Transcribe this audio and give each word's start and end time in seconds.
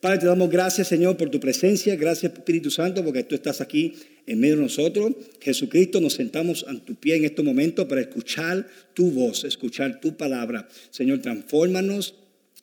Padre, 0.00 0.20
te 0.20 0.26
damos 0.26 0.48
gracias, 0.48 0.88
Señor, 0.88 1.18
por 1.18 1.28
tu 1.28 1.38
presencia. 1.38 1.94
Gracias, 1.94 2.32
Espíritu 2.32 2.70
Santo, 2.70 3.04
porque 3.04 3.22
tú 3.22 3.34
estás 3.34 3.60
aquí 3.60 3.92
en 4.26 4.40
medio 4.40 4.56
de 4.56 4.62
nosotros. 4.62 5.12
Jesucristo, 5.40 6.00
nos 6.00 6.14
sentamos 6.14 6.64
a 6.66 6.74
tu 6.74 6.94
pie 6.94 7.16
en 7.16 7.26
este 7.26 7.42
momento 7.42 7.86
para 7.86 8.00
escuchar 8.00 8.66
tu 8.94 9.10
voz, 9.10 9.44
escuchar 9.44 10.00
tu 10.00 10.16
palabra. 10.16 10.66
Señor, 10.90 11.18
transfórmanos. 11.20 12.14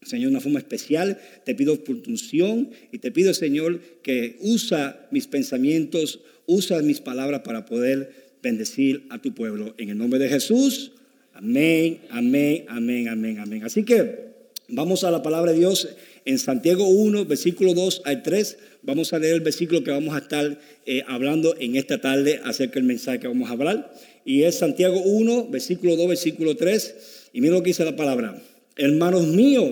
Señor, 0.01 0.29
de 0.29 0.31
una 0.31 0.41
forma 0.41 0.57
especial, 0.57 1.19
te 1.43 1.53
pido 1.53 1.83
por 1.83 2.01
tu 2.01 2.09
unción 2.09 2.71
y 2.91 2.97
te 2.97 3.11
pido, 3.11 3.33
Señor, 3.35 3.81
que 4.01 4.37
usa 4.41 5.07
mis 5.11 5.27
pensamientos, 5.27 6.21
usa 6.47 6.81
mis 6.81 7.01
palabras 7.01 7.41
para 7.41 7.65
poder 7.65 8.13
bendecir 8.41 9.05
a 9.09 9.21
tu 9.21 9.35
pueblo. 9.35 9.75
En 9.77 9.89
el 9.89 9.97
nombre 9.97 10.19
de 10.19 10.29
Jesús, 10.29 10.93
amén, 11.33 11.99
amén, 12.09 12.65
amén, 12.67 13.09
amén, 13.09 13.39
amén. 13.39 13.63
Así 13.63 13.83
que 13.83 14.27
vamos 14.69 15.03
a 15.03 15.11
la 15.11 15.21
palabra 15.21 15.51
de 15.51 15.59
Dios 15.59 15.89
en 16.27 16.39
Santiago 16.39 16.85
1, 16.85 17.23
versículo 17.23 17.73
2 17.73 18.01
al 18.03 18.21
3, 18.21 18.57
vamos 18.81 19.13
a 19.13 19.19
leer 19.19 19.35
el 19.35 19.39
versículo 19.39 19.81
que 19.81 19.91
vamos 19.91 20.13
a 20.13 20.17
estar 20.19 20.59
eh, 20.85 21.01
hablando 21.07 21.55
en 21.57 21.77
esta 21.77 22.01
tarde 22.01 22.41
acerca 22.43 22.75
del 22.75 22.83
mensaje 22.83 23.21
que 23.21 23.29
vamos 23.29 23.49
a 23.49 23.53
hablar. 23.53 23.93
Y 24.25 24.43
es 24.43 24.55
Santiago 24.55 24.99
1, 24.99 25.47
versículo 25.47 25.95
2, 25.95 26.09
versículo 26.09 26.57
3. 26.57 27.29
Y 27.31 27.39
mira 27.39 27.53
lo 27.53 27.63
que 27.63 27.69
dice 27.69 27.85
la 27.85 27.95
palabra. 27.95 28.43
Hermanos 28.75 29.25
míos, 29.27 29.71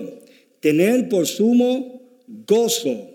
tener 0.60 1.10
por 1.10 1.26
sumo 1.26 2.24
gozo 2.26 3.10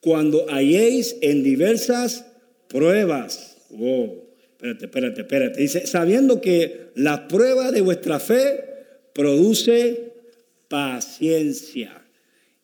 cuando 0.00 0.50
halléis 0.50 1.14
en 1.20 1.44
diversas 1.44 2.26
pruebas. 2.68 3.58
Oh, 3.78 4.24
espérate, 4.54 4.86
espérate, 4.86 5.20
espérate. 5.20 5.60
Dice, 5.60 5.86
sabiendo 5.86 6.40
que 6.40 6.90
la 6.96 7.28
prueba 7.28 7.70
de 7.70 7.80
vuestra 7.80 8.18
fe 8.18 8.64
produce 9.14 10.14
paciencia. 10.66 12.01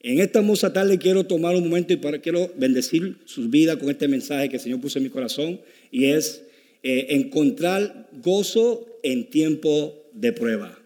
En 0.01 0.21
esta 0.21 0.39
hermosa 0.39 0.73
tarde 0.73 0.99
quiero 0.99 1.25
tomar 1.25 1.57
un 1.57 1.65
momento 1.65 1.93
y 1.93 1.97
para, 1.97 2.21
quiero 2.21 2.53
bendecir 2.57 3.17
sus 3.25 3.51
vidas 3.51 3.79
con 3.79 3.91
este 3.91 4.07
mensaje 4.07 4.49
que 4.49 4.57
el 4.57 4.63
Señor 4.63 4.81
puso 4.81 4.99
en 4.99 5.05
mi 5.05 5.11
corazón 5.11 5.61
y 5.91 6.07
es 6.07 6.43
eh, 6.85 7.07
encontrar 7.11 8.09
gozo 8.23 8.87
en 9.03 9.29
tiempo 9.29 10.09
de 10.13 10.33
prueba. 10.33 10.79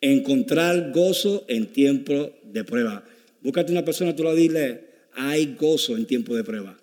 Encontrar 0.00 0.92
gozo 0.92 1.44
en 1.48 1.66
tiempo 1.66 2.32
de 2.44 2.62
prueba. 2.62 3.04
Búscate 3.40 3.72
una 3.72 3.84
persona, 3.84 4.14
tú 4.14 4.22
lo 4.22 4.34
dile, 4.34 4.84
hay 5.14 5.56
gozo 5.58 5.96
en 5.96 6.06
tiempo 6.06 6.36
de 6.36 6.44
prueba. 6.44 6.78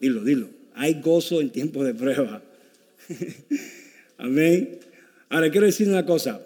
Dilo, 0.00 0.22
dilo, 0.22 0.48
hay 0.74 1.00
gozo 1.00 1.40
en 1.40 1.50
tiempo 1.50 1.82
de 1.82 1.94
prueba. 1.94 2.42
Amén. 4.18 4.78
Ahora 5.28 5.50
quiero 5.50 5.66
decir 5.66 5.88
una 5.88 6.06
cosa. 6.06 6.40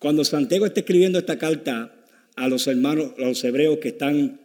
Cuando 0.00 0.24
Santiago 0.24 0.66
está 0.66 0.80
escribiendo 0.80 1.18
esta 1.18 1.38
carta, 1.38 1.94
a 2.36 2.48
los 2.48 2.66
hermanos, 2.66 3.12
a 3.18 3.22
los 3.22 3.42
hebreos 3.44 3.78
que 3.78 3.88
están 3.88 4.40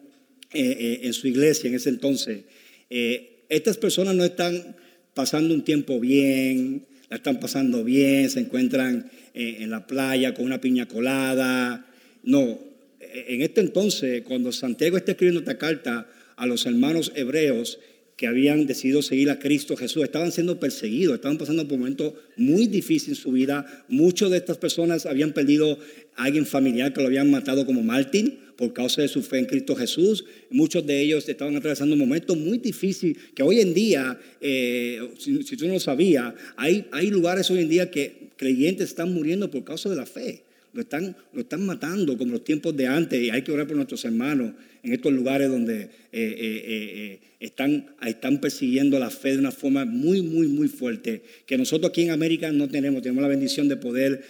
eh, 0.53 0.77
eh, 0.79 0.99
en 1.03 1.13
su 1.13 1.27
iglesia 1.27 1.67
en 1.67 1.75
ese 1.75 1.89
entonces, 1.89 2.43
eh, 2.89 3.43
estas 3.49 3.77
personas 3.77 4.15
no 4.15 4.23
están 4.23 4.75
pasando 5.13 5.53
un 5.53 5.63
tiempo 5.63 5.99
bien, 5.99 6.85
la 7.09 7.17
están 7.17 7.39
pasando 7.39 7.83
bien, 7.83 8.29
se 8.29 8.39
encuentran 8.39 9.09
en 9.33 9.69
la 9.69 9.85
playa 9.85 10.33
con 10.33 10.45
una 10.45 10.61
piña 10.61 10.87
colada. 10.87 11.85
No, 12.23 12.57
en 12.99 13.41
este 13.41 13.61
entonces, 13.61 14.23
cuando 14.23 14.51
Santiago 14.51 14.97
está 14.97 15.11
escribiendo 15.11 15.41
esta 15.41 15.57
carta 15.57 16.07
a 16.35 16.45
los 16.47 16.65
hermanos 16.65 17.11
hebreos, 17.15 17.79
que 18.15 18.27
habían 18.27 18.65
decidido 18.65 19.01
seguir 19.01 19.29
a 19.29 19.39
Cristo 19.39 19.75
Jesús 19.75 20.03
estaban 20.03 20.31
siendo 20.31 20.59
perseguidos, 20.59 21.15
estaban 21.15 21.37
pasando 21.37 21.67
por 21.67 21.77
momentos 21.77 22.13
muy 22.37 22.67
difíciles 22.67 23.17
en 23.17 23.23
su 23.23 23.31
vida. 23.31 23.85
Muchas 23.89 24.31
de 24.31 24.37
estas 24.37 24.57
personas 24.57 25.05
habían 25.05 25.33
perdido 25.33 25.77
a 26.15 26.23
alguien 26.23 26.45
familiar 26.45 26.93
que 26.93 27.01
lo 27.01 27.07
habían 27.07 27.29
matado 27.29 27.65
como 27.65 27.83
mártir 27.83 28.39
por 28.55 28.71
causa 28.71 29.01
de 29.01 29.09
su 29.09 29.21
fe 29.21 29.39
en 29.39 29.45
Cristo 29.45 29.75
Jesús. 29.75 30.23
Muchos 30.49 30.85
de 30.85 31.01
ellos 31.01 31.27
estaban 31.27 31.57
atravesando 31.57 31.97
momentos 31.97 32.37
muy 32.37 32.57
difíciles 32.57 33.17
que 33.35 33.43
hoy 33.43 33.59
en 33.59 33.73
día, 33.73 34.17
eh, 34.39 35.09
si, 35.17 35.43
tú 35.57 35.67
no 35.67 35.73
lo 35.73 35.79
sabías, 35.81 36.33
hay, 36.55 36.85
hay 36.91 37.09
lugares 37.09 37.51
hoy 37.51 37.59
en 37.59 37.69
día 37.69 37.91
que 37.91 38.29
creyentes 38.37 38.89
están 38.89 39.13
muriendo 39.13 39.51
por 39.51 39.65
causa 39.65 39.89
de 39.89 39.97
la 39.97 40.05
fe. 40.05 40.43
Lo 40.71 40.81
están, 40.81 41.15
lo 41.33 41.41
están 41.41 41.65
matando 41.65 42.17
como 42.17 42.33
los 42.33 42.43
tiempos 42.43 42.75
de 42.75 42.87
antes 42.87 43.21
y 43.21 43.29
hay 43.29 43.43
que 43.43 43.51
orar 43.51 43.67
por 43.67 43.77
nuestros 43.77 44.03
hermanos 44.05 44.53
en 44.85 44.93
estos 44.93 45.11
lugares 45.11 45.49
donde 45.49 45.81
eh, 45.81 45.87
eh, 46.11 46.63
eh, 46.67 47.19
están, 47.39 47.95
están 48.05 48.39
persiguiendo 48.39 48.99
la 48.99 49.09
fe 49.09 49.31
de 49.31 49.39
una 49.39 49.51
forma 49.51 49.83
muy, 49.83 50.21
muy, 50.21 50.47
muy 50.47 50.67
fuerte, 50.67 51.23
que 51.45 51.57
nosotros 51.57 51.89
aquí 51.89 52.03
en 52.03 52.11
América 52.11 52.51
no 52.51 52.69
tenemos, 52.69 53.01
tenemos 53.01 53.23
la 53.23 53.27
bendición 53.27 53.67
de 53.67 53.77
poder 53.77 54.23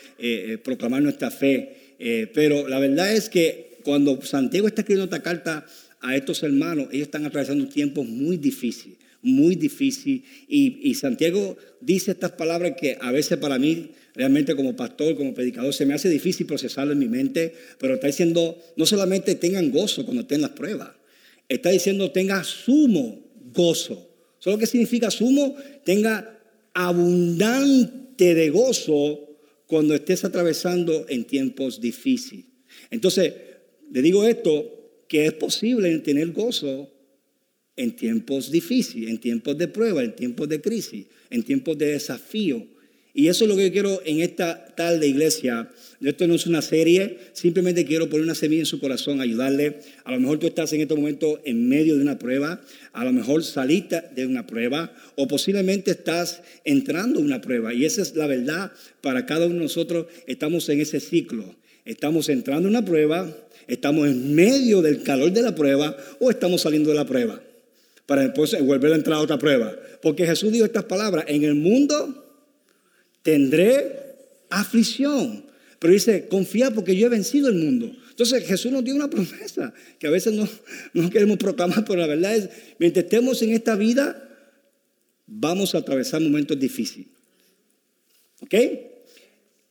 proclamar 0.63 1.01
nuestra 1.01 1.29
fe, 1.29 1.75
pero 2.33 2.67
la 2.67 2.79
verdad 2.79 3.13
es 3.13 3.29
que 3.29 3.77
cuando 3.83 4.21
Santiago 4.21 4.67
está 4.67 4.81
escribiendo 4.81 5.13
esta 5.13 5.21
carta 5.21 5.65
a 5.99 6.15
estos 6.15 6.41
hermanos, 6.43 6.87
ellos 6.91 7.07
están 7.07 7.25
atravesando 7.25 7.67
tiempos 7.67 8.07
muy 8.07 8.37
difíciles, 8.37 8.97
muy 9.21 9.55
difíciles, 9.55 10.23
y, 10.47 10.79
y 10.89 10.93
Santiago 10.95 11.57
dice 11.81 12.11
estas 12.11 12.31
palabras 12.31 12.73
que 12.79 12.97
a 12.99 13.11
veces 13.11 13.37
para 13.37 13.59
mí 13.59 13.91
realmente 14.15 14.55
como 14.55 14.75
pastor, 14.75 15.15
como 15.15 15.33
predicador, 15.33 15.73
se 15.73 15.85
me 15.85 15.93
hace 15.93 16.09
difícil 16.09 16.47
procesarlo 16.47 16.93
en 16.93 16.99
mi 16.99 17.07
mente, 17.07 17.53
pero 17.79 17.95
está 17.95 18.07
diciendo, 18.07 18.57
no 18.75 18.85
solamente 18.85 19.35
tengan 19.35 19.71
gozo 19.71 20.05
cuando 20.05 20.21
estén 20.21 20.41
las 20.41 20.51
pruebas, 20.51 20.91
está 21.47 21.69
diciendo 21.69 22.11
tenga 22.11 22.43
sumo 22.43 23.23
gozo. 23.53 24.09
¿Solo 24.39 24.57
qué 24.57 24.67
significa 24.67 25.11
sumo? 25.11 25.55
Tenga 25.83 26.39
abundante 26.73 28.35
de 28.35 28.49
gozo 28.49 29.37
cuando 29.67 29.95
estés 29.95 30.23
atravesando 30.23 31.05
en 31.09 31.25
tiempos 31.25 31.81
difíciles. 31.81 32.45
Entonces, 32.91 33.33
le 33.91 34.01
digo 34.01 34.25
esto, 34.25 35.03
que 35.07 35.25
es 35.25 35.33
posible 35.33 35.97
tener 35.99 36.31
gozo 36.31 36.91
en 37.75 37.95
tiempos 37.95 38.51
difíciles, 38.51 39.09
en 39.09 39.19
tiempos 39.19 39.57
de 39.57 39.67
prueba, 39.67 40.03
en 40.03 40.15
tiempos 40.15 40.49
de 40.49 40.61
crisis, 40.61 41.07
en 41.29 41.43
tiempos 41.43 41.77
de 41.77 41.87
desafío. 41.87 42.65
Y 43.17 43.29
eso 43.29 43.45
es 43.45 43.49
lo 43.49 43.55
que 43.55 43.67
yo 43.67 43.71
quiero 43.71 44.01
en 44.03 44.19
esta 44.19 44.65
tarde, 44.75 45.07
iglesia. 45.07 45.69
Esto 46.01 46.27
no 46.27 46.35
es 46.35 46.47
una 46.47 46.61
serie, 46.61 47.17
simplemente 47.31 47.85
quiero 47.85 48.09
poner 48.09 48.25
una 48.25 48.35
semilla 48.35 48.63
en 48.63 48.65
su 48.65 48.81
corazón, 48.81 49.21
ayudarle. 49.21 49.77
A 50.03 50.11
lo 50.11 50.19
mejor 50.19 50.37
tú 50.37 50.47
estás 50.47 50.73
en 50.73 50.81
este 50.81 50.95
momento 50.95 51.39
en 51.45 51.69
medio 51.69 51.95
de 51.95 52.01
una 52.01 52.19
prueba, 52.19 52.61
a 52.91 53.05
lo 53.05 53.13
mejor 53.13 53.41
saliste 53.45 54.03
de 54.13 54.27
una 54.27 54.45
prueba, 54.45 54.93
o 55.15 55.29
posiblemente 55.29 55.91
estás 55.91 56.41
entrando 56.65 57.19
en 57.19 57.25
una 57.25 57.39
prueba. 57.39 57.73
Y 57.73 57.85
esa 57.85 58.01
es 58.01 58.17
la 58.17 58.27
verdad 58.27 58.73
para 58.99 59.25
cada 59.25 59.45
uno 59.45 59.55
de 59.55 59.61
nosotros. 59.61 60.07
Estamos 60.27 60.67
en 60.67 60.81
ese 60.81 60.99
ciclo. 60.99 61.55
Estamos 61.85 62.27
entrando 62.27 62.67
en 62.67 62.75
una 62.75 62.83
prueba, 62.83 63.33
estamos 63.67 64.09
en 64.09 64.35
medio 64.35 64.81
del 64.81 65.03
calor 65.03 65.31
de 65.31 65.41
la 65.41 65.55
prueba, 65.55 65.95
o 66.19 66.29
estamos 66.29 66.63
saliendo 66.63 66.89
de 66.89 66.95
la 66.95 67.05
prueba 67.05 67.41
para 68.05 68.23
después 68.23 68.55
volver 68.61 68.91
a 68.91 68.95
entrar 68.95 69.17
a 69.17 69.21
otra 69.21 69.39
prueba. 69.39 69.73
Porque 70.01 70.27
Jesús 70.27 70.51
dijo 70.51 70.65
estas 70.65 70.83
palabras, 70.83 71.25
en 71.29 71.43
el 71.43 71.55
mundo 71.55 72.24
tendré 73.25 73.91
aflicción. 74.51 75.45
Pero 75.79 75.91
dice, 75.91 76.27
confía 76.27 76.69
porque 76.69 76.95
yo 76.95 77.07
he 77.07 77.09
vencido 77.09 77.49
el 77.49 77.55
mundo. 77.55 77.91
Entonces 78.11 78.45
Jesús 78.45 78.71
nos 78.71 78.83
dio 78.83 78.95
una 78.95 79.09
promesa 79.09 79.73
que 79.97 80.05
a 80.05 80.11
veces 80.11 80.33
no, 80.33 80.47
no 80.93 81.09
queremos 81.09 81.37
proclamar, 81.37 81.83
pero 81.85 81.99
la 81.99 82.07
verdad 82.07 82.35
es, 82.35 82.49
mientras 82.77 83.05
estemos 83.05 83.41
en 83.41 83.49
esta 83.49 83.75
vida, 83.75 84.29
vamos 85.25 85.73
a 85.73 85.79
atravesar 85.79 86.21
momentos 86.21 86.59
difíciles. 86.59 87.07
¿Ok? 88.41 88.53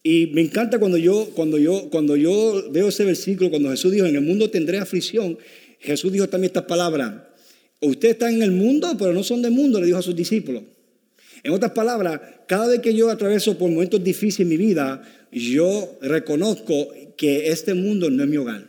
Y 0.03 0.26
me 0.34 0.41
encanta 0.41 0.81
cuando 0.81 0.98
yo, 0.98 1.31
cuando 1.37 1.56
yo, 1.56 1.88
cuando 1.91 2.16
yo 2.16 2.70
veo 2.72 2.88
ese 2.88 3.04
versículo, 3.04 3.50
cuando 3.50 3.70
Jesús 3.70 3.93
dijo, 3.93 4.04
en 4.04 4.16
el 4.16 4.22
mundo 4.22 4.50
tendré 4.50 4.78
aflicción, 4.78 5.38
Jesús 5.78 6.10
dijo 6.10 6.28
también 6.28 6.48
estas 6.48 6.64
palabras, 6.64 7.22
ustedes 7.81 8.14
están 8.14 8.34
en 8.34 8.43
el 8.43 8.50
mundo, 8.50 8.97
pero 8.98 9.12
no 9.12 9.22
son 9.22 9.43
del 9.43 9.53
mundo, 9.53 9.78
le 9.78 9.87
dijo 9.87 9.98
a 9.98 10.03
sus 10.03 10.16
discípulos. 10.16 10.64
En 11.44 11.53
otras 11.53 11.72
palabras, 11.72 12.21
cada 12.49 12.66
vez 12.69 12.81
que 12.81 12.94
yo 12.94 13.10
atraveso 13.10 13.59
por 13.59 13.71
momentos 13.71 14.03
difíciles 14.03 14.41
en 14.41 14.49
mi 14.49 14.56
vida, 14.56 15.03
yo 15.31 15.99
reconozco 16.00 16.88
que 17.19 17.50
este 17.50 17.75
mundo 17.75 18.10
no 18.10 18.22
es 18.25 18.28
mi 18.28 18.38
hogar. 18.38 18.65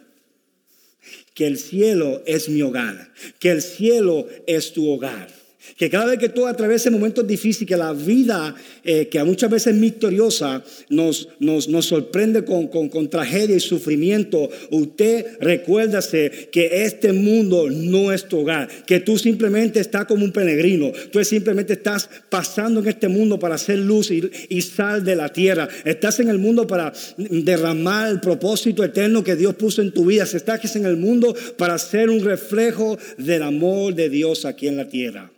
Que 1.34 1.48
el 1.48 1.58
cielo 1.58 2.22
es 2.26 2.50
mi 2.50 2.62
hogar. 2.62 3.14
Que 3.40 3.52
el 3.52 3.62
cielo 3.62 4.28
es 4.46 4.74
tu 4.74 4.90
hogar. 4.90 5.30
Que 5.78 5.90
cada 5.90 6.06
vez 6.06 6.20
que 6.20 6.30
tú 6.30 6.48
atravieses 6.48 6.92
momentos 6.92 7.28
difíciles, 7.28 7.68
que 7.68 7.78
la 7.78 7.94
vida, 7.94 8.56
eh, 8.84 9.08
que 9.08 9.24
muchas 9.24 9.50
veces 9.50 9.74
es 9.74 9.80
victoriosa, 9.80 10.64
nos, 10.90 11.30
nos, 11.40 11.68
nos 11.68 11.86
sorprende 11.86 12.46
con, 12.46 12.68
con, 12.68 12.90
con, 12.90 13.10
tragedia 13.10 13.56
y 13.56 13.60
sufrimiento, 13.60 14.50
usted 14.72 15.38
recuérdase 15.42 16.50
que 16.52 16.84
este 16.86 17.14
mundo 17.14 17.70
no 17.70 18.12
es 18.12 18.28
tu 18.28 18.40
hogar, 18.40 18.70
que 18.86 19.00
tú 19.00 19.18
simplemente 19.18 19.80
estás 19.80 20.06
como 20.06 20.24
un 20.24 20.32
peregrino, 20.32 20.92
tú 21.12 21.24
simplemente 21.24 21.74
estás 21.74 22.10
pasando 22.30 22.80
en 22.80 22.88
este 22.88 23.08
mundo 23.08 23.38
para 23.38 23.56
hacer 23.56 23.80
luz 23.80 24.12
y, 24.12 24.30
y 24.50 24.62
sal 24.62 25.04
de 25.04 25.16
la 25.16 25.30
tierra, 25.30 25.68
estás 25.84 26.20
en 26.20 26.30
el 26.30 26.38
mundo 26.38 26.68
para 26.68 26.94
derramar 27.18 28.10
el 28.10 28.20
propósito 28.20 28.84
eterno 28.84 29.24
que 29.24 29.36
Dios 29.36 29.56
puso 29.56 29.82
en 29.82 29.92
tu 29.92 30.06
vida, 30.06 30.24
estás 30.24 30.76
en 30.76 30.86
el 30.86 30.98
mundo 30.98 31.36
para 31.58 31.78
ser 31.78 32.10
un 32.10 32.24
reflejo 32.24 32.98
del 33.18 33.44
amor 33.44 33.94
de 33.94 34.10
Dios 34.10 34.46
aquí 34.46 34.68
en 34.68 34.78
la 34.78 34.88
tierra 34.88 35.35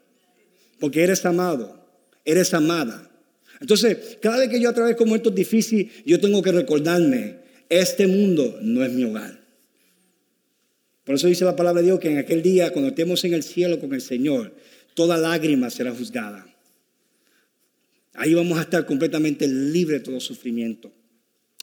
porque 0.79 1.03
eres 1.03 1.25
amado, 1.25 1.85
eres 2.25 2.53
amada. 2.53 3.09
Entonces, 3.59 4.17
cada 4.21 4.37
vez 4.37 4.49
que 4.49 4.59
yo 4.59 4.69
atravieso 4.69 5.05
momentos 5.05 5.33
difíciles, 5.33 5.91
yo 6.05 6.19
tengo 6.19 6.41
que 6.41 6.51
recordarme, 6.51 7.37
este 7.69 8.07
mundo 8.07 8.59
no 8.61 8.83
es 8.83 8.91
mi 8.91 9.03
hogar. 9.03 9.39
Por 11.03 11.15
eso 11.15 11.27
dice 11.27 11.45
la 11.45 11.55
palabra 11.55 11.81
de 11.81 11.87
Dios 11.87 11.99
que 11.99 12.11
en 12.11 12.17
aquel 12.17 12.41
día, 12.41 12.71
cuando 12.71 12.89
estemos 12.89 13.23
en 13.23 13.33
el 13.33 13.43
cielo 13.43 13.79
con 13.79 13.93
el 13.93 14.01
Señor, 14.01 14.53
toda 14.93 15.17
lágrima 15.17 15.69
será 15.69 15.93
juzgada. 15.93 16.45
Ahí 18.13 18.33
vamos 18.33 18.57
a 18.57 18.63
estar 18.63 18.85
completamente 18.85 19.47
libres 19.47 19.99
de 20.01 20.05
todo 20.05 20.19
sufrimiento. 20.19 20.91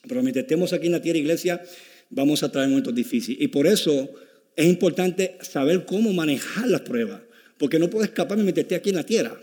Pero 0.08 0.22
mientras 0.22 0.44
estemos 0.44 0.72
aquí 0.72 0.86
en 0.86 0.92
la 0.92 1.02
tierra, 1.02 1.18
iglesia, 1.18 1.62
vamos 2.10 2.42
a 2.42 2.50
traer 2.50 2.68
momentos 2.68 2.94
difíciles. 2.94 3.42
Y 3.42 3.48
por 3.48 3.66
eso 3.66 4.10
es 4.56 4.66
importante 4.66 5.36
saber 5.40 5.84
cómo 5.84 6.12
manejar 6.12 6.68
las 6.68 6.82
pruebas. 6.82 7.22
Porque 7.58 7.78
no 7.78 7.90
puedo 7.90 8.04
escapar 8.04 8.36
mientras 8.38 8.64
esté 8.64 8.74
aquí 8.74 8.90
en 8.90 8.96
la 8.96 9.06
tierra. 9.06 9.40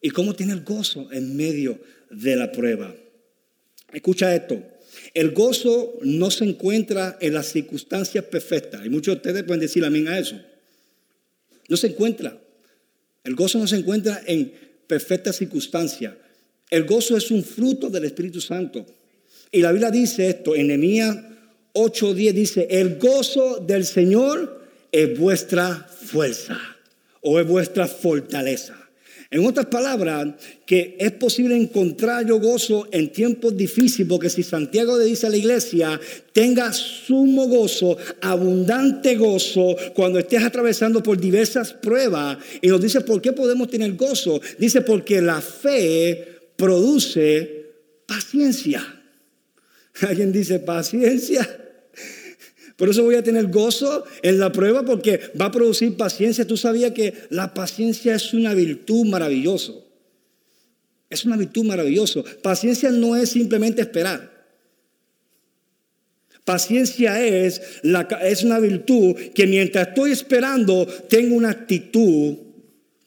Y 0.00 0.10
cómo 0.10 0.34
tener 0.34 0.62
gozo 0.62 1.08
en 1.12 1.36
medio 1.36 1.78
de 2.10 2.36
la 2.36 2.50
prueba. 2.50 2.94
Escucha 3.92 4.34
esto. 4.34 4.62
El 5.14 5.32
gozo 5.32 5.98
no 6.02 6.30
se 6.30 6.44
encuentra 6.44 7.18
en 7.20 7.34
las 7.34 7.46
circunstancias 7.46 8.24
perfectas. 8.24 8.84
Y 8.84 8.88
muchos 8.88 9.14
de 9.14 9.16
ustedes 9.18 9.44
pueden 9.44 9.60
decir 9.60 9.84
amén 9.84 10.08
a 10.08 10.18
eso. 10.18 10.40
No 11.68 11.76
se 11.76 11.88
encuentra. 11.88 12.36
El 13.22 13.34
gozo 13.34 13.58
no 13.58 13.66
se 13.66 13.76
encuentra 13.76 14.22
en 14.26 14.52
perfectas 14.86 15.36
circunstancias. 15.36 16.14
El 16.70 16.84
gozo 16.84 17.16
es 17.16 17.30
un 17.30 17.44
fruto 17.44 17.90
del 17.90 18.04
Espíritu 18.04 18.40
Santo. 18.40 18.86
Y 19.52 19.60
la 19.60 19.72
Biblia 19.72 19.90
dice 19.90 20.28
esto, 20.28 20.54
en 20.54 20.68
Nehemías 20.68 21.16
8:10 21.74 22.32
dice, 22.32 22.66
el 22.70 22.98
gozo 22.98 23.58
del 23.58 23.84
Señor 23.84 24.64
es 24.90 25.18
vuestra 25.18 25.86
fuerza 25.88 26.58
o 27.20 27.40
es 27.40 27.46
vuestra 27.46 27.86
fortaleza. 27.86 28.76
En 29.32 29.46
otras 29.46 29.66
palabras, 29.66 30.26
que 30.66 30.96
es 30.98 31.12
posible 31.12 31.56
encontrar 31.56 32.26
yo 32.26 32.40
gozo 32.40 32.88
en 32.90 33.12
tiempos 33.12 33.56
difíciles, 33.56 34.08
porque 34.08 34.28
si 34.28 34.42
Santiago 34.42 34.98
le 34.98 35.04
dice 35.04 35.28
a 35.28 35.30
la 35.30 35.36
iglesia, 35.36 36.00
tenga 36.32 36.72
sumo 36.72 37.46
gozo, 37.46 37.96
abundante 38.22 39.14
gozo, 39.14 39.76
cuando 39.94 40.18
estés 40.18 40.42
atravesando 40.42 41.00
por 41.00 41.20
diversas 41.20 41.72
pruebas, 41.72 42.38
y 42.60 42.66
nos 42.66 42.80
dice, 42.80 43.02
¿por 43.02 43.22
qué 43.22 43.32
podemos 43.32 43.70
tener 43.70 43.94
gozo? 43.94 44.40
Dice, 44.58 44.80
porque 44.80 45.22
la 45.22 45.40
fe 45.40 46.26
produce 46.56 47.66
paciencia. 48.06 48.82
Alguien 50.00 50.32
dice, 50.32 50.58
paciencia. 50.58 51.48
Por 52.80 52.88
eso 52.88 53.02
voy 53.02 53.14
a 53.14 53.22
tener 53.22 53.48
gozo 53.48 54.04
en 54.22 54.38
la 54.38 54.50
prueba 54.50 54.82
porque 54.82 55.20
va 55.38 55.44
a 55.44 55.50
producir 55.50 55.98
paciencia. 55.98 56.46
Tú 56.46 56.56
sabías 56.56 56.92
que 56.92 57.12
la 57.28 57.52
paciencia 57.52 58.14
es 58.14 58.32
una 58.32 58.54
virtud 58.54 59.04
maravillosa. 59.04 59.74
Es 61.10 61.26
una 61.26 61.36
virtud 61.36 61.66
maravillosa. 61.66 62.22
Paciencia 62.42 62.90
no 62.90 63.16
es 63.16 63.28
simplemente 63.28 63.82
esperar. 63.82 64.32
Paciencia 66.46 67.22
es, 67.22 67.60
es 68.22 68.44
una 68.44 68.58
virtud 68.58 69.14
que 69.34 69.46
mientras 69.46 69.88
estoy 69.88 70.12
esperando 70.12 70.86
tengo 70.86 71.36
una 71.36 71.50
actitud 71.50 72.34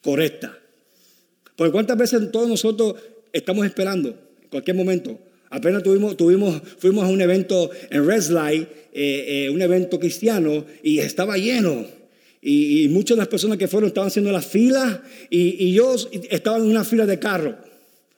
correcta. 0.03 0.55
Porque 1.55 1.71
cuántas 1.71 1.97
veces 1.97 2.31
todos 2.31 2.47
nosotros 2.47 2.93
estamos 3.31 3.65
esperando 3.65 4.09
en 4.39 4.49
cualquier 4.49 4.77
momento. 4.77 5.19
Apenas 5.53 5.83
tuvimos, 5.83 6.17
tuvimos, 6.17 6.59
fuimos 6.79 7.03
a 7.03 7.07
un 7.09 7.21
evento 7.21 7.69
en 7.91 8.07
Red 8.07 8.23
eh, 8.33 8.65
eh, 8.91 9.49
un 9.51 9.61
evento 9.61 9.99
cristiano, 9.99 10.65
y 10.81 10.97
estaba 10.97 11.37
lleno. 11.37 11.85
Y, 12.41 12.87
muchas 12.89 13.15
de 13.15 13.21
las 13.21 13.27
personas 13.27 13.59
que 13.59 13.67
fueron 13.67 13.89
estaban 13.89 14.07
haciendo 14.07 14.31
las 14.31 14.47
filas 14.47 14.99
y, 15.29 15.71
yo 15.71 15.95
estaba 16.31 16.57
en 16.57 16.63
una 16.63 16.83
fila 16.83 17.05
de 17.05 17.19
carro. 17.19 17.55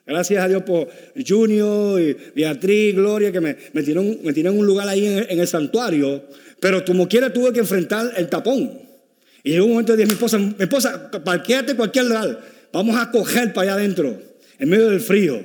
Gracias 0.07 0.41
a 0.41 0.47
Dios 0.47 0.63
por 0.63 0.87
Junior 1.27 1.99
y 2.01 2.15
Beatriz, 2.33 2.95
Gloria, 2.95 3.33
que 3.33 3.41
me, 3.41 3.57
me, 3.73 3.83
tiraron, 3.83 4.17
me 4.23 4.31
en 4.31 4.47
un 4.47 4.65
lugar 4.65 4.87
ahí 4.87 5.05
en, 5.05 5.37
el 5.37 5.47
santuario. 5.47 6.23
Pero 6.61 6.85
como 6.85 7.05
quiera 7.09 7.33
tuve 7.33 7.51
que 7.51 7.59
enfrentar 7.59 8.13
el 8.15 8.29
tapón. 8.29 8.79
Y 9.43 9.55
en 9.55 9.61
un 9.61 9.71
momento 9.71 9.93
dije 9.93 10.05
a 10.05 10.07
mi 10.07 10.13
esposa, 10.13 10.37
mi 10.37 10.55
esposa, 10.57 11.11
parquéate 11.11 11.75
cualquier 11.75 12.05
lugar. 12.05 12.41
Vamos 12.71 12.95
a 12.95 13.11
coger 13.11 13.51
para 13.51 13.73
allá 13.73 13.81
adentro, 13.81 14.17
en 14.57 14.69
medio 14.69 14.89
del 14.89 15.01
frío. 15.01 15.43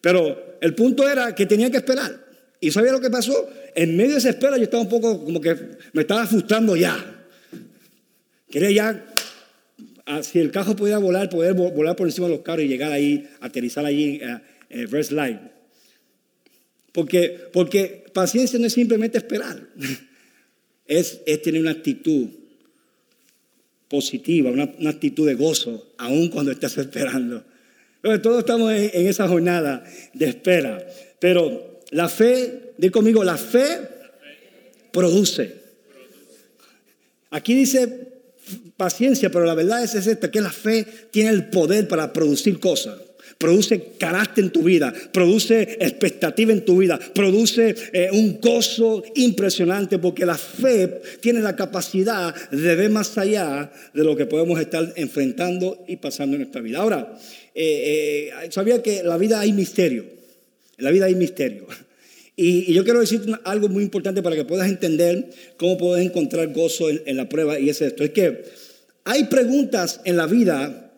Pero 0.00 0.45
el 0.60 0.74
punto 0.74 1.08
era 1.08 1.34
que 1.34 1.46
tenía 1.46 1.70
que 1.70 1.78
esperar. 1.78 2.24
¿Y 2.60 2.70
sabía 2.70 2.92
lo 2.92 3.00
que 3.00 3.10
pasó? 3.10 3.48
En 3.74 3.96
medio 3.96 4.12
de 4.12 4.18
esa 4.18 4.30
espera 4.30 4.56
yo 4.56 4.64
estaba 4.64 4.82
un 4.82 4.88
poco 4.88 5.24
como 5.24 5.40
que 5.40 5.54
me 5.92 6.02
estaba 6.02 6.26
frustrando 6.26 6.76
ya. 6.76 7.26
Quería 8.50 8.70
ya, 8.70 9.14
ah, 10.06 10.22
si 10.22 10.38
el 10.38 10.50
carro 10.50 10.76
podía 10.76 10.98
volar, 10.98 11.28
poder 11.28 11.54
volar 11.54 11.96
por 11.96 12.06
encima 12.06 12.28
de 12.28 12.34
los 12.34 12.42
carros 12.42 12.64
y 12.64 12.68
llegar 12.68 12.92
ahí, 12.92 13.28
aterrizar 13.40 13.84
allí 13.84 14.20
en 14.22 14.40
eh, 14.70 14.86
First 14.86 15.12
Light. 15.12 15.38
Porque, 16.92 17.38
porque 17.52 18.06
paciencia 18.14 18.58
no 18.58 18.66
es 18.66 18.72
simplemente 18.72 19.18
esperar, 19.18 19.60
es, 20.86 21.20
es 21.26 21.42
tener 21.42 21.60
una 21.60 21.72
actitud 21.72 22.28
positiva, 23.88 24.50
una, 24.50 24.64
actitud 24.88 25.26
de 25.26 25.34
gozo, 25.34 25.94
aun 25.98 26.28
cuando 26.28 26.52
estás 26.52 26.78
esperando. 26.78 27.44
Todos 28.22 28.38
estamos 28.38 28.72
en, 28.72 29.06
esa 29.06 29.28
jornada 29.28 29.84
de 30.12 30.26
espera. 30.26 30.86
Pero 31.18 31.80
la 31.90 32.08
fe, 32.08 32.72
di 32.78 32.90
conmigo, 32.90 33.24
la 33.24 33.36
fe 33.36 33.80
produce. 34.92 35.54
Aquí 37.30 37.54
dice 37.54 38.12
paciencia, 38.76 39.30
pero 39.30 39.44
la 39.44 39.54
verdad 39.54 39.82
es, 39.82 39.94
esta, 39.94 40.30
que 40.30 40.40
la 40.40 40.52
fe 40.52 40.86
tiene 41.10 41.30
el 41.30 41.48
poder 41.48 41.88
para 41.88 42.12
producir 42.12 42.60
cosas. 42.60 42.98
Produce 43.38 43.92
carácter 43.98 44.44
en 44.44 44.50
tu 44.50 44.62
vida, 44.62 44.94
produce 45.12 45.76
expectativa 45.78 46.52
en 46.52 46.64
tu 46.64 46.78
vida, 46.78 46.98
produce 47.14 47.74
eh, 47.92 48.08
un 48.10 48.40
gozo 48.40 49.04
impresionante 49.14 49.98
porque 49.98 50.24
la 50.24 50.38
fe 50.38 51.02
tiene 51.20 51.40
la 51.40 51.54
capacidad 51.54 52.34
de 52.50 52.74
ver 52.74 52.90
más 52.90 53.18
allá 53.18 53.70
de 53.92 54.04
lo 54.04 54.16
que 54.16 54.24
podemos 54.24 54.58
estar 54.58 54.90
enfrentando 54.96 55.84
y 55.86 55.96
pasando 55.96 56.36
en 56.36 56.42
nuestra 56.42 56.62
vida. 56.62 56.78
Ahora, 56.78 57.14
eh, 57.54 58.30
eh, 58.42 58.48
sabía 58.50 58.82
que 58.82 59.02
la 59.02 59.18
vida 59.18 59.40
hay 59.40 59.52
misterio. 59.52 60.06
En 60.78 60.84
la 60.84 60.90
vida 60.90 61.06
hay 61.06 61.14
misterio. 61.14 61.66
Y, 62.38 62.74
yo 62.74 62.84
quiero 62.84 63.00
decir 63.00 63.22
algo 63.44 63.70
muy 63.70 63.82
importante 63.82 64.22
para 64.22 64.36
que 64.36 64.44
puedas 64.44 64.68
entender 64.68 65.30
cómo 65.56 65.78
puedes 65.78 66.04
encontrar 66.04 66.52
gozo 66.52 66.90
en, 66.90 67.16
la 67.16 67.30
prueba 67.30 67.58
y 67.58 67.70
es 67.70 67.80
esto. 67.80 68.04
Es 68.04 68.10
que 68.10 68.44
hay 69.04 69.24
preguntas 69.24 70.02
en 70.04 70.18
la 70.18 70.26
vida 70.26 70.92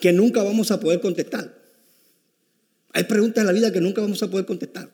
que 0.00 0.12
nunca 0.12 0.42
vamos 0.42 0.72
a 0.72 0.80
poder 0.80 1.00
contestar. 1.00 1.59
Hay 2.92 3.04
preguntas 3.04 3.42
en 3.42 3.46
la 3.46 3.52
vida 3.52 3.72
que 3.72 3.80
nunca 3.80 4.00
vamos 4.00 4.22
a 4.22 4.30
poder 4.30 4.46
contestar. 4.46 4.88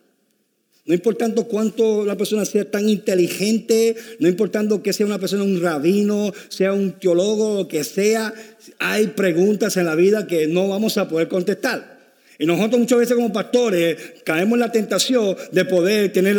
No 0.87 0.95
importando 0.95 1.45
cuánto 1.45 2.05
la 2.05 2.17
persona 2.17 2.45
sea 2.45 2.71
tan 2.71 2.89
inteligente, 2.89 3.97
no 4.21 4.29
importando 4.29 4.83
que 4.83 4.93
sea 4.93 5.05
una 5.05 5.19
persona 5.19 5.43
un 5.43 5.61
rabino, 5.61 6.33
sea 6.49 6.73
un 6.73 6.93
teólogo, 6.93 7.57
lo 7.57 7.69
que 7.69 7.83
sea, 7.83 8.33
hay 8.79 9.09
preguntas 9.09 9.77
en 9.77 9.87
la 9.87 9.97
vida 9.97 10.29
que 10.29 10.47
no 10.47 10.69
vamos 10.69 10.97
a 10.97 11.09
poder 11.09 11.27
contestar. 11.27 11.97
Y 12.39 12.47
nosotros 12.47 12.79
muchas 12.79 12.99
veces 12.99 13.17
como 13.17 13.33
pastores 13.33 13.97
caemos 14.25 14.55
en 14.55 14.61
la 14.61 14.71
tentación 14.71 15.37
de 15.51 15.65
poder 15.65 16.13
tener, 16.13 16.37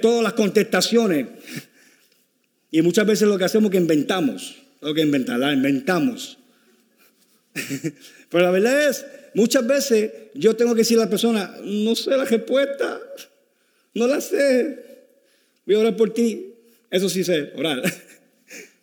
todas 0.00 0.22
las 0.22 0.32
contestaciones. 0.32 1.26
Y 2.72 2.82
muchas 2.82 3.06
veces 3.06 3.28
lo 3.28 3.38
que 3.38 3.44
hacemos 3.44 3.66
es 3.66 3.72
que 3.72 3.78
inventamos. 3.78 4.56
Lo 4.80 4.92
que 4.92 5.02
inventar, 5.02 5.38
la 5.38 5.52
inventamos. 5.52 6.38
Pero 8.28 8.44
la 8.44 8.50
verdad 8.50 8.88
es, 8.88 9.06
muchas 9.34 9.66
veces 9.66 10.12
yo 10.34 10.56
tengo 10.56 10.74
que 10.74 10.80
decir 10.80 10.98
a 10.98 11.02
la 11.02 11.10
persona, 11.10 11.56
no 11.62 11.94
sé 11.94 12.10
la 12.10 12.24
respuesta, 12.24 13.00
no 13.94 14.06
la 14.06 14.20
sé. 14.20 14.78
Voy 15.66 15.76
a 15.76 15.78
orar 15.78 15.96
por 15.96 16.12
ti. 16.12 16.54
Eso 16.90 17.08
sí 17.08 17.24
sé, 17.24 17.52
orar. 17.56 17.82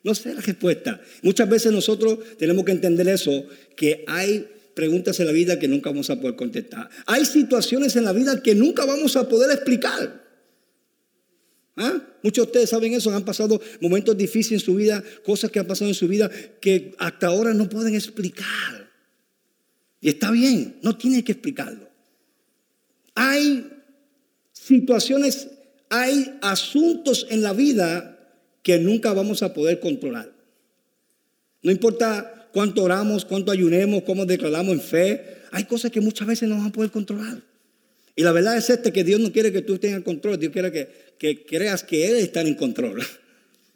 No 0.03 0.15
sé 0.15 0.33
la 0.33 0.41
respuesta. 0.41 0.99
Muchas 1.21 1.47
veces 1.47 1.71
nosotros 1.71 2.17
tenemos 2.39 2.65
que 2.65 2.71
entender 2.71 3.07
eso, 3.07 3.45
que 3.75 4.03
hay 4.07 4.47
preguntas 4.73 5.19
en 5.19 5.27
la 5.27 5.31
vida 5.31 5.59
que 5.59 5.67
nunca 5.67 5.91
vamos 5.91 6.09
a 6.09 6.19
poder 6.19 6.35
contestar. 6.35 6.89
Hay 7.05 7.23
situaciones 7.25 7.95
en 7.95 8.05
la 8.05 8.11
vida 8.11 8.41
que 8.41 8.55
nunca 8.55 8.85
vamos 8.85 9.15
a 9.15 9.29
poder 9.29 9.51
explicar. 9.51 10.21
¿Ah? 11.75 12.01
Muchos 12.23 12.45
de 12.45 12.49
ustedes 12.49 12.69
saben 12.69 12.93
eso, 12.93 13.11
han 13.11 13.25
pasado 13.25 13.61
momentos 13.79 14.17
difíciles 14.17 14.61
en 14.61 14.65
su 14.65 14.75
vida, 14.75 15.03
cosas 15.23 15.51
que 15.51 15.59
han 15.59 15.67
pasado 15.67 15.89
en 15.89 15.95
su 15.95 16.07
vida 16.07 16.29
que 16.59 16.93
hasta 16.97 17.27
ahora 17.27 17.53
no 17.53 17.69
pueden 17.69 17.95
explicar. 17.95 18.90
Y 20.01 20.09
está 20.09 20.31
bien, 20.31 20.77
no 20.81 20.97
tiene 20.97 21.23
que 21.23 21.33
explicarlo. 21.33 21.87
Hay 23.13 23.69
situaciones, 24.51 25.47
hay 25.89 26.39
asuntos 26.41 27.27
en 27.29 27.43
la 27.43 27.53
vida 27.53 28.17
que 28.63 28.79
nunca 28.79 29.13
vamos 29.13 29.43
a 29.43 29.53
poder 29.53 29.79
controlar. 29.79 30.31
No 31.61 31.71
importa 31.71 32.49
cuánto 32.51 32.83
oramos, 32.83 33.25
cuánto 33.25 33.51
ayunemos, 33.51 34.01
cómo 34.01 34.25
declaramos 34.25 34.73
en 34.73 34.81
fe. 34.81 35.23
Hay 35.51 35.65
cosas 35.65 35.91
que 35.91 36.01
muchas 36.01 36.27
veces 36.27 36.49
no 36.49 36.55
vamos 36.55 36.71
a 36.71 36.73
poder 36.73 36.89
controlar. 36.89 37.43
Y 38.15 38.23
la 38.23 38.31
verdad 38.31 38.57
es 38.57 38.69
esta, 38.71 38.91
que 38.91 39.03
Dios 39.03 39.19
no 39.19 39.31
quiere 39.31 39.51
que 39.51 39.61
tú 39.61 39.75
estés 39.75 39.93
en 39.93 40.01
control, 40.01 40.39
Dios 40.39 40.51
quiere 40.51 40.71
que, 40.71 40.89
que 41.19 41.45
creas 41.45 41.83
que 41.83 42.07
Él 42.07 42.15
está 42.15 42.41
en 42.41 42.55
control. 42.55 43.01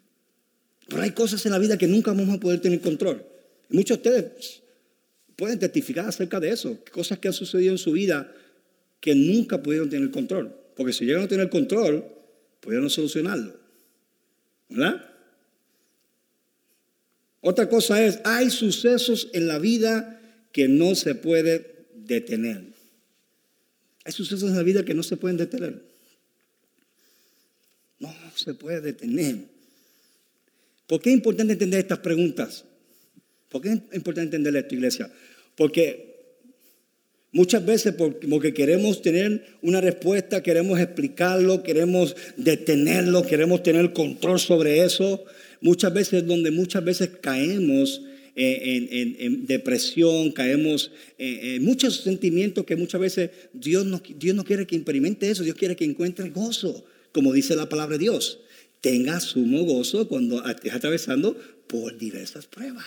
Pero 0.88 1.02
hay 1.04 1.12
cosas 1.12 1.46
en 1.46 1.52
la 1.52 1.60
vida 1.60 1.78
que 1.78 1.88
nunca 1.88 2.12
vamos 2.12 2.36
a 2.36 2.40
poder 2.40 2.60
tener 2.62 2.82
control. 2.82 3.24
Muchos 3.70 4.02
de 4.02 4.10
ustedes 4.10 4.62
pueden 5.36 5.60
testificar 5.60 6.08
acerca 6.08 6.40
de 6.40 6.50
eso, 6.50 6.78
cosas 6.92 7.20
que 7.20 7.28
han 7.28 7.34
sucedido 7.34 7.72
en 7.72 7.78
su 7.78 7.92
vida 7.92 8.32
que 9.00 9.16
nunca 9.16 9.62
pudieron 9.62 9.90
tener 9.90 10.12
control. 10.12 10.56
Porque 10.76 10.94
si 10.94 11.06
llegan 11.06 11.24
a 11.24 11.28
tener 11.28 11.50
control, 11.50 12.06
pudieron 12.60 12.90
solucionarlo. 12.90 13.54
¿Verdad? 14.70 15.06
Otra 17.42 17.70
cosa 17.70 18.04
es, 18.04 18.20
hay 18.24 18.50
sucesos 18.50 19.30
en 19.34 19.48
la 19.48 19.60
vida 19.60 20.20
que 20.52 20.68
no 20.68 20.96
se 20.96 21.14
puede 21.14 21.86
detener. 21.94 22.64
Hay 24.04 24.12
sucesos 24.12 24.50
en 24.50 24.56
la 24.56 24.64
vida 24.64 24.84
que 24.84 24.94
no 24.94 25.04
se 25.04 25.18
pueden 25.18 25.38
detener. 25.38 25.84
No 28.00 28.14
se 28.36 28.54
puede 28.54 28.82
detener. 28.82 29.38
¿Por 30.88 31.02
qué 31.02 31.10
es 31.10 31.16
importante 31.16 31.54
entender 31.54 31.80
estas 31.80 32.00
preguntas? 32.00 32.66
¿Por 33.50 33.62
qué 33.62 33.70
es 33.70 33.80
importante 33.94 34.36
entender 34.36 34.56
esto, 34.56 34.76
iglesia? 34.76 35.12
Porque 35.56 36.16
Muchas 37.36 37.66
veces 37.66 37.94
porque 37.96 38.54
queremos 38.54 39.02
tener 39.02 39.44
una 39.62 39.82
respuesta, 39.82 40.42
queremos 40.42 40.80
explicarlo, 40.80 41.64
queremos 41.64 42.16
detenerlo, 42.38 43.24
queremos 43.24 43.62
tener 43.62 43.92
control 43.92 44.40
sobre 44.40 44.86
eso. 44.86 45.26
Muchas 45.60 45.94
veces 45.94 46.26
donde 46.26 46.52
muchas 46.52 46.86
veces 46.86 47.10
caemos 47.20 48.04
en, 48.36 49.46
depresión, 49.48 50.32
caemos 50.32 50.94
en, 51.18 51.62
muchos 51.62 52.04
sentimientos 52.04 52.64
que 52.64 52.78
muchas 52.78 53.02
veces 53.02 53.32
Dios 53.52 53.86
no, 53.86 54.02
Dios 54.18 54.34
no 54.34 54.46
quiere 54.46 54.66
que 54.66 54.78
experimente 54.78 55.30
eso, 55.30 55.44
Dios 55.44 55.58
quiere 55.58 55.76
que 55.76 55.84
encuentre 55.84 56.30
gozo, 56.30 56.86
como 57.12 57.34
dice 57.34 57.54
la 57.58 57.68
palabra 57.68 57.98
de 57.98 58.04
Dios. 58.04 58.40
Tenga 58.80 59.20
sumo 59.20 59.66
gozo 59.66 60.08
cuando 60.08 60.42
estés 60.48 60.72
atravesando 60.72 61.38
por 61.68 61.98
diversas 61.98 62.46
pruebas. 62.46 62.86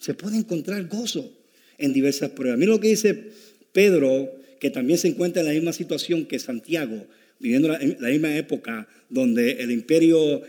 Se 0.00 0.14
puede 0.14 0.38
encontrar 0.38 0.88
gozo 0.88 1.32
en 1.78 1.92
diversas 1.92 2.30
pruebas. 2.30 2.58
Mira 2.58 2.72
lo 2.72 2.80
que 2.80 2.88
dice 2.88 3.30
Pedro, 3.72 4.32
que 4.58 4.70
también 4.70 4.98
se 4.98 5.08
encuentra 5.08 5.42
en 5.42 5.48
la 5.48 5.54
misma 5.54 5.72
situación 5.72 6.26
que 6.26 6.38
Santiago, 6.38 7.06
viviendo 7.38 7.68
la, 7.68 7.78
la 7.78 8.08
misma 8.08 8.36
época 8.36 8.88
donde 9.08 9.52
el 9.52 9.70
imperio, 9.70 10.42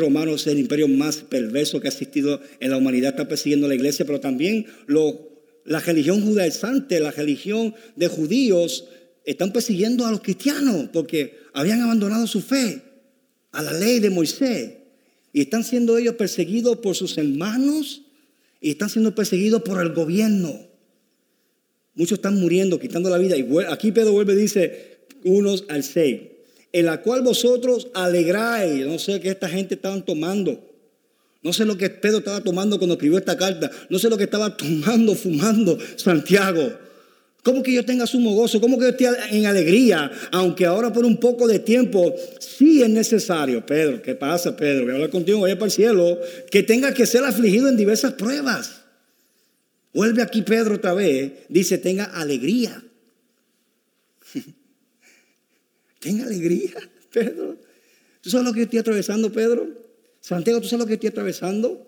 romano 0.00 0.34
es 0.34 0.46
el 0.46 0.58
imperio 0.58 0.88
más 0.88 1.18
perverso 1.18 1.80
que 1.80 1.88
ha 1.88 1.90
existido 1.90 2.40
en 2.58 2.70
la 2.70 2.76
humanidad, 2.76 3.10
está 3.10 3.28
persiguiendo 3.28 3.66
a 3.66 3.68
la 3.68 3.74
iglesia, 3.74 4.04
pero 4.04 4.20
también 4.20 4.66
la 5.64 5.80
religión 5.80 6.20
judaizante, 6.22 7.00
la 7.00 7.12
religión 7.12 7.74
de 7.96 8.08
judíos, 8.08 8.88
están 9.24 9.52
persiguiendo 9.52 10.06
a 10.06 10.10
los 10.10 10.20
cristianos 10.20 10.88
porque 10.92 11.38
habían 11.52 11.80
abandonado 11.80 12.26
su 12.26 12.40
fe 12.40 12.82
a 13.52 13.62
la 13.62 13.72
ley 13.72 14.00
de 14.00 14.10
Moisés. 14.10 14.72
Y 15.32 15.42
están 15.42 15.62
siendo 15.62 15.96
ellos 15.96 16.16
perseguidos 16.16 16.78
por 16.78 16.96
sus 16.96 17.16
hermanos 17.16 18.02
y 18.60 18.70
están 18.70 18.90
siendo 18.90 19.14
perseguidos 19.14 19.62
por 19.62 19.80
el 19.80 19.92
gobierno. 19.92 20.52
Muchos 21.94 22.18
están 22.18 22.38
muriendo, 22.38 22.78
quitando 22.78 23.10
la 23.10 23.18
vida. 23.18 23.36
Y 23.36 23.46
aquí 23.68 23.92
Pedro 23.92 24.12
vuelve 24.12 24.34
y 24.34 24.36
dice, 24.36 25.00
unos 25.24 25.64
al 25.68 25.82
seis, 25.82 26.20
en 26.72 26.86
la 26.86 27.02
cual 27.02 27.22
vosotros 27.22 27.88
alegráis. 27.94 28.86
No 28.86 28.98
sé 28.98 29.20
qué 29.20 29.30
esta 29.30 29.48
gente 29.48 29.74
estaban 29.74 30.04
tomando. 30.04 30.66
No 31.42 31.52
sé 31.52 31.64
lo 31.64 31.78
que 31.78 31.88
Pedro 31.88 32.18
estaba 32.18 32.42
tomando 32.42 32.78
cuando 32.78 32.94
escribió 32.94 33.18
esta 33.18 33.36
carta. 33.36 33.70
No 33.88 33.98
sé 33.98 34.10
lo 34.10 34.18
que 34.18 34.24
estaba 34.24 34.56
tomando, 34.56 35.14
fumando 35.14 35.78
Santiago. 35.96 36.70
¿Cómo 37.42 37.62
que 37.62 37.72
yo 37.72 37.84
tenga 37.84 38.06
sumo 38.06 38.34
gozo? 38.34 38.60
¿Cómo 38.60 38.78
que 38.78 38.84
yo 38.84 38.90
esté 38.90 39.08
en 39.30 39.46
alegría? 39.46 40.10
Aunque 40.30 40.66
ahora 40.66 40.92
por 40.92 41.06
un 41.06 41.16
poco 41.16 41.48
de 41.48 41.58
tiempo 41.58 42.14
sí 42.38 42.82
es 42.82 42.90
necesario, 42.90 43.64
Pedro, 43.64 44.02
¿qué 44.02 44.14
pasa, 44.14 44.54
Pedro? 44.54 44.82
Voy 44.82 44.90
a 44.90 44.94
hablar 44.94 45.10
contigo, 45.10 45.38
voy 45.38 45.54
para 45.54 45.66
el 45.66 45.70
cielo, 45.70 46.18
que 46.50 46.62
tenga 46.62 46.92
que 46.92 47.06
ser 47.06 47.24
afligido 47.24 47.68
en 47.68 47.76
diversas 47.76 48.12
pruebas. 48.12 48.82
Vuelve 49.94 50.22
aquí 50.22 50.42
Pedro 50.42 50.74
otra 50.74 50.92
vez, 50.92 51.32
dice, 51.48 51.78
tenga 51.78 52.04
alegría. 52.04 52.84
tenga 55.98 56.26
alegría, 56.26 56.74
Pedro. 57.10 57.56
¿Tú 58.20 58.28
sabes 58.28 58.46
lo 58.46 58.52
que 58.52 58.62
estoy 58.62 58.80
atravesando, 58.80 59.32
Pedro? 59.32 59.66
Santiago, 60.20 60.60
¿tú 60.60 60.68
sabes 60.68 60.80
lo 60.80 60.86
que 60.86 60.94
estoy 60.94 61.08
atravesando? 61.08 61.86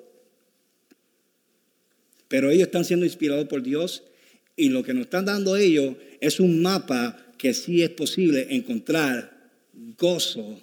Pero 2.28 2.50
ellos 2.50 2.68
están 2.68 2.86
siendo 2.86 3.04
inspirados 3.04 3.46
por 3.46 3.62
Dios 3.62 4.04
y 4.56 4.68
lo 4.68 4.82
que 4.82 4.94
nos 4.94 5.04
están 5.04 5.24
dando 5.24 5.56
ellos 5.56 5.96
es 6.20 6.40
un 6.40 6.62
mapa 6.62 7.32
que 7.38 7.54
sí 7.54 7.82
es 7.82 7.90
posible 7.90 8.46
encontrar 8.50 9.50
gozo 9.98 10.60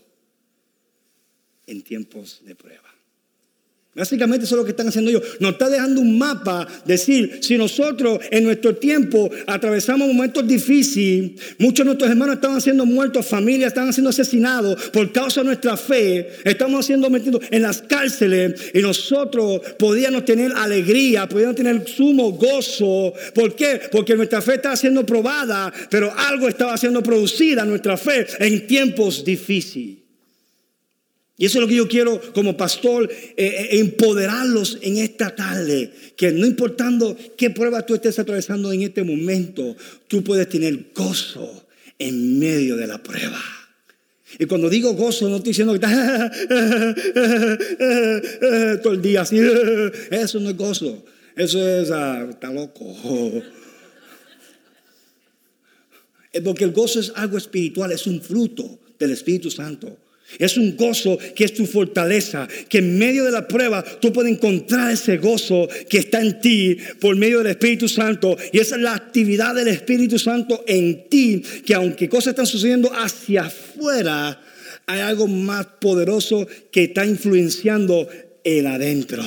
en 1.68 1.82
tiempos 1.82 2.42
de 2.46 2.56
prueba. 2.56 2.89
Básicamente 3.96 4.46
eso 4.46 4.54
es 4.56 4.60
lo 4.60 4.66
que 4.66 4.72
están 4.72 4.88
haciendo 4.88 5.10
ellos. 5.10 5.24
Nos 5.40 5.54
está 5.54 5.68
dejando 5.68 6.00
un 6.00 6.18
mapa, 6.20 6.68
decir, 6.86 7.40
si 7.42 7.58
nosotros 7.58 8.20
en 8.30 8.44
nuestro 8.44 8.76
tiempo 8.76 9.32
atravesamos 9.48 10.08
momentos 10.08 10.48
difíciles, 10.48 11.32
muchos 11.58 11.80
de 11.80 11.86
nuestros 11.86 12.12
hermanos 12.12 12.36
estaban 12.36 12.62
siendo 12.62 12.86
muertos, 12.86 13.26
familias 13.26 13.70
estaban 13.70 13.92
siendo 13.92 14.12
asesinados 14.12 14.90
por 14.90 15.12
causa 15.12 15.42
de 15.42 15.48
nuestra 15.48 15.76
fe, 15.76 16.30
estamos 16.46 16.86
siendo 16.86 17.10
metidos 17.10 17.42
en 17.50 17.64
las 17.64 17.82
cárceles 17.82 18.72
y 18.76 18.80
nosotros 18.80 19.60
podíamos 19.80 20.24
tener 20.24 20.52
alegría, 20.56 21.28
podíamos 21.28 21.56
tener 21.56 21.88
sumo 21.90 22.32
gozo. 22.34 23.12
¿Por 23.34 23.56
qué? 23.56 23.82
Porque 23.92 24.16
nuestra 24.16 24.40
fe 24.42 24.56
estaba 24.56 24.78
siendo 24.78 25.04
probada, 25.04 25.74
pero 25.90 26.14
algo 26.16 26.48
estaba 26.48 26.78
siendo 26.78 27.02
producida, 27.02 27.66
nuestra 27.66 27.98
fe, 27.98 28.28
en 28.38 28.68
tiempos 28.68 29.26
difíciles. 29.26 30.09
Y 31.40 31.46
eso 31.46 31.58
es 31.58 31.62
lo 31.62 31.68
que 31.70 31.76
yo 31.76 31.88
quiero 31.88 32.20
como 32.34 32.58
pastor, 32.58 33.10
eh, 33.10 33.34
eh, 33.38 33.80
empoderarlos 33.80 34.78
en 34.82 34.98
esta 34.98 35.34
tarde. 35.34 35.90
Que 36.18 36.34
no 36.34 36.46
importando 36.46 37.16
qué 37.38 37.50
prueba 37.50 37.86
tú 37.86 37.96
estés 37.96 38.20
atravesando 38.20 38.74
en 38.74 38.82
este 38.82 39.04
momento, 39.04 39.78
tú 40.10 40.22
puedes 40.22 40.50
tener 40.50 40.92
gozo 40.94 41.66
en 41.98 42.40
medio 42.40 42.76
de 42.76 42.88
la 42.88 43.02
prueba. 43.02 43.42
Y 44.38 44.48
cuando 44.48 44.70
digo 44.70 44.94
gozo, 44.96 45.30
no 45.30 45.38
estoy 45.38 45.52
diciendo 45.52 45.72
que 45.72 45.86
estás 45.86 46.30
todo 48.84 48.94
el 48.94 49.02
día 49.02 49.22
así. 49.22 49.40
Eso 50.12 50.42
no 50.42 50.50
es 50.50 50.58
gozo. 50.58 51.06
Eso 51.38 51.66
es, 51.66 51.90
ah, 51.90 52.28
está 52.30 52.52
loco. 52.52 52.84
Porque 56.44 56.66
el 56.66 56.74
gozo 56.74 57.00
es 57.00 57.14
algo 57.16 57.38
espiritual, 57.38 57.94
es 57.94 58.08
un 58.08 58.22
fruto 58.22 58.78
del 59.00 59.12
Espíritu 59.12 59.50
Santo. 59.50 59.98
Es 60.38 60.58
un 60.58 60.78
gozo 60.78 61.18
que 61.36 61.46
es 61.46 61.54
tu 61.54 61.66
fortaleza, 61.66 62.48
que 62.70 62.78
en 62.78 63.00
medio 63.00 63.26
de 63.26 63.32
la 63.32 63.48
prueba 63.48 63.84
tú 63.84 64.14
puedes 64.14 64.32
encontrar 64.32 64.92
ese 64.92 65.18
gozo 65.18 65.68
que 65.90 65.98
está 65.98 66.22
en 66.22 66.40
ti 66.40 66.78
por 67.00 67.16
medio 67.16 67.40
del 67.40 67.48
Espíritu 67.48 67.88
Santo. 67.88 68.38
Y 68.54 68.60
esa 68.60 68.76
es 68.76 68.82
la 68.82 68.94
actividad 68.94 69.56
del 69.56 69.70
Espíritu 69.70 70.20
Santo 70.20 70.64
en 70.68 71.10
ti, 71.10 71.42
que 71.66 71.74
aunque 71.74 72.08
cosas 72.08 72.28
están 72.32 72.46
sucediendo 72.46 72.92
hacia 72.94 73.44
afuera, 73.44 74.40
hay 74.86 75.00
algo 75.02 75.28
más 75.28 75.66
poderoso 75.80 76.48
que 76.72 76.86
está 76.86 77.06
influenciando 77.06 78.08
el 78.44 78.68
adentro. 78.68 79.24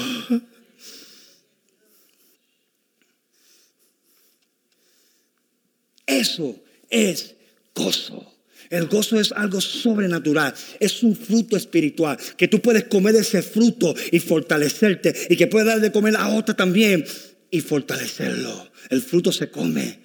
Eso 6.07 6.57
es 6.91 7.35
gozo. 7.75 8.32
El 8.73 8.87
gozo 8.87 9.21
es 9.21 9.33
algo 9.33 9.61
sobrenatural, 9.61 10.55
es 10.81 11.03
un 11.03 11.15
fruto 11.15 11.59
espiritual, 11.59 12.17
que 12.39 12.49
tú 12.49 12.63
puedes 12.63 12.85
comer 12.85 13.15
ese 13.17 13.43
fruto 13.43 13.95
y 14.11 14.19
fortalecerte 14.19 15.15
y 15.29 15.37
que 15.37 15.47
puedes 15.47 15.67
dar 15.67 15.79
de 15.79 15.93
comer 15.93 16.17
a 16.17 16.31
otra 16.31 16.57
también 16.57 17.05
y 17.51 17.61
fortalecerlo. 17.61 18.73
El 18.89 19.03
fruto 19.03 19.31
se 19.31 19.51
come. 19.51 20.01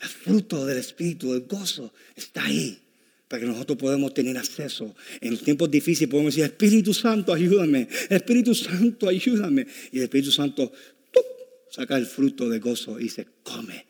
El 0.00 0.08
fruto 0.08 0.64
del 0.64 0.78
espíritu, 0.78 1.32
del 1.32 1.42
gozo, 1.48 1.92
está 2.14 2.44
ahí 2.44 2.78
para 3.26 3.40
que 3.40 3.48
nosotros 3.48 3.78
podamos 3.78 4.14
tener 4.14 4.38
acceso. 4.38 4.94
En 5.20 5.32
los 5.32 5.42
tiempos 5.42 5.68
difíciles 5.68 6.08
podemos 6.08 6.36
decir, 6.36 6.48
Espíritu 6.48 6.94
Santo, 6.94 7.34
ayúdame. 7.34 7.88
Espíritu 8.10 8.54
Santo, 8.54 9.08
ayúdame. 9.08 9.66
Y 9.90 9.98
el 9.98 10.04
Espíritu 10.04 10.30
Santo 10.30 10.72
saca 11.68 11.96
el 11.96 12.06
fruto 12.06 12.48
de 12.48 12.60
gozo 12.60 13.00
y 13.00 13.08
se 13.08 13.26
come 13.42 13.86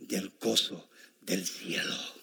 del 0.00 0.32
gozo 0.40 0.88
del 1.24 1.46
cielo 1.46 2.13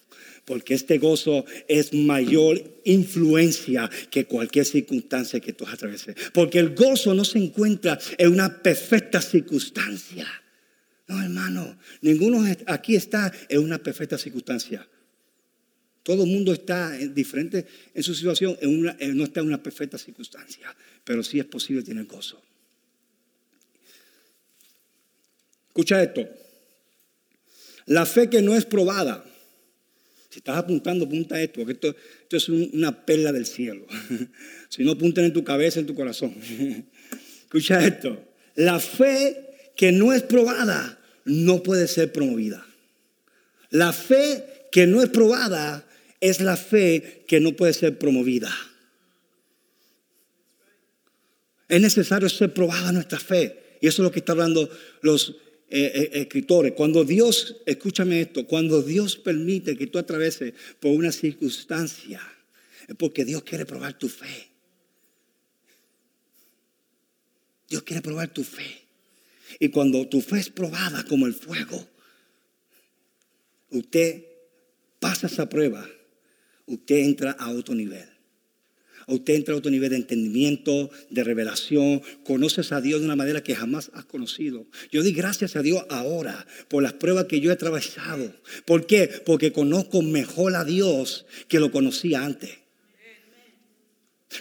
porque 0.46 0.74
este 0.74 0.98
gozo 0.98 1.46
es 1.68 1.94
mayor 1.94 2.62
influencia 2.84 3.90
que 4.10 4.26
cualquier 4.26 4.66
circunstancia 4.66 5.40
que 5.40 5.54
tú 5.54 5.66
atraveses. 5.68 6.16
Porque 6.34 6.60
el 6.60 6.76
gozo 6.76 7.14
no 7.14 7.24
se 7.24 7.40
encuentra 7.40 8.00
en 8.18 8.32
una 8.32 8.62
perfecta 8.62 9.22
circunstancia. 9.22 10.28
No, 11.08 11.22
hermano, 11.22 11.78
ninguno 12.02 12.44
aquí 12.68 12.96
está 12.96 13.32
en 13.50 13.60
una 13.60 13.78
perfecta 13.78 14.18
circunstancia. 14.18 14.88
Todo 16.04 16.24
el 16.24 16.30
mundo 16.30 16.52
está 16.52 16.92
diferente 16.92 17.68
en 17.94 18.02
su 18.02 18.16
situación, 18.16 18.58
no 18.62 19.24
está 19.24 19.42
en 19.42 19.48
una 19.48 19.62
perfecta 19.62 19.98
circunstancia, 20.00 20.76
pero 21.04 21.22
sí 21.22 21.40
es 21.40 21.46
posible 21.46 21.84
tener 21.84 22.06
gozo. 22.06 22.42
Escucha 25.68 26.02
esto. 26.02 26.28
La 27.86 28.06
fe 28.06 28.30
que 28.30 28.42
no 28.42 28.56
es 28.56 28.66
probada 28.66 29.24
si 30.32 30.40
estás 30.40 30.58
apuntando, 30.58 31.04
apunta 31.04 31.42
esto, 31.42 31.60
porque 31.60 31.74
esto, 31.74 31.94
esto 32.22 32.38
es 32.38 32.48
una 32.48 33.06
perla 33.06 33.34
del 33.34 33.46
cielo. 33.46 33.86
si 34.70 34.82
no, 34.86 34.92
apunten 34.92 35.26
en 35.26 35.34
tu 35.34 35.44
cabeza, 35.44 35.82
en 35.82 35.86
tu 35.86 35.94
corazón. 35.94 36.34
Escucha 37.42 37.86
esto. 37.86 38.18
La 38.56 38.80
fe 38.80 39.74
que 39.76 39.92
no 39.92 40.14
es 40.14 40.24
probada 40.24 40.98
no 41.26 41.62
puede 41.64 41.86
ser 41.90 42.14
promovida. 42.14 42.66
La 43.72 43.92
fe 43.92 44.68
que 44.72 44.88
no 44.88 45.04
es 45.04 45.10
probada 45.10 45.86
es 46.22 46.40
la 46.40 46.56
fe 46.56 47.26
que 47.28 47.42
no 47.42 47.52
puede 47.58 47.74
ser 47.74 47.98
promovida. 47.98 48.56
Es 51.68 51.82
necesario 51.82 52.30
ser 52.30 52.54
probada 52.54 52.94
nuestra 52.94 53.20
fe. 53.20 53.78
Y 53.82 53.88
eso 53.88 54.02
es 54.02 54.06
lo 54.06 54.12
que 54.14 54.20
está 54.20 54.32
hablando 54.32 54.70
los 55.02 55.36
eh, 55.74 55.92
eh, 55.96 56.10
escritores. 56.20 56.74
Cuando 56.74 57.06
Dios, 57.06 57.56
escúchame 57.66 58.20
esto, 58.20 58.46
cuando 58.46 58.82
Dios 58.82 59.16
permite 59.16 59.78
que 59.78 59.88
tú 59.88 60.00
atraveses 60.00 60.54
por 60.82 60.92
una 60.92 61.14
circunstancia, 61.14 62.22
es 62.90 62.96
porque 62.98 63.24
Dios 63.24 63.44
quiere 63.44 63.66
probar 63.66 63.98
tu 63.98 64.10
fe. 64.10 64.50
Dios 67.70 67.84
quiere 67.84 68.02
probar 68.02 68.34
tu 68.34 68.44
fe. 68.44 68.82
Y 69.62 69.70
cuando 69.70 70.06
tu 70.10 70.20
fe 70.20 70.40
es 70.40 70.50
probada 70.50 71.06
como 71.06 71.26
el 71.26 71.34
fuego, 71.34 71.88
usted 73.70 74.26
pasa 75.00 75.28
esa 75.28 75.48
prueba, 75.48 75.90
usted 76.66 76.98
entra 76.98 77.32
a 77.32 77.50
otro 77.50 77.74
nivel. 77.74 78.11
Usted 79.08 79.36
entra 79.36 79.54
a 79.54 79.58
otro 79.58 79.72
nivel 79.72 79.90
de 79.90 79.98
entendimiento, 79.98 80.90
de 81.10 81.24
revelación, 81.24 82.02
conoces 82.24 82.72
a 82.72 82.82
Dios 82.82 83.00
de 83.00 83.06
una 83.06 83.16
manera 83.16 83.44
que 83.44 83.56
jamás 83.56 83.92
has 83.94 84.06
conocido. 84.06 84.66
Yo 84.92 85.04
di 85.04 85.12
gracias 85.12 85.56
a 85.56 85.62
Dios 85.62 85.84
ahora 85.90 86.46
por 86.68 86.84
las 86.84 86.94
pruebas 86.94 87.26
que 87.26 87.40
yo 87.40 87.52
he 87.52 87.54
atravesado. 87.54 88.34
¿Por 88.66 88.86
qué? 88.86 89.10
Porque 89.26 89.52
conozco 89.52 90.02
mejor 90.02 90.56
a 90.56 90.64
Dios 90.64 91.26
que 91.48 91.60
lo 91.60 91.72
conocía 91.72 92.24
antes. 92.24 92.61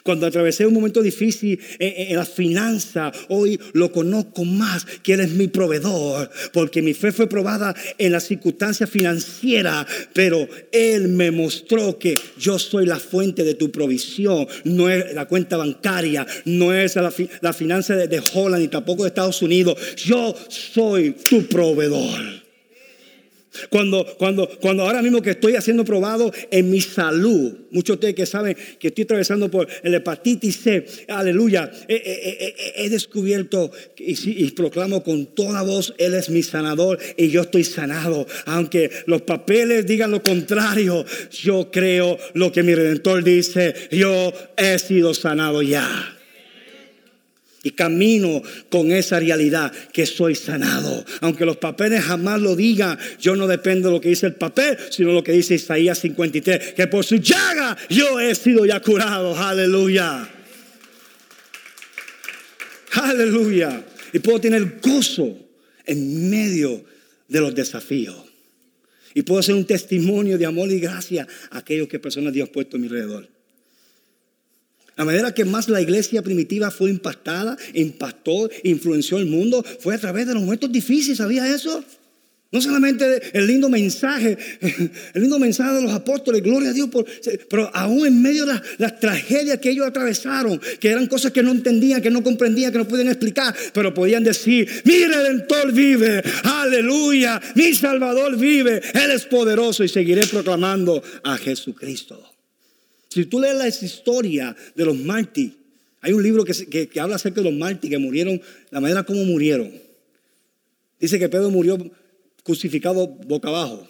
Cuando 0.03 0.27
atravesé 0.27 0.67
un 0.67 0.75
momento 0.75 1.03
difícil 1.03 1.59
en, 1.79 2.17
la 2.17 2.25
finanza, 2.25 3.13
hoy 3.29 3.59
lo 3.73 3.93
conozco 3.93 4.45
más, 4.45 4.87
que 5.03 5.15
Él 5.15 5.21
es 5.21 5.31
mi 5.31 5.49
proveedor, 5.49 6.31
porque 6.53 6.83
mi 6.83 6.95
fe 6.95 7.13
fue 7.13 7.29
probada 7.29 7.75
en 7.99 8.13
la 8.13 8.21
circunstancia 8.21 8.87
financiera, 8.87 9.87
pero 10.13 10.49
Él 10.73 11.09
me 11.09 11.31
mostró 11.31 11.99
que 11.99 12.19
yo 12.39 12.59
soy 12.59 12.87
la 12.87 12.99
fuente 12.99 13.45
de 13.45 13.55
tu 13.55 13.71
provisión, 13.71 14.47
no 14.65 14.89
es 14.89 15.15
la 15.15 15.27
cuenta 15.27 15.57
bancaria, 15.57 16.27
no 16.45 16.73
es 16.75 16.97
la, 16.97 17.53
finanza 17.53 17.97
de, 17.97 18.09
de 18.09 18.23
Holland 18.33 18.63
ni 18.63 18.69
tampoco 18.69 19.03
de 19.03 19.09
Estados 19.09 19.43
Unidos, 19.43 19.79
yo 19.97 20.35
soy 20.49 21.17
tu 21.29 21.47
proveedor. 21.47 22.40
Cuando, 23.69 24.07
cuando, 24.17 24.49
cuando 24.61 24.85
ahora 24.85 25.03
mismo 25.03 25.21
que 25.21 25.31
estoy 25.31 25.57
haciendo 25.57 25.85
probado 25.85 26.33
en 26.51 26.71
mi 26.71 26.81
salud, 26.81 27.53
muchos 27.71 27.95
de 27.95 27.95
ustedes 27.95 28.15
que 28.15 28.27
saben 28.27 28.57
que 28.79 28.89
estoy 28.89 29.05
atravesando 29.05 29.51
por 29.51 29.67
el 29.83 29.95
hepatitis 29.95 30.61
C, 30.61 30.87
aleluya, 31.09 31.71
he, 31.89 32.89
descubierto 32.89 33.73
y, 33.97 34.45
y, 34.45 34.51
proclamo 34.53 35.03
con 35.03 35.27
toda 35.35 35.63
voz, 35.63 35.95
Él 35.99 36.15
es 36.15 36.31
mi 36.31 36.43
sanador 36.45 36.99
y 37.17 37.29
yo 37.29 37.43
estoy 37.43 37.65
sanado. 37.65 38.27
Aunque 38.47 38.91
los 39.07 39.23
papeles 39.23 39.85
digan 39.85 40.13
lo 40.13 40.23
contrario, 40.23 41.05
yo 41.33 41.71
creo 41.73 42.19
lo 42.35 42.53
que 42.53 42.63
mi 42.63 42.75
redentor 42.75 43.25
dice, 43.25 43.75
yo 43.91 44.33
he 44.57 44.79
sido 44.79 45.13
sanado 45.13 45.63
ya. 45.63 46.20
Y 47.63 47.73
camino 47.73 48.43
con 48.71 48.91
esa 48.91 49.21
realidad 49.21 49.71
que 49.93 50.07
soy 50.07 50.35
sanado. 50.35 51.05
Aunque 51.21 51.45
los 51.45 51.59
papeles 51.59 52.03
jamás 52.03 52.41
lo 52.41 52.57
digan, 52.57 52.99
yo 53.21 53.37
no 53.37 53.47
dependo 53.47 53.89
de 53.89 53.95
lo 53.95 54.01
que 54.01 54.09
dice 54.09 54.27
el 54.27 54.35
papel, 54.35 54.79
sino 54.91 55.13
lo 55.13 55.23
que 55.23 55.33
dice 55.33 55.57
Isaías 55.57 55.99
53, 55.99 56.73
que 56.73 56.87
por 56.87 57.05
su 57.05 57.17
llaga 57.17 57.77
yo 57.91 58.19
he 58.19 58.35
sido 58.35 58.65
ya 58.65 58.81
curado. 58.81 59.37
Aleluya. 59.37 60.27
Aleluya. 62.93 63.85
Y 64.13 64.19
puedo 64.21 64.41
tener 64.41 64.81
gozo 64.81 65.37
en 65.85 66.31
medio 66.31 66.85
de 67.29 67.41
los 67.41 67.55
desafíos. 67.55 68.17
Y 69.15 69.23
puedo 69.23 69.43
ser 69.43 69.55
un 69.55 69.65
testimonio 69.65 70.39
de 70.39 70.47
amor 70.47 70.71
y 70.71 70.79
gracia 70.79 71.27
a 71.51 71.59
aquellos 71.59 71.89
que 71.89 71.99
personas 71.99 72.33
Dios 72.33 72.49
ha 72.49 72.53
puesto 72.53 72.77
a 72.77 72.81
mi 72.81 72.87
alrededor. 72.87 73.29
La 75.01 75.07
manera 75.07 75.33
que 75.33 75.47
más 75.47 75.71
la 75.71 75.81
iglesia 75.81 76.21
primitiva 76.21 76.71
fue 76.71 76.91
impactada, 76.91 77.57
impactó, 77.73 78.51
influenció 78.65 79.17
el 79.17 79.25
mundo, 79.25 79.65
fue 79.79 79.95
a 79.95 79.99
través 79.99 80.27
de 80.27 80.35
los 80.35 80.43
momentos 80.43 80.71
difíciles, 80.71 81.17
¿sabía 81.17 81.51
eso? 81.51 81.83
No 82.53 82.61
solamente 82.61 83.31
el 83.33 83.47
lindo 83.47 83.71
mensaje, 83.71 84.37
el 85.15 85.23
lindo 85.23 85.39
mensaje 85.39 85.77
de 85.77 85.83
los 85.85 85.93
apóstoles, 85.93 86.43
gloria 86.43 86.69
a 86.69 86.73
Dios, 86.75 86.91
pero 87.49 87.75
aún 87.75 88.07
en 88.07 88.21
medio 88.21 88.45
de 88.45 88.61
las, 88.77 89.01
tragedias 89.01 89.57
que 89.57 89.71
ellos 89.71 89.87
atravesaron, 89.87 90.61
que 90.79 90.91
eran 90.91 91.07
cosas 91.07 91.33
que 91.33 91.43
no 91.43 91.53
entendían, 91.53 92.03
que 92.03 92.11
no 92.11 92.23
comprendían, 92.23 92.71
que 92.71 92.77
no 92.77 92.87
podían 92.87 93.09
explicar, 93.09 93.55
pero 93.73 93.95
podían 93.95 94.23
decir, 94.23 94.69
mi 94.85 95.07
redentor 95.07 95.73
vive, 95.73 96.23
aleluya, 96.45 97.41
mi 97.55 97.73
salvador 97.73 98.37
vive, 98.37 98.83
Él 98.93 99.13
es 99.13 99.25
poderoso 99.25 99.83
y 99.83 99.89
seguiré 99.89 100.27
proclamando 100.27 101.03
a 101.25 101.39
Jesucristo. 101.39 102.23
Si 103.11 103.27
tú 103.27 103.41
lees 103.41 103.57
la 103.57 103.67
historia 103.67 104.57
de 104.75 104.85
los 104.85 104.97
mártires, 104.97 105.55
hay 106.01 106.13
un 106.13 106.23
libro 106.23 106.45
que, 106.45 106.89
habla 107.01 107.17
acerca 107.17 107.43
de 107.43 107.51
los 107.51 107.59
mártires 107.59 107.99
que 107.99 108.03
murieron, 108.03 108.41
la 108.71 108.81
manera 108.81 109.03
como 109.03 109.25
murieron. 109.25 109.73
Dice 110.99 111.19
que 111.19 111.29
Pedro 111.29 111.51
murió 111.51 111.91
crucificado 112.45 113.07
boca 113.07 113.49
abajo. 113.49 113.87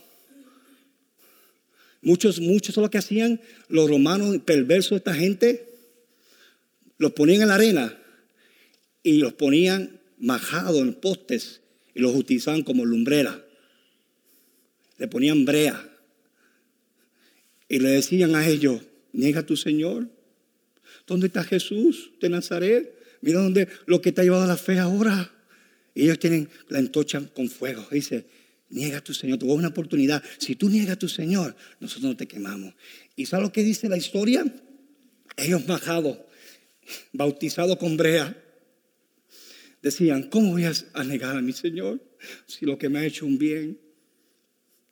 Muchos, 2.02 2.40
muchos 2.40 2.74
son 2.74 2.82
lo 2.82 2.90
que 2.90 2.98
hacían 2.98 3.40
los 3.68 3.90
romanos 3.90 4.38
perversos, 4.44 4.96
esta 4.96 5.14
gente, 5.14 5.68
los 6.96 7.12
ponían 7.12 7.42
en 7.42 7.48
la 7.48 7.54
arena 7.54 7.98
y 9.02 9.18
los 9.18 9.34
ponían 9.34 10.00
majados 10.18 10.80
en 10.80 10.94
postes 10.94 11.60
y 11.94 12.00
los 12.00 12.14
utilizaban 12.14 12.62
como 12.62 12.86
lumbrera. 12.86 13.44
Le 14.96 15.08
ponían 15.08 15.44
brea 15.44 15.86
y 17.68 17.78
le 17.78 17.90
decían 17.90 18.34
a 18.34 18.48
ellos, 18.48 18.80
Niega 19.12 19.44
tu 19.44 19.56
Señor. 19.56 20.08
¿Dónde 21.06 21.28
está 21.28 21.44
Jesús 21.44 22.12
de 22.20 22.28
Nazaret? 22.28 22.94
Mira 23.20 23.40
dónde 23.40 23.68
lo 23.86 24.00
que 24.00 24.12
te 24.12 24.20
ha 24.20 24.24
llevado 24.24 24.44
a 24.44 24.46
la 24.46 24.56
fe 24.56 24.78
ahora. 24.78 25.32
Y 25.94 26.04
ellos 26.04 26.18
tienen 26.18 26.48
la 26.68 26.78
entocha 26.78 27.20
con 27.34 27.48
fuego. 27.48 27.86
Dice, 27.90 28.26
niega 28.70 29.00
tu 29.00 29.12
Señor. 29.12 29.38
Tuvo 29.38 29.54
una 29.54 29.68
oportunidad. 29.68 30.22
Si 30.38 30.56
tú 30.56 30.68
niegas 30.68 30.92
a 30.92 30.98
tu 30.98 31.08
Señor, 31.08 31.54
nosotros 31.80 32.10
no 32.10 32.16
te 32.16 32.26
quemamos. 32.26 32.74
¿Y 33.16 33.26
sabes 33.26 33.44
lo 33.44 33.52
que 33.52 33.62
dice 33.62 33.88
la 33.88 33.96
historia? 33.96 34.44
Ellos 35.36 35.66
bajados, 35.66 36.18
bautizados 37.12 37.76
con 37.76 37.96
brea, 37.96 38.36
decían, 39.82 40.24
¿cómo 40.24 40.52
voy 40.52 40.64
a 40.64 41.04
negar 41.04 41.36
a 41.36 41.42
mi 41.42 41.52
Señor 41.52 42.00
si 42.46 42.66
lo 42.66 42.78
que 42.78 42.88
me 42.88 42.98
ha 42.98 43.04
hecho 43.04 43.26
un 43.26 43.38
bien? 43.38 43.80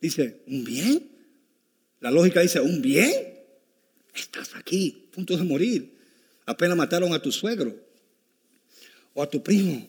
Dice, 0.00 0.42
¿un 0.46 0.64
bien? 0.64 1.10
La 2.00 2.10
lógica 2.10 2.40
dice, 2.40 2.60
¿un 2.60 2.80
bien? 2.80 3.37
Estás 4.14 4.54
aquí, 4.54 5.08
punto 5.12 5.36
de 5.36 5.44
morir. 5.44 5.98
Apenas 6.46 6.76
mataron 6.76 7.12
a 7.12 7.20
tu 7.20 7.30
suegro 7.30 7.76
o 9.14 9.22
a 9.22 9.28
tu 9.28 9.42
primo. 9.42 9.88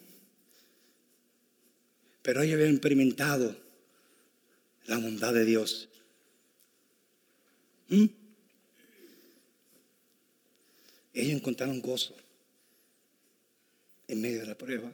Pero 2.21 2.41
ellos 2.41 2.55
habían 2.55 2.71
experimentado 2.71 3.55
la 4.87 4.97
bondad 4.97 5.33
de 5.33 5.45
Dios. 5.45 5.87
¿Mm? 7.87 8.05
Ellos 11.13 11.33
encontraron 11.33 11.81
gozo 11.81 12.15
en 14.07 14.21
medio 14.21 14.41
de 14.41 14.47
la 14.47 14.57
prueba. 14.57 14.91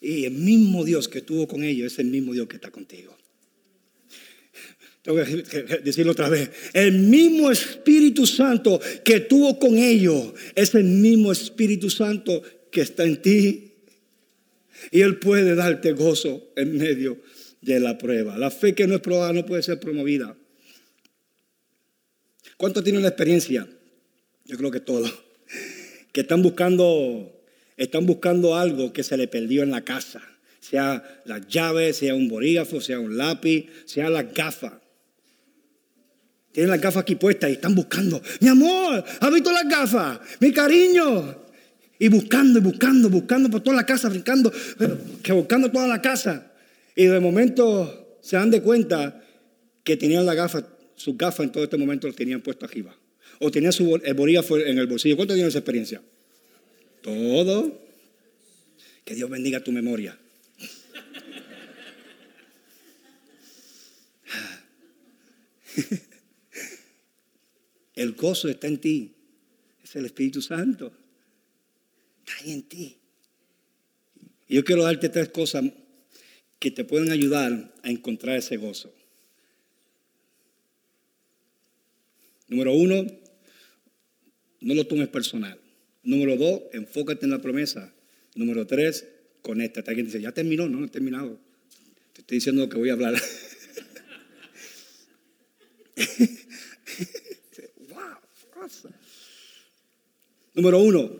Y 0.00 0.24
el 0.24 0.32
mismo 0.32 0.84
Dios 0.84 1.08
que 1.08 1.18
estuvo 1.18 1.48
con 1.48 1.64
ellos 1.64 1.92
es 1.92 1.98
el 1.98 2.06
mismo 2.06 2.32
Dios 2.32 2.48
que 2.48 2.56
está 2.56 2.70
contigo. 2.70 3.16
Tengo 5.04 5.18
que 5.22 5.82
decirlo 5.84 6.12
otra 6.12 6.30
vez. 6.30 6.50
El 6.72 6.92
mismo 6.92 7.50
Espíritu 7.50 8.26
Santo 8.26 8.80
que 9.04 9.20
tuvo 9.20 9.58
con 9.58 9.76
ellos 9.76 10.32
es 10.54 10.74
el 10.74 10.84
mismo 10.84 11.30
Espíritu 11.30 11.90
Santo 11.90 12.42
que 12.72 12.80
está 12.80 13.04
en 13.04 13.20
ti. 13.20 13.72
Y 14.90 15.02
Él 15.02 15.18
puede 15.18 15.54
darte 15.56 15.92
gozo 15.92 16.50
en 16.56 16.78
medio 16.78 17.20
de 17.60 17.80
la 17.80 17.98
prueba. 17.98 18.38
La 18.38 18.50
fe 18.50 18.74
que 18.74 18.86
no 18.86 18.94
es 18.94 19.02
probada 19.02 19.34
no 19.34 19.44
puede 19.44 19.62
ser 19.62 19.78
promovida. 19.78 20.34
¿Cuántos 22.56 22.82
tienen 22.82 23.02
la 23.02 23.08
experiencia? 23.08 23.68
Yo 24.46 24.56
creo 24.56 24.70
que 24.70 24.80
todos. 24.80 25.12
Que 26.12 26.22
están 26.22 26.42
buscando, 26.42 27.44
están 27.76 28.06
buscando 28.06 28.56
algo 28.56 28.94
que 28.94 29.02
se 29.02 29.18
le 29.18 29.28
perdió 29.28 29.64
en 29.64 29.70
la 29.70 29.84
casa. 29.84 30.22
Sea 30.60 31.22
las 31.26 31.46
llaves, 31.46 31.98
sea 31.98 32.14
un 32.14 32.26
bolígrafo, 32.26 32.80
sea 32.80 33.00
un 33.00 33.18
lápiz, 33.18 33.66
sea 33.84 34.08
las 34.08 34.32
gafas. 34.32 34.83
Tienen 36.54 36.70
las 36.70 36.80
gafas 36.80 37.02
aquí 37.02 37.16
puestas 37.16 37.50
y 37.50 37.54
están 37.54 37.74
buscando. 37.74 38.22
Mi 38.38 38.46
amor, 38.46 39.04
¿has 39.20 39.34
visto 39.34 39.50
las 39.50 39.68
gafas? 39.68 40.20
Mi 40.38 40.52
cariño. 40.52 41.42
Y 41.98 42.06
buscando 42.06 42.60
y 42.60 42.62
buscando, 42.62 43.10
buscando 43.10 43.50
por 43.50 43.60
toda 43.60 43.74
la 43.74 43.84
casa, 43.84 44.08
brincando, 44.08 44.52
que 45.20 45.32
buscando 45.32 45.72
toda 45.72 45.88
la 45.88 46.00
casa. 46.00 46.52
Y 46.94 47.06
de 47.06 47.18
momento 47.18 48.18
se 48.22 48.36
dan 48.36 48.52
de 48.52 48.62
cuenta 48.62 49.20
que 49.82 49.96
tenían 49.96 50.24
la 50.24 50.34
gafa, 50.34 50.64
sus 50.94 51.18
gafas 51.18 51.44
en 51.44 51.50
todo 51.50 51.64
este 51.64 51.76
momento 51.76 52.06
las 52.06 52.14
tenían 52.14 52.40
puestas 52.40 52.70
arriba. 52.70 52.96
O 53.40 53.50
tenían 53.50 53.72
su 53.72 54.00
bolígrafo 54.14 54.56
en 54.56 54.78
el 54.78 54.86
bolsillo. 54.86 55.16
¿Cuánto 55.16 55.34
tienen 55.34 55.48
esa 55.48 55.58
experiencia? 55.58 56.00
Todo. 57.02 57.82
Que 59.04 59.16
Dios 59.16 59.28
bendiga 59.28 59.58
tu 59.58 59.72
memoria. 59.72 60.16
El 67.94 68.12
gozo 68.12 68.48
está 68.48 68.66
en 68.66 68.78
ti. 68.78 69.12
Es 69.82 69.94
el 69.96 70.06
Espíritu 70.06 70.42
Santo. 70.42 70.92
Está 72.20 72.32
ahí 72.42 72.52
en 72.52 72.62
ti. 72.62 72.96
Y 74.48 74.56
yo 74.56 74.64
quiero 74.64 74.82
darte 74.82 75.08
tres 75.08 75.28
cosas 75.28 75.64
que 76.58 76.70
te 76.70 76.84
pueden 76.84 77.10
ayudar 77.10 77.74
a 77.82 77.90
encontrar 77.90 78.36
ese 78.36 78.56
gozo. 78.56 78.94
Número 82.48 82.72
uno, 82.72 83.06
no 84.60 84.74
lo 84.74 84.86
tomes 84.86 85.08
personal. 85.08 85.58
Número 86.02 86.36
dos, 86.36 86.62
enfócate 86.72 87.24
en 87.24 87.30
la 87.30 87.40
promesa. 87.40 87.92
Número 88.34 88.66
tres, 88.66 89.06
conéctate. 89.42 89.90
Alguien 89.90 90.06
dice, 90.06 90.20
ya 90.20 90.32
terminó, 90.32 90.68
no, 90.68 90.80
no 90.80 90.86
he 90.86 90.90
terminado. 90.90 91.38
Te 92.12 92.20
estoy 92.20 92.38
diciendo 92.38 92.68
que 92.68 92.76
voy 92.76 92.90
a 92.90 92.94
hablar. 92.94 93.14
Número 100.54 100.78
uno, 100.78 101.10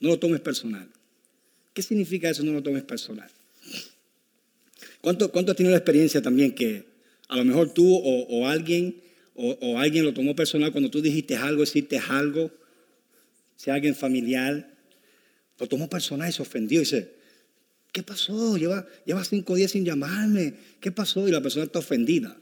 no 0.00 0.08
lo 0.08 0.18
tomes 0.18 0.40
personal. 0.40 0.88
¿Qué 1.74 1.82
significa 1.82 2.28
eso, 2.28 2.42
no 2.42 2.52
lo 2.52 2.62
tomes 2.62 2.82
personal? 2.82 3.30
¿Cuánto, 5.00 5.30
cuánto 5.30 5.52
has 5.52 5.56
tenido 5.56 5.72
la 5.72 5.78
experiencia 5.78 6.20
también 6.20 6.54
que 6.54 6.84
a 7.28 7.36
lo 7.36 7.44
mejor 7.44 7.72
tú 7.72 7.86
o, 7.94 8.48
alguien 8.48 8.96
o, 9.34 9.78
alguien 9.78 10.04
lo 10.04 10.12
tomó 10.12 10.34
personal 10.34 10.72
cuando 10.72 10.90
tú 10.90 11.00
dijiste 11.00 11.36
algo, 11.36 11.62
hiciste 11.62 11.98
algo, 11.98 12.50
si 13.56 13.70
alguien 13.70 13.94
familiar, 13.94 14.68
lo 15.58 15.66
tomó 15.66 15.88
personal 15.88 16.28
y 16.28 16.32
se 16.32 16.42
ofendió 16.42 16.80
y 16.80 16.84
dice, 16.84 17.14
¿qué 17.92 18.02
pasó? 18.02 18.56
Lleva, 18.56 18.86
lleva 19.06 19.24
cinco 19.24 19.54
días 19.54 19.70
sin 19.70 19.84
llamarme, 19.84 20.54
¿qué 20.80 20.90
pasó? 20.90 21.28
Y 21.28 21.30
la 21.30 21.40
persona 21.40 21.66
está 21.66 21.78
ofendida. 21.78 22.36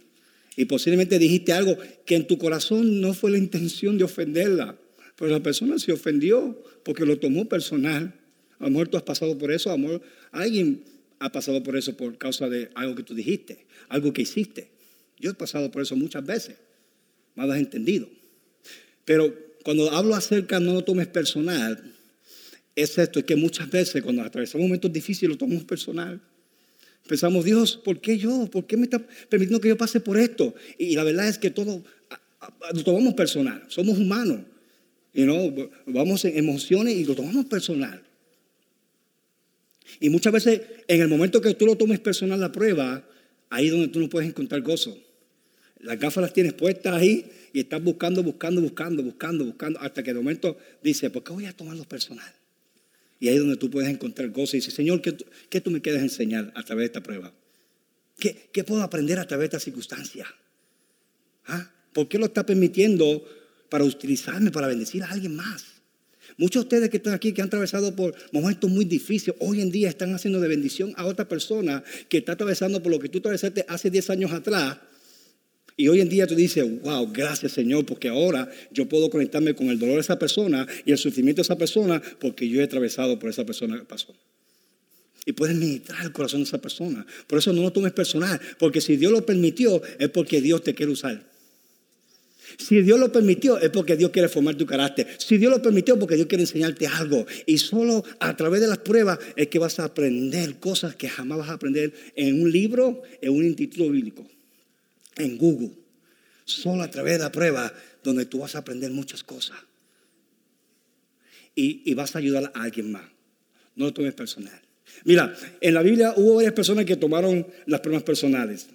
Y 0.59 0.64
posiblemente 0.64 1.21
dijiste 1.21 1.53
algo 1.53 1.79
que 2.05 2.16
en 2.16 2.27
tu 2.27 2.37
corazón 2.37 3.01
no 3.01 3.14
fue 3.14 3.31
la 3.31 3.38
intención 3.38 3.97
de 3.97 4.03
ofenderla, 4.03 4.77
pero 5.14 5.31
la 5.31 5.40
persona 5.40 5.79
se 5.79 5.92
ofendió 5.92 6.61
porque 6.83 7.07
lo 7.07 7.16
tomó 7.21 7.49
personal. 7.49 8.12
A 8.59 8.68
tú 8.87 8.97
has 8.97 9.05
pasado 9.05 9.38
por 9.38 9.53
eso, 9.53 9.71
a 9.71 9.79
lo 9.79 10.03
alguien 10.33 10.83
ha 11.21 11.31
pasado 11.31 11.62
por 11.62 11.77
eso 11.77 11.97
por 11.97 12.18
causa 12.18 12.49
de 12.49 12.71
algo 12.75 12.97
que 12.97 13.05
tú 13.05 13.14
dijiste, 13.14 13.66
algo 13.88 14.12
que 14.12 14.23
hiciste. 14.23 14.73
Yo 15.21 15.31
he 15.31 15.35
pasado 15.35 15.71
por 15.71 15.83
eso 15.83 15.94
muchas 15.94 16.27
veces, 16.27 16.57
más 17.37 17.49
has 17.49 17.59
entendido. 17.59 18.09
Pero 19.05 19.33
cuando 19.62 19.88
hablo 19.92 20.16
acerca, 20.16 20.59
no 20.59 20.75
lo 20.75 20.83
tomes 20.83 21.07
personal, 21.07 21.94
es 22.75 22.99
esto, 22.99 23.21
es 23.21 23.25
que 23.25 23.37
muchas 23.37 23.71
veces 23.71 24.03
cuando 24.03 24.23
atravesamos 24.23 24.66
momentos 24.66 24.92
difíciles 24.92 25.31
lo 25.31 25.38
tomamos 25.38 25.62
personal. 25.62 26.21
Pensamos, 27.09 27.44
Dios, 27.44 27.81
¿por 27.83 28.01
qué 28.01 28.18
yo? 28.18 28.49
¿Por 28.51 28.66
qué 28.66 28.77
me 28.77 28.85
está 28.85 29.05
permitiendo 29.29 29.61
que 29.61 29.68
yo 29.68 29.77
pase 29.77 29.99
por 29.99 30.18
esto? 30.18 30.55
Y 30.77 30.94
la 30.94 31.03
verdad 31.03 31.27
es 31.27 31.38
que 31.38 31.51
todo 31.51 31.83
lo 32.75 32.85
tomamos 32.85 33.14
personal, 33.14 33.64
somos 33.68 33.99
humanos. 33.99 34.42
You 35.14 35.25
know, 35.25 35.71
vamos 35.87 36.25
en 36.27 36.37
emociones 36.37 36.94
y 36.94 37.05
lo 37.05 37.14
tomamos 37.14 37.47
personal. 37.47 38.03
Y 40.01 40.11
muchas 40.11 40.33
veces 40.33 40.61
en 40.87 41.01
el 41.01 41.09
momento 41.09 41.40
que 41.40 41.55
tú 41.55 41.64
lo 41.64 41.77
tomes 41.77 41.99
personal 41.99 42.38
la 42.38 42.53
prueba, 42.53 43.03
ahí 43.49 43.66
es 43.66 43.73
donde 43.73 43.88
tú 43.88 44.01
no 44.01 44.09
puedes 44.09 44.29
encontrar 44.29 44.61
gozo. 44.61 44.97
Las 45.81 45.99
gafas 45.99 46.23
las 46.23 46.33
tienes 46.35 46.53
puestas 46.53 46.94
ahí 46.94 47.25
y 47.55 47.61
estás 47.61 47.83
buscando, 47.83 48.23
buscando, 48.23 48.61
buscando, 48.61 49.03
buscando, 49.03 49.44
buscando, 49.47 49.81
hasta 49.81 50.03
que 50.03 50.12
de 50.12 50.21
momento 50.21 50.59
dice, 50.83 51.09
¿por 51.09 51.25
qué 51.25 51.33
voy 51.33 51.47
a 51.47 51.57
tomarlo 51.57 51.85
personal? 51.85 52.33
Y 53.21 53.29
ahí 53.29 53.35
es 53.35 53.41
donde 53.41 53.57
tú 53.57 53.71
puedes 53.71 53.91
encontrar 53.91 54.31
gozo 54.31 54.57
y 54.57 54.61
dices, 54.61 54.75
Señor, 54.75 55.03
¿qué, 55.03 55.17
¿qué, 55.51 55.61
tú 55.61 55.71
me 55.71 55.81
quieres 55.81 56.03
enseñar 56.03 56.53
a 56.55 56.63
través 56.63 56.83
de 56.83 56.87
esta 56.87 57.03
prueba? 57.03 57.33
¿Qué, 58.19 58.49
qué 58.53 58.65
puedo 58.65 58.83
aprender 58.83 59.19
a 59.19 59.27
través 59.27 59.51
de 59.51 59.57
esta 59.57 59.65
circunstancia? 59.65 60.27
¿Ah? 61.47 61.73
¿Por 61.93 62.09
qué 62.09 62.19
lo 62.19 62.27
está 62.27 62.47
permitiendo 62.47 63.25
para 63.69 63.85
utilizarme, 63.85 64.51
para 64.51 64.69
bendecir 64.69 65.03
a 65.03 65.11
alguien 65.11 65.35
más? 65.35 65.65
Muchos 66.37 66.63
de 66.63 66.67
ustedes 66.67 66.91
que 66.91 66.99
están 66.99 67.15
aquí, 67.15 67.33
que 67.33 67.43
han 67.43 67.49
atravesado 67.49 67.97
por 67.97 68.15
momentos 68.33 68.71
muy 68.71 68.85
difíciles, 68.85 69.37
hoy 69.41 69.61
en 69.61 69.71
día 69.71 69.89
están 69.89 70.15
haciendo 70.15 70.41
de 70.41 70.49
bendición 70.49 70.93
a 70.97 71.07
otra 71.07 71.27
persona 71.27 71.83
que 72.09 72.19
está 72.19 72.33
atravesando 72.33 72.83
por 72.83 72.93
lo 72.93 73.01
que 73.01 73.09
tú 73.09 73.19
atravesaste 73.19 73.65
hace 73.67 73.91
10 73.91 74.11
años 74.11 74.33
atrás. 74.33 74.79
Y 75.81 75.87
hoy 75.87 76.01
en 76.01 76.09
día 76.09 76.27
tú 76.27 76.35
dices, 76.35 76.67
wow, 76.83 77.09
gracias 77.12 77.53
Señor, 77.53 77.87
porque 77.87 78.09
ahora 78.09 78.51
yo 78.73 78.88
puedo 78.88 79.09
conectarme 79.11 79.55
con 79.55 79.69
el 79.69 79.79
dolor 79.79 79.95
de 79.95 80.01
esa 80.01 80.19
persona 80.19 80.67
y 80.85 80.91
el 80.91 80.99
sufrimiento 80.99 81.38
de 81.41 81.45
esa 81.45 81.57
persona 81.57 82.03
porque 82.19 82.49
yo 82.49 82.61
he 82.61 82.64
atravesado 82.64 83.17
por 83.17 83.31
esa 83.31 83.47
persona 83.47 83.79
que 83.79 83.85
pasó. 83.85 84.12
Y 85.25 85.33
puedes 85.35 85.57
ministrar 85.57 86.05
el 86.05 86.11
corazón 86.11 86.41
de 86.41 86.47
esa 86.47 86.59
persona. 86.59 87.07
Por 87.29 87.38
eso 87.38 87.53
no 87.53 87.62
lo 87.62 87.73
tomes 87.73 87.93
personal, 87.93 88.41
porque 88.59 88.81
si 88.81 88.97
Dios 88.97 89.12
lo 89.12 89.25
permitió 89.25 89.81
es 90.01 90.09
porque 90.09 90.41
Dios 90.41 90.64
te 90.64 90.75
quiere 90.75 90.91
usar. 90.91 91.25
Si 92.59 92.83
Dios 92.83 92.99
lo 92.99 93.12
permitió 93.12 93.57
es 93.57 93.71
porque 93.71 93.97
Dios 93.97 94.11
quiere 94.11 94.29
formar 94.29 94.57
tu 94.57 94.67
carácter. 94.67 95.07
Si 95.19 95.38
Dios 95.38 95.53
lo 95.53 95.62
permitió 95.62 95.95
es 95.95 96.01
porque 96.01 96.17
Dios 96.17 96.27
quiere 96.27 96.43
enseñarte 96.43 96.88
algo. 96.88 97.25
Y 97.47 97.59
solo 97.59 98.03
a 98.19 98.37
través 98.37 98.61
de 98.61 98.67
las 98.67 98.79
pruebas 98.79 99.21
es 99.37 99.47
que 99.47 99.61
vas 99.61 99.79
a 99.79 99.85
aprender 99.85 100.59
cosas 100.59 100.97
que 100.97 101.09
jamás 101.09 101.38
vas 101.38 101.51
a 101.51 101.53
aprender 101.53 101.93
en 102.17 102.43
un 102.43 102.51
libro, 102.51 103.03
en 103.21 103.33
un 103.33 103.45
instituto 103.45 103.88
bíblico, 103.88 104.27
en 105.19 105.39
Google. 105.39 105.71
Solo 106.45 106.83
a 106.83 106.91
través 106.91 107.15
de 107.15 107.25
la 107.25 107.33
prueba 107.33 107.73
donde 108.03 108.27
tú 108.27 108.39
vas 108.41 108.55
a 108.55 108.59
aprender 108.59 108.91
muchas 108.91 109.23
cosas. 109.23 109.59
Y, 111.55 111.83
y 111.85 111.95
vas 111.95 112.15
a 112.15 112.19
ayudar 112.19 112.51
a 112.55 112.63
alguien 112.63 112.93
más. 112.93 113.05
No 113.75 113.87
lo 113.87 113.93
tomes 113.93 114.15
personal. 114.15 114.61
Mira, 115.05 115.35
en 115.61 115.75
la 115.75 115.83
Biblia 115.83 116.15
hubo 116.17 116.37
varias 116.37 116.53
personas 116.53 116.85
que 116.85 116.97
tomaron 116.97 117.47
las 117.67 117.81
pruebas 117.81 118.03
personales 118.03 118.69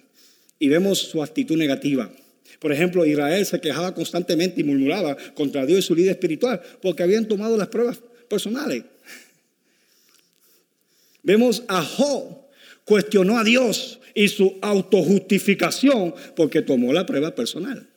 y 0.58 0.68
vemos 0.68 0.98
su 0.98 1.22
actitud 1.22 1.56
negativa. 1.56 2.10
Por 2.58 2.72
ejemplo, 2.72 3.04
Israel 3.04 3.44
se 3.44 3.60
quejaba 3.60 3.94
constantemente 3.94 4.60
y 4.60 4.64
murmuraba 4.64 5.16
contra 5.34 5.66
Dios 5.66 5.80
y 5.80 5.82
su 5.82 5.94
líder 5.94 6.12
espiritual 6.12 6.60
porque 6.80 7.02
habían 7.02 7.26
tomado 7.26 7.56
las 7.56 7.68
pruebas 7.68 8.00
personales. 8.28 8.84
Vemos 11.22 11.62
a 11.68 11.82
Job 11.82 12.43
cuestionó 12.84 13.38
a 13.38 13.44
Dios 13.44 14.00
y 14.14 14.28
su 14.28 14.58
autojustificación 14.60 16.14
porque 16.36 16.62
tomó 16.62 16.92
la 16.92 17.04
prueba 17.04 17.34
personal. 17.34 17.88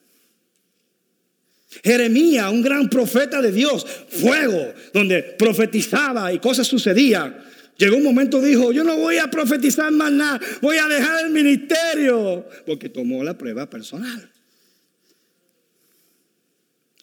Jeremías, 1.84 2.52
un 2.52 2.62
gran 2.62 2.90
profeta 2.90 3.42
de 3.42 3.52
Dios, 3.52 3.86
fuego, 4.10 4.74
donde 4.94 5.22
profetizaba 5.22 6.32
y 6.34 6.40
cosas 6.40 6.66
sucedían. 6.66 7.44
Llegó 7.78 7.98
un 7.98 8.04
momento, 8.04 8.42
dijo, 8.42 8.72
yo 8.72 8.84
no 8.84 8.98
voy 8.98 9.18
a 9.18 9.30
profetizar 9.30 9.92
más 9.92 10.12
nada, 10.12 10.40
voy 10.62 10.78
a 10.78 10.88
dejar 10.88 11.26
el 11.26 11.32
ministerio, 11.32 12.48
porque 12.66 12.90
tomó 12.90 13.24
la 13.24 13.38
prueba 13.38 13.70
personal. 13.70 14.32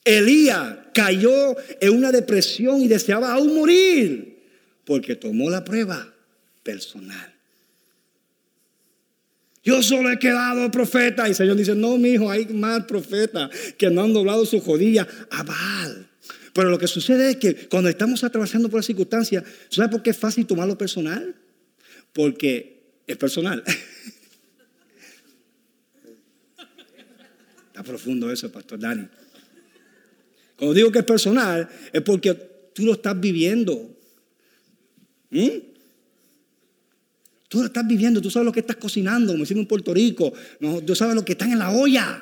Elías 0.04 0.76
cayó 0.92 1.56
en 1.80 1.90
una 1.90 2.10
depresión 2.10 2.80
y 2.82 2.88
deseaba 2.88 3.32
aún 3.32 3.54
morir 3.54 4.42
porque 4.84 5.16
tomó 5.16 5.48
la 5.48 5.64
prueba 5.64 6.12
personal. 6.62 7.33
Yo 9.64 9.82
solo 9.82 10.12
he 10.12 10.18
quedado 10.18 10.70
profeta. 10.70 11.26
Y 11.26 11.30
el 11.30 11.36
Señor 11.36 11.56
dice, 11.56 11.74
no, 11.74 11.96
mi 11.96 12.10
hijo, 12.10 12.30
hay 12.30 12.44
más 12.46 12.84
profetas 12.84 13.50
que 13.78 13.88
no 13.90 14.02
han 14.02 14.12
doblado 14.12 14.44
su 14.44 14.60
jodilla 14.60 15.08
a. 15.30 15.44
Pero 16.52 16.68
lo 16.70 16.78
que 16.78 16.86
sucede 16.86 17.30
es 17.30 17.36
que 17.36 17.66
cuando 17.68 17.88
estamos 17.88 18.22
atravesando 18.22 18.68
por 18.68 18.78
la 18.78 18.84
circunstancia, 18.84 19.42
¿sabes 19.70 19.90
por 19.90 20.02
qué 20.02 20.10
es 20.10 20.16
fácil 20.16 20.46
tomarlo 20.46 20.78
personal? 20.78 21.34
Porque 22.12 23.00
es 23.06 23.16
personal. 23.16 23.64
Está 27.66 27.82
profundo 27.82 28.30
eso, 28.30 28.52
Pastor 28.52 28.78
Dani. 28.78 29.08
Cuando 30.56 30.74
digo 30.74 30.92
que 30.92 31.00
es 31.00 31.04
personal, 31.04 31.68
es 31.92 32.02
porque 32.02 32.34
tú 32.72 32.84
lo 32.84 32.92
estás 32.92 33.18
viviendo. 33.18 33.98
¿Mm? 35.30 35.73
Tú 37.54 37.60
lo 37.60 37.66
estás 37.66 37.86
viviendo, 37.86 38.20
tú 38.20 38.32
sabes 38.32 38.46
lo 38.46 38.50
que 38.50 38.58
estás 38.58 38.74
cocinando, 38.74 39.32
como 39.32 39.44
decimos 39.44 39.60
en 39.60 39.68
Puerto 39.68 39.94
Rico. 39.94 40.32
No, 40.58 40.80
tú 40.80 40.96
sabes 40.96 41.14
lo 41.14 41.24
que 41.24 41.34
está 41.34 41.44
en 41.44 41.56
la 41.56 41.70
olla. 41.70 42.20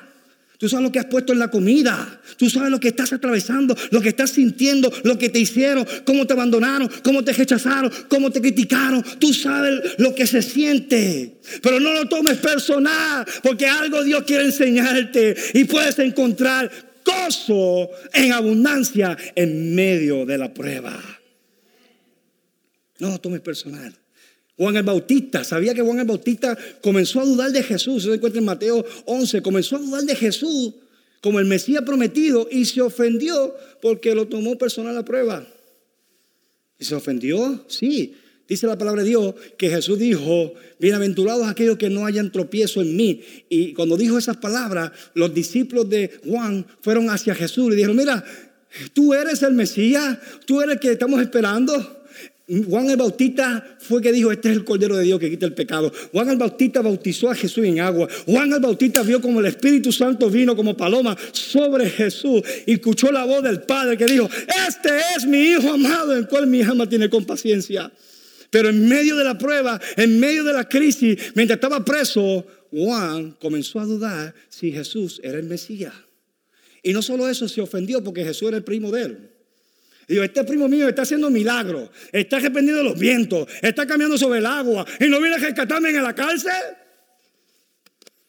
Tú 0.59 0.69
sabes 0.69 0.83
lo 0.83 0.91
que 0.91 0.99
has 0.99 1.07
puesto 1.07 1.33
en 1.33 1.39
la 1.39 1.49
comida. 1.49 2.21
Tú 2.37 2.51
sabes 2.51 2.69
lo 2.69 2.79
que 2.79 2.89
estás 2.89 3.13
atravesando, 3.13 3.75
lo 3.89 3.99
que 3.99 4.09
estás 4.09 4.29
sintiendo, 4.29 4.93
lo 5.03 5.17
que 5.17 5.29
te 5.29 5.39
hicieron, 5.39 5.87
cómo 6.05 6.27
te 6.27 6.33
abandonaron, 6.33 6.87
cómo 7.03 7.23
te 7.23 7.33
rechazaron, 7.33 7.91
cómo 8.09 8.29
te 8.29 8.41
criticaron. 8.41 9.03
Tú 9.17 9.33
sabes 9.33 9.95
lo 9.97 10.13
que 10.13 10.27
se 10.27 10.43
siente. 10.43 11.39
Pero 11.63 11.79
no 11.79 11.93
lo 11.93 12.07
tomes 12.07 12.37
personal, 12.37 13.25
porque 13.41 13.65
algo 13.65 14.03
Dios 14.03 14.25
quiere 14.25 14.45
enseñarte 14.45 15.35
y 15.55 15.63
puedes 15.63 15.97
encontrar 15.97 16.69
gozo 17.03 17.89
en 18.13 18.33
abundancia 18.33 19.17
en 19.33 19.73
medio 19.73 20.27
de 20.27 20.37
la 20.37 20.53
prueba. 20.53 21.01
No 22.99 23.09
lo 23.09 23.17
tomes 23.17 23.41
personal. 23.41 24.02
Juan 24.57 24.77
el 24.77 24.83
Bautista, 24.83 25.43
sabía 25.43 25.73
que 25.73 25.81
Juan 25.81 25.99
el 25.99 26.05
Bautista 26.05 26.57
comenzó 26.81 27.21
a 27.21 27.25
dudar 27.25 27.51
de 27.51 27.63
Jesús, 27.63 28.03
se 28.03 28.13
encuentra 28.13 28.39
en 28.39 28.45
Mateo 28.45 28.85
11, 29.05 29.41
comenzó 29.41 29.77
a 29.77 29.79
dudar 29.79 30.03
de 30.03 30.15
Jesús 30.15 30.73
como 31.21 31.39
el 31.39 31.45
Mesías 31.45 31.83
prometido 31.83 32.47
y 32.51 32.65
se 32.65 32.81
ofendió 32.81 33.55
porque 33.81 34.13
lo 34.13 34.27
tomó 34.27 34.57
personal 34.57 34.97
a 34.97 35.05
prueba. 35.05 35.47
¿Y 36.77 36.85
se 36.85 36.95
ofendió? 36.95 37.65
Sí, 37.67 38.15
Dice 38.47 38.67
la 38.67 38.77
palabra 38.77 39.03
de 39.03 39.09
Dios 39.09 39.35
que 39.57 39.69
Jesús 39.69 39.97
dijo, 39.97 40.53
bienaventurados 40.77 41.47
aquellos 41.47 41.77
que 41.77 41.89
no 41.89 42.05
hayan 42.05 42.31
tropiezo 42.31 42.81
en 42.81 42.95
mí. 42.95 43.21
Y 43.47 43.73
cuando 43.73 43.95
dijo 43.95 44.17
esas 44.17 44.37
palabras, 44.37 44.91
los 45.13 45.33
discípulos 45.33 45.89
de 45.89 46.19
Juan 46.25 46.65
fueron 46.81 47.09
hacia 47.09 47.33
Jesús 47.35 47.71
y 47.71 47.77
dijeron, 47.77 47.95
mira, 47.95 48.23
tú 48.93 49.13
eres 49.13 49.41
el 49.43 49.53
Mesías, 49.53 50.19
tú 50.45 50.61
eres 50.61 50.75
el 50.75 50.79
que 50.81 50.91
estamos 50.91 51.21
esperando. 51.21 52.02
Juan 52.61 52.89
el 52.89 52.97
Bautista 52.97 53.65
fue 53.79 54.01
que 54.01 54.11
dijo, 54.11 54.31
este 54.31 54.49
es 54.49 54.57
el 54.57 54.65
Cordero 54.65 54.95
de 54.97 55.03
Dios 55.03 55.19
que 55.19 55.29
quita 55.29 55.45
el 55.45 55.53
pecado. 55.53 55.91
Juan 56.11 56.29
el 56.29 56.37
Bautista 56.37 56.81
bautizó 56.81 57.31
a 57.31 57.35
Jesús 57.35 57.65
en 57.65 57.79
agua. 57.79 58.07
Juan 58.25 58.51
el 58.51 58.59
Bautista 58.59 59.01
vio 59.01 59.21
como 59.21 59.39
el 59.39 59.45
Espíritu 59.45 59.91
Santo 59.91 60.29
vino 60.29 60.55
como 60.55 60.75
paloma 60.75 61.17
sobre 61.31 61.89
Jesús 61.89 62.41
y 62.65 62.73
escuchó 62.73 63.11
la 63.11 63.23
voz 63.23 63.43
del 63.43 63.61
Padre 63.61 63.97
que 63.97 64.05
dijo, 64.05 64.29
este 64.67 64.89
es 65.15 65.25
mi 65.25 65.51
Hijo 65.51 65.71
amado 65.71 66.15
en 66.15 66.25
cual 66.25 66.47
mi 66.47 66.61
alma 66.61 66.87
tiene 66.87 67.09
compaciencia. 67.09 67.91
Pero 68.49 68.69
en 68.69 68.87
medio 68.87 69.15
de 69.15 69.23
la 69.23 69.37
prueba, 69.37 69.81
en 69.97 70.19
medio 70.19 70.43
de 70.43 70.53
la 70.53 70.69
crisis, 70.69 71.17
mientras 71.33 71.57
estaba 71.57 71.83
preso, 71.83 72.45
Juan 72.71 73.31
comenzó 73.39 73.79
a 73.79 73.85
dudar 73.85 74.35
si 74.49 74.71
Jesús 74.71 75.19
era 75.23 75.39
el 75.39 75.45
Mesías. 75.45 75.93
Y 76.83 76.93
no 76.93 77.01
solo 77.01 77.29
eso, 77.29 77.47
se 77.47 77.61
ofendió 77.61 78.03
porque 78.03 78.23
Jesús 78.23 78.49
era 78.49 78.57
el 78.57 78.63
primo 78.63 78.91
de 78.91 79.01
él. 79.01 79.32
Y 80.07 80.13
digo, 80.13 80.23
este 80.23 80.43
primo 80.43 80.67
mío 80.67 80.87
está 80.87 81.03
haciendo 81.03 81.29
milagros, 81.29 81.89
está 82.11 82.37
arrepentiendo 82.37 82.83
los 82.83 82.99
vientos, 82.99 83.47
está 83.61 83.85
cambiando 83.85 84.17
sobre 84.17 84.39
el 84.39 84.45
agua 84.45 84.85
y 84.99 85.07
no 85.07 85.19
viene 85.19 85.35
a 85.35 85.39
rescatarme 85.39 85.89
en 85.89 86.03
la 86.03 86.13
cárcel. 86.13 86.51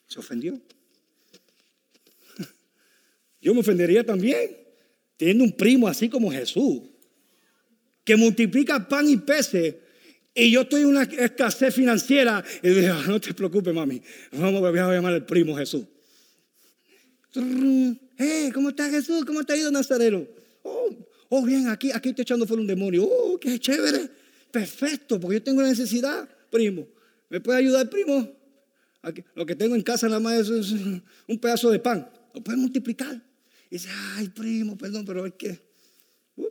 Se 0.07 0.19
ofendió. 0.19 0.59
Yo 3.41 3.53
me 3.53 3.59
ofendería 3.59 4.03
también, 4.03 4.57
teniendo 5.17 5.43
un 5.43 5.51
primo 5.51 5.87
así 5.87 6.09
como 6.09 6.31
Jesús, 6.31 6.81
que 8.03 8.15
multiplica 8.15 8.87
pan 8.87 9.09
y 9.09 9.17
peces 9.17 9.75
y 10.37 10.51
yo 10.51 10.61
estoy 10.61 10.81
en 10.81 10.87
una 10.87 11.03
escasez 11.03 11.73
financiera. 11.73 12.43
Y 12.61 12.69
digo, 12.69 12.93
ah, 12.93 13.05
no 13.07 13.21
te 13.21 13.33
preocupes, 13.33 13.73
mami. 13.73 14.01
Vamos 14.33 14.61
a 14.61 14.71
llamar 14.71 15.13
al 15.13 15.25
primo 15.25 15.55
Jesús. 15.55 15.85
Hey, 18.17 18.51
¿cómo 18.53 18.69
está 18.69 18.89
Jesús? 18.89 19.23
¿Cómo 19.23 19.39
ha 19.47 19.55
ido 19.55 19.71
Nazareno? 19.71 20.25
Oh, 20.63 20.89
oh, 21.29 21.45
bien, 21.45 21.67
aquí, 21.69 21.91
aquí 21.91 22.09
estoy 22.09 22.23
echando 22.23 22.45
fuera 22.45 22.61
un 22.61 22.67
demonio. 22.67 23.03
Oh, 23.03 23.39
qué 23.39 23.59
chévere. 23.59 24.09
Perfecto, 24.51 25.19
porque 25.19 25.37
yo 25.37 25.43
tengo 25.43 25.59
una 25.59 25.69
necesidad, 25.69 26.29
primo. 26.49 26.87
¿Me 27.29 27.41
puede 27.41 27.59
ayudar, 27.59 27.89
primo? 27.89 28.35
lo 29.35 29.45
que 29.45 29.55
tengo 29.55 29.75
en 29.75 29.83
casa 29.83 30.07
nada 30.07 30.19
más 30.19 30.49
es, 30.49 30.71
un 30.71 31.39
pedazo 31.39 31.69
de 31.69 31.79
pan. 31.79 32.09
Lo 32.33 32.43
puede 32.43 32.57
multiplicar. 32.57 33.21
Y 33.69 33.75
dice, 33.75 33.89
ay, 34.15 34.29
primo, 34.29 34.77
perdón, 34.77 35.05
pero 35.05 35.25
es 35.25 35.33
que. 35.33 35.59
Uh, 36.37 36.47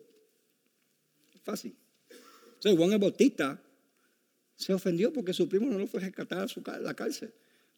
fácil. 1.42 1.76
Entonces, 2.54 2.78
Juan 2.78 2.92
el 2.92 2.98
Bautista 2.98 3.60
se 4.56 4.72
ofendió 4.72 5.12
porque 5.12 5.32
su 5.32 5.48
primo 5.48 5.66
no 5.66 5.78
lo 5.78 5.86
fue 5.86 6.00
a 6.00 6.04
rescatar 6.04 6.38
a 6.40 6.48
su, 6.48 6.62
la 6.80 6.94
cárcel. 6.94 7.32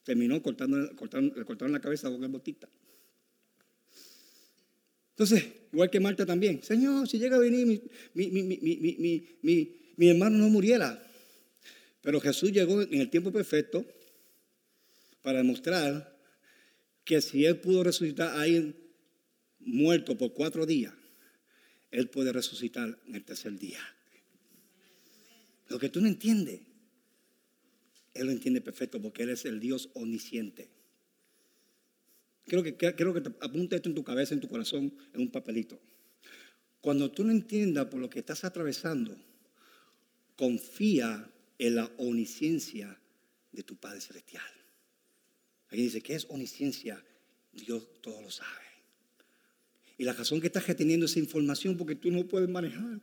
Terminó 0.05 0.41
cortando, 0.43 0.95
cortaron 0.97 1.73
la 1.73 1.81
cabeza 1.81 2.09
a 2.09 2.11
Juan 2.11 2.25
el 2.25 2.31
Bautista. 2.31 2.69
Entonces, 5.17 5.47
igual 5.73 5.89
que 5.89 5.99
Marta 5.99 6.27
también, 6.27 6.63
Señor, 6.63 7.09
si 7.09 7.19
llega 7.19 7.37
a 7.37 7.39
venir 7.39 7.83
mi, 8.13 8.31
mi, 9.97 10.09
hermano 10.11 10.37
no 10.37 10.51
muriera. 10.51 11.03
Pero 12.03 12.21
Jesús 12.21 12.53
llegó 12.53 12.83
en 12.83 13.01
el 13.01 13.09
tiempo 13.09 13.33
perfecto 13.33 13.87
para 15.23 15.39
demostrar 15.39 16.15
que 17.03 17.23
si 17.23 17.47
Él 17.47 17.61
pudo 17.61 17.83
resucitar 17.83 18.29
a 18.29 18.43
alguien 18.43 18.77
muerto 19.61 20.19
por 20.19 20.35
cuatro 20.35 20.67
días, 20.67 20.93
Él 21.91 22.11
puede 22.11 22.31
resucitar 22.31 22.99
en 23.07 23.15
el 23.15 23.25
tercer 23.25 23.59
día. 23.59 23.81
Lo 25.69 25.79
que 25.79 25.89
tú 25.89 26.03
no 26.03 26.09
entiendes, 26.09 26.61
Él 28.13 28.27
lo 28.27 28.33
entiende 28.33 28.61
perfecto 28.61 29.01
porque 29.01 29.23
Él 29.23 29.31
es 29.31 29.47
el 29.47 29.61
Dios 29.61 29.89
omnisciente. 29.95 30.76
Quiero 32.47 32.63
que, 32.63 32.77
quiero 32.77 33.13
que 33.13 33.21
te 33.21 33.31
apunte 33.41 33.77
esto 33.77 33.89
en 33.89 33.95
tu 33.95 34.05
cabeza, 34.05 34.35
en 34.35 34.41
tu 34.41 34.49
corazón, 34.49 34.95
en 35.13 35.21
un 35.21 35.31
papelito. 35.31 35.81
Cuando 36.81 37.11
tú 37.11 37.25
no 37.25 37.33
entiendas 37.33 37.87
por 37.87 38.01
lo 38.01 38.09
que 38.09 38.21
estás 38.21 38.45
atravesando, 38.45 39.17
confía 40.37 41.29
en 41.59 41.75
la 41.75 41.91
omnisciencia 41.99 43.01
de 43.51 43.63
tu 43.65 43.77
Padre 43.77 44.01
Celestial. 44.01 44.45
Aquí 45.69 45.83
dice, 45.83 46.01
¿qué 46.01 46.15
es 46.15 46.27
omnisciencia? 46.29 47.05
Dios 47.53 48.01
todo 48.01 48.23
lo 48.23 48.31
sabe. 48.31 48.67
Y 49.99 50.05
la 50.05 50.13
razón 50.13 50.41
que 50.41 50.47
estás 50.47 50.67
reteniendo 50.67 51.07
esa 51.07 51.19
información 51.19 51.77
porque 51.77 51.97
tú 51.97 52.13
no 52.13 52.29
puedes 52.29 52.49
manejar. 52.49 53.01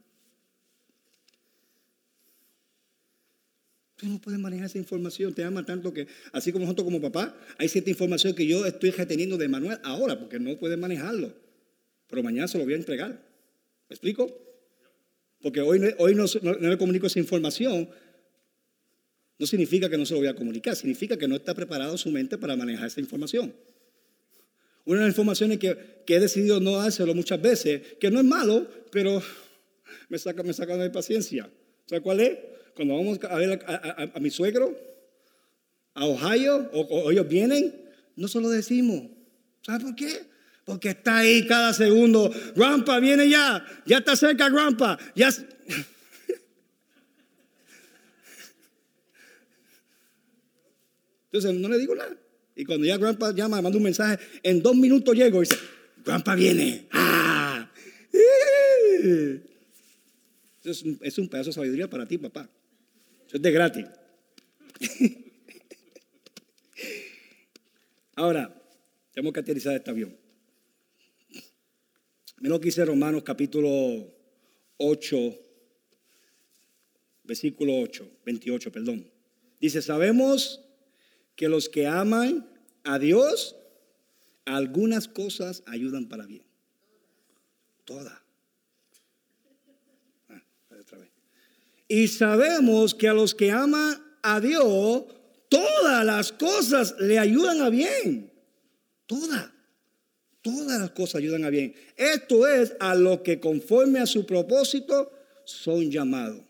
No 4.03 4.19
puedes 4.19 4.39
manejar 4.39 4.65
esa 4.65 4.77
información, 4.77 5.33
te 5.33 5.43
ama 5.43 5.65
tanto 5.65 5.93
que, 5.93 6.07
así 6.33 6.51
como 6.51 6.65
nosotros 6.65 6.83
como 6.85 6.99
papá, 6.99 7.37
hay 7.57 7.69
cierta 7.69 7.89
información 7.89 8.35
que 8.35 8.45
yo 8.45 8.65
estoy 8.65 8.91
reteniendo 8.91 9.37
de 9.37 9.47
Manuel 9.47 9.79
ahora 9.83 10.19
porque 10.19 10.39
no 10.39 10.57
puede 10.57 10.75
manejarlo. 10.75 11.33
Pero 12.09 12.21
mañana 12.21 12.47
se 12.47 12.57
lo 12.57 12.65
voy 12.65 12.73
a 12.73 12.77
entregar. 12.77 13.11
¿Me 13.89 13.93
explico? 13.93 14.29
Porque 15.41 15.61
hoy, 15.61 15.79
hoy 15.97 16.15
no, 16.15 16.25
le 16.59 16.77
comunico 16.77 17.07
esa 17.07 17.19
información, 17.19 17.89
no 19.39 19.47
significa 19.47 19.89
que 19.89 19.97
no 19.97 20.05
se 20.05 20.13
lo 20.13 20.19
voy 20.19 20.27
a 20.27 20.35
comunicar, 20.35 20.75
significa 20.75 21.17
que 21.17 21.27
no 21.27 21.35
está 21.35 21.53
preparado 21.53 21.97
su 21.97 22.09
mente 22.09 22.37
para 22.37 22.55
manejar 22.55 22.87
esa 22.87 22.99
información. 22.99 23.53
Una 24.85 24.99
de 24.99 25.05
las 25.05 25.13
informaciones 25.13 25.59
que, 25.59 26.03
he 26.07 26.19
decidido 26.19 26.59
no 26.59 26.77
dárselo 26.77 27.15
muchas 27.15 27.41
veces, 27.41 27.81
que 27.99 28.11
no 28.11 28.19
es 28.19 28.25
malo, 28.25 28.67
pero 28.91 29.23
me 30.09 30.17
saca, 30.17 30.43
me 30.43 30.53
saca 30.53 30.75
de 30.75 30.89
paciencia. 30.89 31.49
¿Sabes 31.85 32.03
cuál 32.03 32.19
es? 32.19 32.37
Cuando 32.75 32.95
vamos 32.95 33.19
a 33.29 33.35
ver 33.35 33.63
a, 33.67 34.19
mi 34.19 34.29
suegro, 34.29 34.77
a 35.93 36.05
Ohio, 36.05 36.69
o, 36.73 37.11
ellos 37.11 37.27
vienen, 37.27 37.75
no 38.15 38.27
se 38.27 38.41
lo 38.41 38.49
decimos. 38.49 39.03
¿Sabes 39.61 39.83
por 39.83 39.95
qué? 39.95 40.25
Porque 40.65 40.89
está 40.89 41.19
ahí 41.19 41.45
cada 41.47 41.71
segundo. 41.73 42.31
Grandpa, 42.55 42.99
viene 42.99 43.29
ya. 43.29 43.63
Ya 43.85 43.99
está 43.99 44.15
cerca, 44.15 44.49
Grandpa. 44.49 44.97
Ya. 45.15 45.29
Entonces 51.25 51.53
no 51.53 51.69
le 51.69 51.77
digo 51.77 51.93
nada. 51.95 52.17
Y 52.55 52.65
cuando 52.65 52.85
ya 52.85 52.97
Grandpa 52.97 53.31
llama, 53.33 53.61
manda 53.61 53.77
un 53.77 53.83
mensaje, 53.83 54.17
en 54.43 54.61
dos 54.61 54.75
minutos 54.75 55.15
llego 55.15 55.43
y 55.43 55.45
dice, 55.45 55.57
Grandpa 56.05 56.35
viene. 56.35 56.87
¡Ah! 56.91 57.69
Es 60.63 60.81
es 61.01 61.17
un 61.17 61.27
pedazo 61.27 61.49
de 61.49 61.55
sabiduría 61.55 61.89
para 61.89 62.07
ti, 62.07 62.17
papá 62.17 62.49
es 63.33 63.41
de 63.41 63.51
gratis. 63.51 63.85
Ahora, 68.15 68.53
tenemos 69.11 69.33
que 69.33 69.39
aterrizar 69.39 69.75
este 69.75 69.89
avión. 69.89 70.15
Mira 72.37 72.55
lo 72.55 72.61
que 72.61 72.71
Romanos 72.85 73.23
capítulo 73.23 74.13
8, 74.77 75.39
versículo 77.23 77.79
8, 77.79 78.19
28, 78.25 78.71
perdón. 78.71 79.11
Dice, 79.59 79.81
sabemos 79.81 80.61
que 81.35 81.49
los 81.49 81.69
que 81.69 81.87
aman 81.87 82.47
a 82.83 82.99
Dios, 82.99 83.55
algunas 84.45 85.07
cosas 85.07 85.63
ayudan 85.65 86.07
para 86.07 86.27
bien. 86.27 86.43
Todas. 87.85 88.22
Y 91.87 92.07
sabemos 92.07 92.95
que 92.95 93.07
a 93.07 93.13
los 93.13 93.35
que 93.35 93.51
aman 93.51 94.01
a 94.21 94.39
Dios, 94.39 95.05
todas 95.49 96.05
las 96.05 96.31
cosas 96.31 96.95
le 96.99 97.19
ayudan 97.19 97.61
a 97.61 97.69
bien. 97.69 98.31
Todas. 99.05 99.51
Todas 100.41 100.79
las 100.79 100.91
cosas 100.91 101.15
ayudan 101.15 101.45
a 101.45 101.49
bien. 101.49 101.73
Esto 101.95 102.47
es 102.47 102.75
a 102.79 102.95
lo 102.95 103.23
que 103.23 103.39
conforme 103.39 103.99
a 103.99 104.05
su 104.05 104.25
propósito 104.25 105.11
son 105.45 105.89
llamados. 105.89 106.41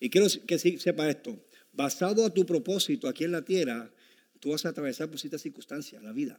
Y 0.00 0.10
quiero 0.10 0.26
que 0.46 0.58
sepa 0.58 1.08
esto. 1.08 1.38
Basado 1.72 2.24
a 2.24 2.32
tu 2.32 2.46
propósito 2.46 3.08
aquí 3.08 3.24
en 3.24 3.32
la 3.32 3.42
tierra, 3.42 3.90
tú 4.40 4.50
vas 4.50 4.64
a 4.64 4.70
atravesar 4.70 5.10
por 5.10 5.18
ciertas 5.18 5.42
circunstancias, 5.42 6.02
la 6.02 6.12
vida, 6.12 6.38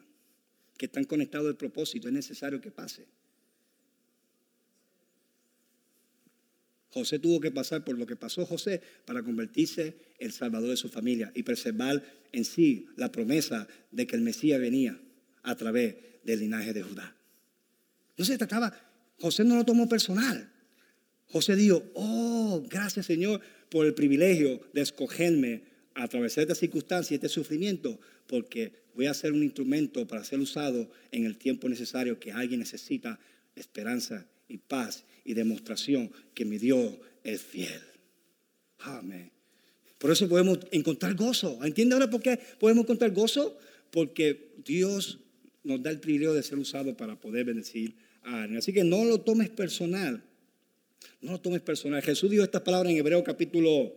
que 0.78 0.88
están 0.88 1.04
conectados 1.04 1.47
al 1.47 1.56
propósito. 1.56 2.08
Es 2.08 2.13
necesario 2.13 2.60
que 2.60 2.71
pase. 2.71 3.06
José 6.98 7.20
tuvo 7.20 7.40
que 7.40 7.52
pasar 7.52 7.84
por 7.84 7.98
lo 7.98 8.08
que 8.08 8.16
pasó 8.16 8.46
José 8.46 8.82
para 9.06 9.22
convertirse 9.22 9.96
el 10.20 10.32
salvador 10.32 10.70
de 10.70 10.78
su 10.78 10.90
familia 10.90 11.32
y 11.36 11.44
preservar 11.44 12.04
en 12.32 12.44
sí 12.44 12.88
la 12.96 13.12
promesa 13.12 13.68
de 13.92 14.08
que 14.08 14.16
el 14.16 14.24
Mesías 14.24 14.60
venía 14.60 15.00
a 15.44 15.56
través 15.56 15.96
del 16.24 16.40
linaje 16.40 16.74
de 16.74 16.82
Judá. 16.82 17.16
No 18.18 18.26
se 18.26 18.38
trataba, 18.38 18.74
José 19.20 19.44
no 19.44 19.56
lo 19.56 19.64
tomó 19.64 19.88
personal. 19.88 20.52
José 21.28 21.56
dijo, 21.56 21.84
oh, 21.94 22.64
gracias 22.68 23.06
Señor 23.06 23.42
por 23.70 23.86
el 23.86 23.94
privilegio 23.94 24.62
de 24.74 24.82
escogerme 24.82 25.64
a 25.94 26.04
atravesar 26.04 26.44
esta 26.44 26.56
circunstancia 26.56 27.14
y 27.14 27.18
este 27.18 27.30
sufrimiento, 27.30 28.00
porque 28.26 28.74
voy 28.96 29.06
a 29.06 29.14
ser 29.14 29.34
un 29.34 29.44
instrumento 29.44 30.08
para 30.08 30.24
ser 30.24 30.40
usado 30.40 30.90
en 31.12 31.26
el 31.26 31.38
tiempo 31.38 31.70
necesario 31.70 32.20
que 32.20 32.32
alguien 32.32 32.60
necesita 32.60 33.20
esperanza 33.56 34.26
y 34.48 34.58
paz 34.58 35.04
y 35.28 35.34
demostración 35.34 36.10
que 36.34 36.46
mi 36.46 36.58
Dios 36.58 36.94
es 37.24 37.42
fiel. 37.42 37.82
Amén. 38.80 39.30
Por 40.00 40.10
eso 40.10 40.28
podemos 40.30 40.60
encontrar 40.72 41.16
gozo. 41.16 41.60
¿Entiende 41.63 41.96
ahora 41.96 42.10
por 42.10 42.22
qué 42.22 42.40
podemos 42.60 42.86
encontrar 42.86 43.12
gozo? 43.12 43.58
Porque 43.92 44.54
Dios 44.66 45.20
nos 45.63 45.84
da 45.84 45.90
el 45.90 46.00
privilegio 46.00 46.34
de 46.34 46.44
ser 46.44 46.58
usado 46.58 46.96
para 46.96 47.20
poder 47.20 47.46
bendecir 47.46 47.96
a 48.24 48.44
alguien. 48.44 48.58
Así 48.58 48.72
que 48.72 48.86
no 48.86 49.04
lo 49.04 49.20
tomes 49.20 49.50
personal. 49.50 50.24
No 51.22 51.34
lo 51.34 51.42
tomes 51.42 51.62
personal. 51.62 52.02
Jesús 52.02 52.32
dijo 52.32 52.44
estas 52.44 52.62
palabras 52.62 52.92
en 52.92 52.98
Hebreo 52.98 53.24
capítulo 53.24 53.94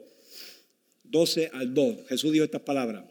12 1.04 1.50
al 1.52 1.72
2. 1.72 2.08
Jesús 2.08 2.32
dijo 2.32 2.44
estas 2.44 2.62
palabras. 2.62 3.04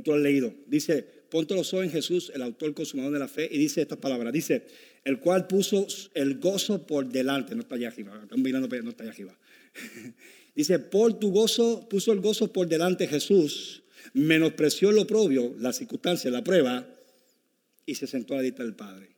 Tú 0.00 0.14
has 0.14 0.20
leído. 0.20 0.54
Dice, 0.66 1.02
ponte 1.28 1.54
los 1.54 1.74
ojos 1.74 1.84
en 1.84 1.90
Jesús, 1.90 2.32
el 2.34 2.40
autor 2.40 2.72
consumador 2.72 3.12
de 3.12 3.18
la 3.18 3.28
fe, 3.28 3.48
y 3.50 3.58
dice 3.58 3.82
estas 3.82 3.98
palabras. 3.98 4.32
Dice, 4.32 4.66
el 5.04 5.18
cual 5.20 5.46
puso 5.46 5.86
el 6.14 6.38
gozo 6.38 6.86
por 6.86 7.08
delante. 7.08 7.54
No 7.54 7.62
está 7.62 7.74
allá 7.74 7.88
arriba. 7.88 8.18
Están 8.22 8.42
mirando, 8.42 8.68
no 8.68 8.90
está 8.90 9.04
allá 9.04 9.12
arriba. 9.12 9.38
dice, 10.54 10.78
por 10.78 11.18
tu 11.18 11.30
gozo, 11.30 11.88
puso 11.88 12.12
el 12.12 12.20
gozo 12.20 12.52
por 12.52 12.68
delante 12.68 13.06
Jesús, 13.06 13.82
menospreció 14.12 14.92
lo 14.92 15.06
propio, 15.06 15.54
la 15.58 15.72
circunstancia, 15.72 16.30
la 16.30 16.44
prueba, 16.44 16.86
y 17.86 17.94
se 17.94 18.06
sentó 18.06 18.34
a 18.34 18.42
la 18.42 18.42
del 18.42 18.74
Padre. 18.74 19.08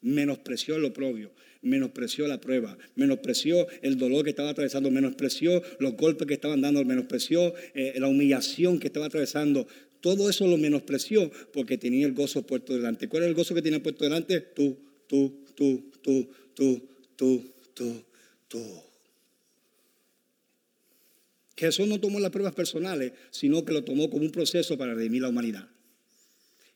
Menospreció 0.00 0.78
lo 0.78 0.92
propio 0.92 1.32
menospreció 1.64 2.28
la 2.28 2.40
prueba, 2.40 2.76
menospreció 2.94 3.66
el 3.82 3.98
dolor 3.98 4.24
que 4.24 4.30
estaba 4.30 4.50
atravesando, 4.50 4.90
menospreció 4.90 5.62
los 5.80 5.94
golpes 5.94 6.26
que 6.26 6.34
estaban 6.34 6.60
dando, 6.60 6.84
menospreció 6.84 7.54
eh, 7.74 7.94
la 7.98 8.06
humillación 8.06 8.78
que 8.78 8.86
estaba 8.86 9.06
atravesando. 9.06 9.66
Todo 10.04 10.28
eso 10.28 10.46
lo 10.46 10.58
menospreció 10.58 11.30
porque 11.50 11.78
tenía 11.78 12.04
el 12.04 12.12
gozo 12.12 12.42
puesto 12.42 12.74
delante. 12.74 13.08
¿Cuál 13.08 13.22
es 13.22 13.30
el 13.30 13.34
gozo 13.34 13.54
que 13.54 13.62
tenía 13.62 13.82
puesto 13.82 14.04
delante? 14.04 14.38
Tú, 14.38 14.76
tú, 15.06 15.46
tú, 15.54 15.82
tú, 16.02 16.28
tú, 16.52 16.88
tú, 17.16 17.42
tú, 17.72 18.04
tú. 18.46 18.62
Jesús 21.56 21.88
no 21.88 21.98
tomó 21.98 22.20
las 22.20 22.30
pruebas 22.30 22.52
personales, 22.52 23.12
sino 23.30 23.64
que 23.64 23.72
lo 23.72 23.82
tomó 23.82 24.10
como 24.10 24.26
un 24.26 24.30
proceso 24.30 24.76
para 24.76 24.92
redimir 24.92 25.22
la 25.22 25.30
humanidad. 25.30 25.66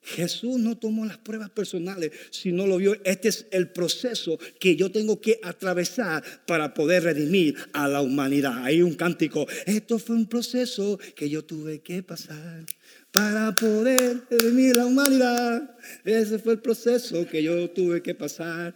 Jesús 0.01 0.59
no 0.59 0.79
tomó 0.79 1.05
las 1.05 1.19
pruebas 1.19 1.51
personales, 1.51 2.13
sino 2.31 2.67
lo 2.67 2.79
vio. 2.79 2.97
Este 3.05 3.29
es 3.29 3.47
el 3.51 3.69
proceso 3.73 4.39
que 4.59 4.75
yo 4.75 4.91
tengo 4.91 5.21
que 5.21 5.39
atravesar 5.43 6.25
para 6.47 6.73
poder 6.73 7.03
redimir 7.03 7.57
a 7.75 7.89
la 7.89 8.01
humanidad. 8.01 8.65
Hay 8.65 8.81
un 8.81 8.95
cántico. 8.95 9.47
Esto 9.67 9.99
fue 9.99 10.17
un 10.17 10.31
proceso 10.31 10.99
que 11.15 11.29
yo 11.29 11.45
tuve 11.45 11.81
que 11.81 12.03
pasar 12.03 12.65
para 13.13 13.55
poder 13.55 14.23
redimir 14.31 14.77
la 14.77 14.87
humanidad. 14.87 15.77
Ese 16.05 16.39
fue 16.39 16.55
el 16.55 16.61
proceso 16.61 17.27
que 17.27 17.43
yo 17.43 17.71
tuve 17.71 18.03
que 18.03 18.15
pasar 18.15 18.75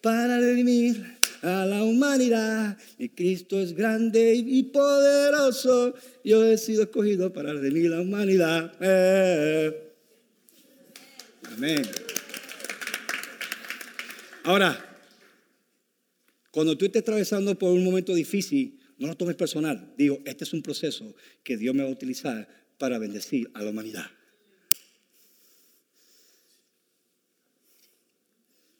para 0.00 0.38
redimir 0.38 1.18
a 1.42 1.66
la 1.66 1.84
humanidad. 1.84 2.78
Y 2.98 3.10
Cristo 3.10 3.60
es 3.60 3.74
grande 3.74 4.34
y 4.34 4.62
poderoso. 4.64 5.94
Yo 6.24 6.44
he 6.44 6.58
sido 6.58 6.84
escogido 6.84 7.32
para 7.32 7.52
redimir 7.52 7.90
la 7.90 8.00
humanidad. 8.00 8.72
Eh. 8.80 9.92
Amén. 11.52 11.82
Ahora, 14.44 14.78
cuando 16.50 16.76
tú 16.76 16.84
estés 16.84 17.02
atravesando 17.02 17.58
por 17.58 17.72
un 17.72 17.84
momento 17.84 18.14
difícil, 18.14 18.78
no 18.98 19.08
lo 19.08 19.16
tomes 19.16 19.36
personal. 19.36 19.92
Digo, 19.96 20.20
este 20.24 20.44
es 20.44 20.52
un 20.52 20.62
proceso 20.62 21.14
que 21.42 21.56
Dios 21.56 21.74
me 21.74 21.82
va 21.82 21.88
a 21.88 21.92
utilizar 21.92 22.63
para 22.78 22.98
bendecir 22.98 23.50
a 23.54 23.62
la 23.62 23.70
humanidad. 23.70 24.06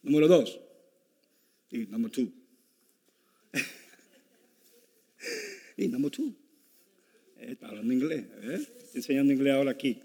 Número 0.02 0.28
dos. 0.28 0.60
Y 1.70 1.86
número 1.86 2.12
two. 2.12 2.32
y 5.76 5.88
número 5.88 6.10
two. 6.10 6.34
Eh, 7.38 7.52
está 7.52 7.68
hablando 7.68 7.92
inglés. 7.92 8.26
¿eh? 8.42 8.68
Enseñando 8.94 9.32
inglés 9.32 9.54
ahora 9.54 9.70
aquí. 9.70 10.00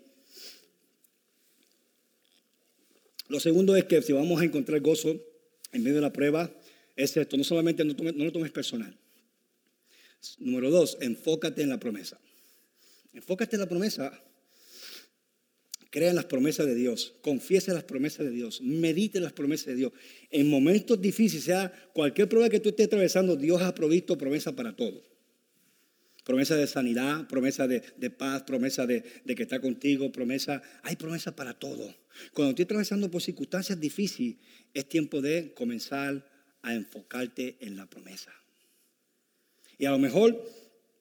Lo 3.28 3.40
segundo 3.40 3.76
es 3.76 3.86
que 3.86 4.02
si 4.02 4.12
vamos 4.12 4.42
a 4.42 4.46
encontrar 4.46 4.82
gozo 4.82 5.22
en 5.72 5.84
medio 5.84 5.98
de 5.98 6.02
la 6.02 6.14
prueba, 6.14 6.52
es 6.96 7.16
esto, 7.16 7.38
no 7.38 7.44
solamente 7.44 7.86
no, 7.86 7.94
lo 7.94 8.32
tomes 8.32 8.52
personal. 8.52 8.98
Número 10.40 10.72
dos, 10.72 10.98
enfócate 11.00 11.62
en 11.62 11.70
la 11.70 11.80
promesa. 11.80 12.20
Enfócate 13.14 13.56
en 13.56 13.62
la 13.62 13.70
promesa. 13.70 14.24
Crea 15.92 16.12
en 16.12 16.16
las 16.16 16.26
promesas 16.26 16.68
de 16.68 16.76
Dios, 16.76 17.16
confiesa 17.24 17.74
las 17.74 17.84
promesas 17.84 18.24
de 18.24 18.32
Dios, 18.32 18.62
medite 18.62 19.18
en 19.18 19.24
las 19.24 19.34
promesas 19.34 19.66
de 19.68 19.76
Dios. 19.76 19.92
En 20.30 20.48
momentos 20.48 21.02
difíciles, 21.02 21.46
sea 21.46 21.74
cualquier 21.94 22.30
prueba 22.30 22.48
que 22.48 22.60
tú 22.60 22.70
estés 22.70 22.86
atravesando, 22.86 23.36
Dios 23.36 23.60
ha 23.64 23.74
provisto 23.74 24.16
promesa 24.16 24.56
para 24.56 24.76
todo 24.76 25.10
promesa 26.30 26.56
de 26.56 26.68
sanidad, 26.68 27.28
promesa 27.28 27.68
de, 27.68 27.82
paz, 28.12 28.44
promesa 28.44 28.86
de, 28.86 29.02
que 29.26 29.42
está 29.42 29.60
contigo, 29.60 30.12
promesa, 30.12 30.62
hay 30.84 30.96
promesa 30.96 31.36
para 31.36 31.56
todo. 31.56 31.96
Cuando 32.34 32.52
estoy 32.52 32.66
atravesando 32.66 33.10
por 33.10 33.24
circunstancias 33.24 33.80
difíciles, 33.80 34.38
es 34.76 34.88
tiempo 34.88 35.22
de 35.22 35.56
comenzar 35.56 36.30
a 36.62 36.76
enfocarte 36.76 37.58
en 37.62 37.76
la 37.76 37.90
promesa. 37.90 38.32
Y 39.80 39.86
a 39.86 39.90
lo 39.90 39.98
mejor 39.98 40.46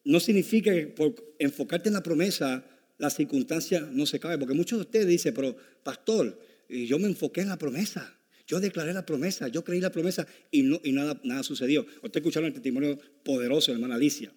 no 0.03 0.19
significa 0.19 0.73
que 0.73 0.87
por 0.87 1.15
enfocarte 1.39 1.89
en 1.89 1.93
la 1.93 2.03
promesa, 2.03 2.65
la 2.97 3.09
circunstancia 3.09 3.81
no 3.91 4.05
se 4.05 4.19
cae, 4.19 4.37
porque 4.37 4.53
muchos 4.53 4.79
de 4.79 4.85
ustedes 4.85 5.07
dicen, 5.07 5.33
pero 5.33 5.55
pastor, 5.83 6.39
yo 6.67 6.99
me 6.99 7.07
enfoqué 7.07 7.41
en 7.41 7.49
la 7.49 7.57
promesa. 7.57 8.15
Yo 8.45 8.59
declaré 8.59 8.93
la 8.93 9.05
promesa, 9.05 9.47
yo 9.47 9.63
creí 9.63 9.79
la 9.79 9.91
promesa 9.91 10.27
y, 10.49 10.63
no, 10.63 10.81
y 10.83 10.91
nada, 10.91 11.19
nada 11.23 11.43
sucedió. 11.43 11.85
Usted 12.01 12.19
escucharon 12.19 12.47
el 12.47 12.53
testimonio 12.53 12.97
poderoso 13.23 13.71
de 13.71 13.75
hermana 13.75 13.95
Alicia. 13.95 14.33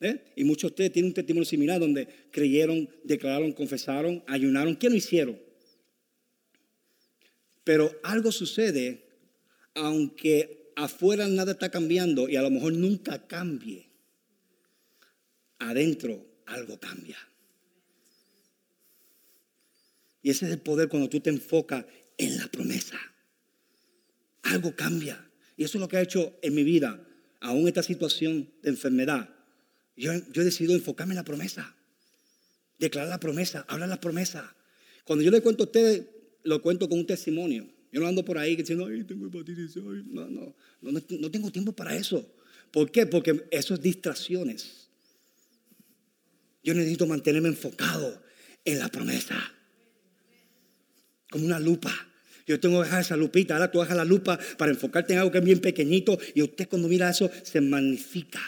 ¿Eh? 0.00 0.32
Y 0.36 0.44
muchos 0.44 0.62
de 0.62 0.72
ustedes 0.72 0.92
tienen 0.92 1.10
un 1.10 1.14
testimonio 1.14 1.44
similar 1.44 1.78
donde 1.78 2.08
creyeron, 2.30 2.88
declararon, 3.04 3.52
confesaron, 3.52 4.24
ayunaron. 4.26 4.74
¿Qué 4.74 4.88
no 4.88 4.96
hicieron? 4.96 5.38
Pero 7.62 7.94
algo 8.02 8.32
sucede, 8.32 9.04
aunque 9.74 10.61
afuera 10.76 11.28
nada 11.28 11.52
está 11.52 11.70
cambiando 11.70 12.28
y 12.28 12.36
a 12.36 12.42
lo 12.42 12.50
mejor 12.50 12.72
nunca 12.72 13.26
cambie, 13.26 13.90
adentro 15.58 16.26
algo 16.46 16.78
cambia. 16.78 17.18
Y 20.22 20.30
ese 20.30 20.46
es 20.46 20.52
el 20.52 20.60
poder 20.60 20.88
cuando 20.88 21.08
tú 21.08 21.20
te 21.20 21.30
enfocas 21.30 21.84
en 22.16 22.36
la 22.36 22.46
promesa. 22.46 22.98
Algo 24.42 24.76
cambia. 24.76 25.28
Y 25.56 25.64
eso 25.64 25.78
es 25.78 25.80
lo 25.80 25.88
que 25.88 25.96
ha 25.96 26.02
hecho 26.02 26.38
en 26.42 26.54
mi 26.54 26.62
vida, 26.62 27.04
aún 27.40 27.66
esta 27.66 27.82
situación 27.82 28.52
de 28.62 28.70
enfermedad 28.70 29.28
yo, 29.96 30.12
he 30.12 30.44
decidido 30.44 30.74
enfocarme 30.74 31.12
en 31.12 31.16
la 31.16 31.24
promesa. 31.24 31.76
Declarar 32.78 33.10
la 33.10 33.20
promesa, 33.20 33.64
hablar 33.68 33.88
la 33.88 34.00
promesa. 34.00 34.54
Cuando 35.04 35.24
yo 35.24 35.30
le 35.30 35.40
cuento 35.40 35.64
a 35.64 35.66
ustedes, 35.66 36.06
lo 36.42 36.62
cuento 36.62 36.88
con 36.88 36.98
un 36.98 37.06
testimonio. 37.06 37.71
Yo 37.92 38.00
no 38.00 38.06
ando 38.06 38.24
por 38.24 38.38
ahí 38.38 38.56
diciendo, 38.56 38.86
ay, 38.86 39.04
tengo 39.04 39.26
hepatitis. 39.26 39.76
No, 39.76 40.26
no, 40.26 40.54
no, 40.80 41.02
no 41.10 41.30
tengo 41.30 41.52
tiempo 41.52 41.72
para 41.72 41.94
eso. 41.94 42.34
¿Por 42.70 42.90
qué? 42.90 43.04
Porque 43.06 43.44
eso 43.50 43.74
es 43.74 43.82
distracciones. 43.82 44.88
Yo 46.64 46.72
necesito 46.74 47.06
mantenerme 47.06 47.48
enfocado 47.48 48.22
en 48.64 48.78
la 48.78 48.88
promesa. 48.88 49.38
Como 51.30 51.44
una 51.44 51.60
lupa. 51.60 51.92
Yo 52.46 52.58
tengo 52.58 52.80
que 52.80 52.86
dejar 52.86 53.02
esa 53.02 53.16
lupita. 53.16 53.54
Ahora 53.54 53.70
tú 53.70 53.80
dejas 53.80 53.96
la 53.96 54.06
lupa 54.06 54.38
para 54.56 54.72
enfocarte 54.72 55.12
en 55.12 55.18
algo 55.18 55.30
que 55.30 55.38
es 55.38 55.44
bien 55.44 55.60
pequeñito 55.60 56.18
y 56.34 56.42
usted 56.42 56.68
cuando 56.68 56.88
mira 56.88 57.10
eso 57.10 57.30
se 57.42 57.60
magnifica. 57.60 58.40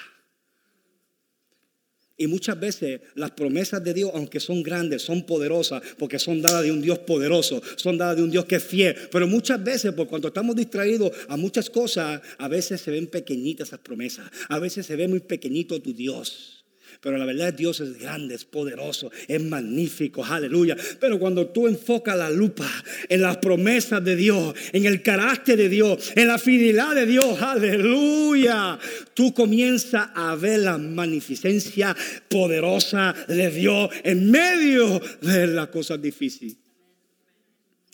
Y 2.16 2.28
muchas 2.28 2.58
veces 2.60 3.00
las 3.16 3.32
promesas 3.32 3.82
de 3.82 3.92
Dios, 3.92 4.12
aunque 4.14 4.38
son 4.38 4.62
grandes, 4.62 5.02
son 5.02 5.26
poderosas, 5.26 5.82
porque 5.98 6.20
son 6.20 6.40
dadas 6.40 6.62
de 6.62 6.70
un 6.70 6.80
Dios 6.80 7.00
poderoso, 7.00 7.60
son 7.76 7.98
dadas 7.98 8.16
de 8.16 8.22
un 8.22 8.30
Dios 8.30 8.44
que 8.44 8.56
es 8.56 8.62
fiel. 8.64 8.94
Pero 9.10 9.26
muchas 9.26 9.62
veces, 9.62 9.92
por 9.94 10.06
cuando 10.06 10.28
estamos 10.28 10.54
distraídos 10.54 11.10
a 11.28 11.36
muchas 11.36 11.68
cosas, 11.68 12.22
a 12.38 12.48
veces 12.48 12.80
se 12.80 12.92
ven 12.92 13.08
pequeñitas 13.08 13.68
esas 13.68 13.80
promesas, 13.80 14.30
a 14.48 14.58
veces 14.60 14.86
se 14.86 14.94
ve 14.94 15.08
muy 15.08 15.20
pequeñito 15.20 15.80
tu 15.82 15.92
Dios. 15.92 16.53
Pero 17.04 17.18
la 17.18 17.26
verdad 17.26 17.52
Dios 17.52 17.80
es 17.80 17.98
grande, 17.98 18.34
es 18.34 18.46
poderoso, 18.46 19.12
es 19.28 19.42
magnífico, 19.42 20.24
aleluya. 20.24 20.74
Pero 20.98 21.18
cuando 21.18 21.48
tú 21.48 21.68
enfocas 21.68 22.16
la 22.16 22.30
lupa 22.30 22.66
en 23.10 23.20
las 23.20 23.36
promesas 23.36 24.02
de 24.02 24.16
Dios, 24.16 24.54
en 24.72 24.86
el 24.86 25.02
carácter 25.02 25.58
de 25.58 25.68
Dios, 25.68 26.12
en 26.16 26.28
la 26.28 26.38
fidelidad 26.38 26.94
de 26.94 27.04
Dios, 27.04 27.42
aleluya, 27.42 28.78
tú 29.12 29.34
comienzas 29.34 30.08
a 30.14 30.34
ver 30.34 30.60
la 30.60 30.78
magnificencia 30.78 31.94
poderosa 32.30 33.14
de 33.28 33.50
Dios 33.50 33.90
en 34.02 34.30
medio 34.30 34.98
de 35.20 35.48
las 35.48 35.68
cosas 35.68 36.00
difíciles. 36.00 36.56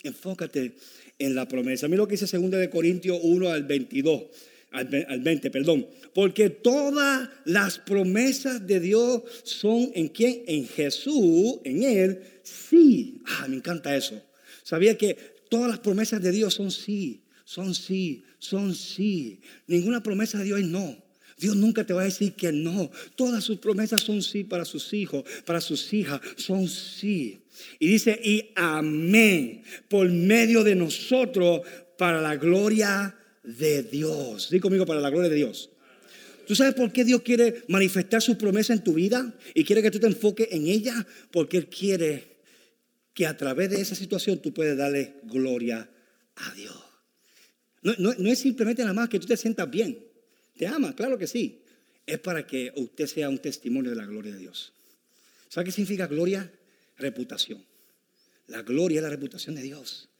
Enfócate 0.03 0.77
en 1.19 1.35
la 1.35 1.49
promesa. 1.49 1.89
Mira 1.89 1.97
lo 1.97 2.07
que 2.07 2.15
dice 2.15 2.37
2 2.37 2.49
de 2.49 2.69
Corintios 2.69 3.19
1 3.21 3.49
al 3.49 3.63
22 3.63 4.50
al 4.71 5.21
20, 5.21 5.51
perdón. 5.51 5.87
Porque 6.13 6.49
todas 6.49 7.29
las 7.45 7.79
promesas 7.79 8.65
de 8.65 8.79
Dios 8.79 9.23
son 9.43 9.91
en 9.93 10.07
quién? 10.07 10.43
En 10.47 10.67
Jesús, 10.67 11.59
en 11.63 11.83
Él, 11.83 12.21
sí. 12.43 13.21
Ah, 13.25 13.47
me 13.47 13.57
encanta 13.57 13.95
eso. 13.95 14.21
Sabía 14.63 14.97
que 14.97 15.17
todas 15.49 15.69
las 15.69 15.79
promesas 15.79 16.21
de 16.21 16.31
Dios 16.31 16.53
son 16.53 16.71
sí, 16.71 17.23
son 17.43 17.75
sí, 17.75 18.23
son 18.39 18.73
sí. 18.73 19.41
Ninguna 19.67 20.01
promesa 20.01 20.37
de 20.37 20.45
Dios 20.45 20.59
es 20.59 20.65
no. 20.65 20.97
Dios 21.37 21.55
nunca 21.55 21.83
te 21.83 21.93
va 21.93 22.01
a 22.01 22.05
decir 22.05 22.33
que 22.33 22.51
no. 22.51 22.91
Todas 23.15 23.43
sus 23.43 23.57
promesas 23.57 24.01
son 24.01 24.21
sí 24.21 24.43
para 24.43 24.63
sus 24.63 24.93
hijos, 24.93 25.23
para 25.43 25.59
sus 25.59 25.91
hijas, 25.91 26.21
son 26.37 26.67
sí. 26.67 27.41
Y 27.79 27.87
dice, 27.87 28.19
y 28.23 28.51
amén, 28.55 29.63
por 29.89 30.07
medio 30.09 30.63
de 30.63 30.75
nosotros 30.75 31.61
para 31.97 32.21
la 32.21 32.35
gloria 32.35 33.15
de 33.43 33.83
Dios. 33.83 34.49
Dí 34.49 34.59
conmigo, 34.59 34.85
para 34.85 34.99
la 34.99 35.09
gloria 35.09 35.29
de 35.29 35.35
Dios. 35.35 35.69
¿Tú 36.47 36.55
sabes 36.55 36.73
por 36.73 36.91
qué 36.91 37.05
Dios 37.05 37.21
quiere 37.21 37.63
manifestar 37.67 38.21
su 38.21 38.37
promesa 38.37 38.73
en 38.73 38.83
tu 38.83 38.93
vida 38.93 39.33
y 39.53 39.63
quiere 39.63 39.81
que 39.81 39.91
tú 39.91 39.99
te 39.99 40.07
enfoques 40.07 40.47
en 40.51 40.67
ella? 40.67 41.05
Porque 41.31 41.57
Él 41.57 41.67
quiere 41.67 42.37
que 43.13 43.25
a 43.25 43.37
través 43.37 43.69
de 43.69 43.81
esa 43.81 43.95
situación 43.95 44.41
tú 44.41 44.53
puedas 44.53 44.77
darle 44.77 45.15
gloria 45.23 45.89
a 46.35 46.53
Dios. 46.53 46.75
No, 47.83 47.93
no 47.97 48.29
es 48.29 48.39
simplemente 48.39 48.81
nada 48.83 48.93
más 48.93 49.09
que 49.09 49.19
tú 49.19 49.27
te 49.27 49.37
sientas 49.37 49.69
bien. 49.69 50.05
Te 50.57 50.67
ama, 50.67 50.95
claro 50.95 51.17
que 51.17 51.27
sí. 51.27 51.63
Es 52.05 52.19
para 52.19 52.45
que 52.45 52.71
usted 52.75 53.07
sea 53.07 53.29
un 53.29 53.39
testimonio 53.39 53.91
de 53.91 53.97
la 53.97 54.05
gloria 54.05 54.33
de 54.33 54.39
Dios. 54.39 54.73
¿Sabe 55.49 55.65
qué 55.65 55.71
significa 55.71 56.07
gloria? 56.07 56.51
Reputación. 56.97 57.65
La 58.47 58.61
gloria 58.61 58.97
es 58.97 59.03
la 59.03 59.09
reputación 59.09 59.55
de 59.55 59.61
Dios. 59.61 60.10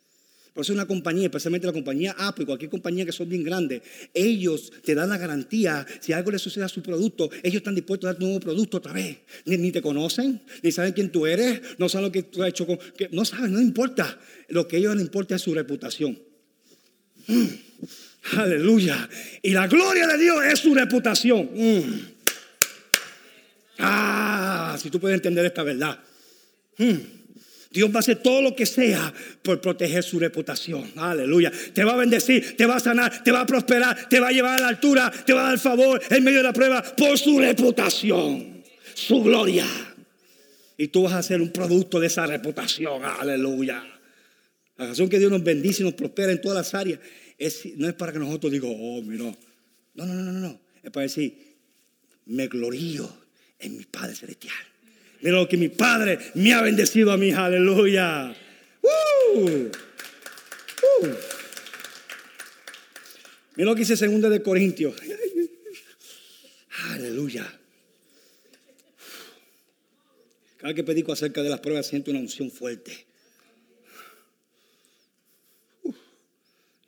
Por 0.54 0.64
eso 0.64 0.74
una 0.74 0.86
compañía, 0.86 1.28
especialmente 1.28 1.66
la 1.66 1.72
compañía 1.72 2.14
Apple 2.18 2.46
cualquier 2.46 2.70
compañía 2.70 3.06
que 3.06 3.14
son 3.14 3.30
bien 3.30 3.44
grandes, 3.44 3.82
ellos 4.14 4.72
te 4.84 4.94
dan 4.94 5.08
la 5.08 5.18
garantía, 5.18 5.86
si 6.02 6.12
algo 6.12 6.30
le 6.30 6.40
sucede 6.40 6.66
a 6.66 6.68
su 6.68 6.82
producto, 6.82 7.30
ellos 7.42 7.58
están 7.58 7.74
dispuestos 7.74 8.10
a 8.10 8.14
dar 8.14 8.22
un 8.22 8.28
nuevo 8.28 8.42
producto 8.42 8.78
otra 8.78 8.92
vez. 8.92 9.20
Ni, 9.46 9.72
te 9.72 9.82
conocen, 9.82 10.42
ni 10.62 10.72
saben 10.74 10.92
quién 10.92 11.10
tú 11.10 11.26
eres, 11.26 11.62
no 11.78 11.88
saben 11.88 12.08
lo 12.08 12.12
que 12.12 12.24
tú 12.24 12.44
has 12.44 12.50
hecho, 12.50 12.68
con, 12.68 12.78
que, 12.98 13.08
no 13.14 13.24
saben, 13.24 13.54
no 13.54 13.62
importa. 13.62 14.20
Lo 14.50 14.68
que 14.68 14.76
a 14.76 14.80
ellos 14.80 14.96
les 14.96 15.06
importa 15.06 15.36
es 15.36 15.42
su 15.42 15.54
reputación. 15.54 16.20
Mm. 17.28 17.48
aleluya. 18.38 19.10
Y 19.42 19.52
la 19.52 19.68
gloria 19.68 20.06
de 20.06 20.18
Dios 20.18 20.44
es 20.44 20.60
su 20.60 20.74
reputación. 20.74 21.50
Mm. 21.54 22.12
Ah, 23.80 24.78
si 24.82 24.90
tú 24.90 25.00
puedes 25.00 25.16
entender 25.16 25.46
esta 25.46 25.64
verdad. 25.64 25.98
Mm. 26.78 27.21
Dios 27.72 27.90
va 27.90 27.98
a 27.98 28.00
hacer 28.00 28.18
todo 28.18 28.42
lo 28.42 28.56
que 28.56 28.66
sea 28.66 29.14
por 29.42 29.62
proteger 29.62 30.04
su 30.04 30.20
reputación. 30.20 30.92
Aleluya. 30.98 31.52
Te 31.74 31.84
va 31.84 31.94
a 31.94 31.98
bendecir, 31.98 32.58
te 32.58 32.66
va 32.66 32.76
a 32.76 32.80
sanar, 32.80 33.24
te 33.24 33.32
va 33.32 33.42
a 33.42 33.46
prosperar, 33.46 34.10
te 34.10 34.20
va 34.20 34.28
a 34.28 34.32
llevar 34.32 34.58
a 34.58 34.60
la 34.60 34.68
altura, 34.68 35.12
te 35.26 35.32
va 35.34 35.48
a 35.48 35.50
dar 35.52 35.60
favor 35.60 36.02
en 36.10 36.24
medio 36.24 36.40
de 36.40 36.44
la 36.44 36.54
prueba 36.54 36.84
por 36.84 37.18
su 37.18 37.40
reputación, 37.40 38.64
su 38.94 39.24
gloria. 39.24 39.66
Y 40.78 40.90
tú 40.90 41.04
vas 41.04 41.14
a 41.14 41.24
ser 41.24 41.42
un 41.42 41.52
producto 41.52 42.00
de 42.00 42.08
esa 42.08 42.26
reputación. 42.28 43.04
Aleluya. 43.04 43.84
La 44.78 44.88
razón 44.88 45.08
que 45.08 45.20
Dios 45.20 45.32
nos 45.32 45.44
bendice 45.44 45.84
y 45.84 45.86
nos 45.86 45.94
prospera 45.94 46.32
en 46.32 46.42
todas 46.42 46.58
las 46.58 46.74
áreas 46.74 47.00
no 47.78 47.88
es 47.88 47.94
para 47.96 48.12
que 48.12 48.20
nosotros 48.20 48.52
digamos, 48.52 48.78
oh, 48.80 49.02
mira. 49.02 49.26
No, 49.94 50.06
no, 50.06 50.14
no, 50.14 50.32
no, 50.32 50.40
no. 50.40 50.62
Es 50.84 50.92
para 50.92 51.04
decir, 51.04 51.58
me 52.26 52.48
glorío 52.48 53.10
en 53.60 53.78
mi 53.78 53.86
Padre 53.86 54.16
Celestial. 54.16 54.71
Mira 55.22 55.38
lo 55.38 55.48
que 55.48 55.58
mi 55.58 55.70
Padre 55.70 56.18
me 56.36 56.54
ha 56.54 56.62
bendecido 56.62 57.12
a 57.12 57.18
mí. 57.18 57.32
Aleluya. 57.32 58.36
Uh, 58.82 59.40
uh. 59.40 59.70
Mira 63.56 63.70
lo 63.70 63.76
que 63.76 63.82
dice 63.82 63.96
segunda 63.96 64.30
de 64.30 64.42
Corintios. 64.42 64.96
Aleluya. 66.90 67.60
Cada 70.58 70.74
que 70.74 70.84
predico 70.84 71.12
acerca 71.12 71.42
de 71.44 71.50
las 71.50 71.60
pruebas 71.60 71.88
siento 71.88 72.12
una 72.12 72.20
unción 72.20 72.52
fuerte. 72.52 73.06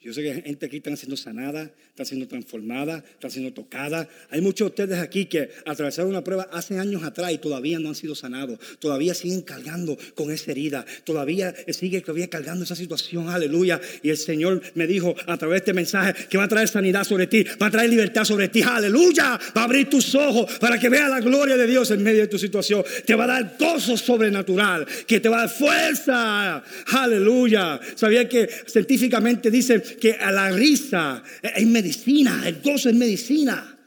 Yo 0.01 0.13
sé 0.13 0.21
que 0.21 0.41
gente 0.41 0.65
aquí 0.65 0.77
está 0.77 0.95
siendo 0.95 1.15
sanada, 1.15 1.73
está 1.93 2.05
siendo 2.05 2.27
transformada, 2.27 3.03
está 3.13 3.29
siendo 3.29 3.53
tocada. 3.53 4.09
Hay 4.31 4.41
muchos 4.41 4.65
de 4.65 4.69
ustedes 4.69 4.99
aquí 4.99 5.25
que 5.25 5.51
atravesaron 5.63 6.09
una 6.09 6.23
prueba 6.23 6.49
hace 6.51 6.79
años 6.79 7.03
atrás 7.03 7.31
y 7.31 7.37
todavía 7.37 7.77
no 7.77 7.89
han 7.89 7.93
sido 7.93 8.15
sanados. 8.15 8.57
Todavía 8.79 9.13
siguen 9.13 9.43
cargando 9.43 9.95
con 10.15 10.31
esa 10.31 10.49
herida. 10.49 10.85
Todavía 11.03 11.53
sigue 11.67 12.01
todavía 12.01 12.31
cargando 12.31 12.63
esa 12.63 12.75
situación. 12.75 13.29
Aleluya. 13.29 13.79
Y 14.01 14.09
el 14.09 14.17
Señor 14.17 14.59
me 14.73 14.87
dijo 14.87 15.13
a 15.27 15.37
través 15.37 15.57
de 15.57 15.57
este 15.57 15.73
mensaje 15.73 16.15
que 16.27 16.35
va 16.35 16.45
a 16.45 16.47
traer 16.47 16.67
sanidad 16.67 17.03
sobre 17.03 17.27
ti, 17.27 17.45
va 17.61 17.67
a 17.67 17.71
traer 17.71 17.91
libertad 17.91 18.23
sobre 18.23 18.47
ti. 18.47 18.63
Aleluya. 18.63 19.39
Va 19.55 19.61
a 19.61 19.65
abrir 19.65 19.87
tus 19.87 20.15
ojos 20.15 20.51
para 20.59 20.79
que 20.79 20.89
veas 20.89 21.11
la 21.11 21.19
gloria 21.19 21.57
de 21.57 21.67
Dios 21.67 21.91
en 21.91 22.01
medio 22.01 22.21
de 22.21 22.27
tu 22.27 22.39
situación. 22.39 22.83
Te 23.05 23.13
va 23.13 23.25
a 23.25 23.27
dar 23.27 23.55
gozo 23.59 23.97
sobrenatural, 23.97 24.87
que 25.05 25.19
te 25.19 25.29
va 25.29 25.37
a 25.37 25.39
dar 25.41 25.49
fuerza. 25.49 26.63
Aleluya. 26.87 27.79
Sabía 27.93 28.27
que 28.27 28.49
científicamente 28.65 29.51
dicen 29.51 29.83
que 30.01 30.13
a 30.13 30.31
la 30.31 30.49
risa 30.49 31.21
es 31.43 31.82
medicina, 31.83 32.47
el 32.47 32.61
gozo 32.61 32.89
es 32.89 32.95
medicina. 32.95 33.77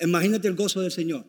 Imagínate 0.00 0.48
el 0.48 0.54
gozo 0.54 0.80
del 0.80 0.90
Señor. 0.90 1.24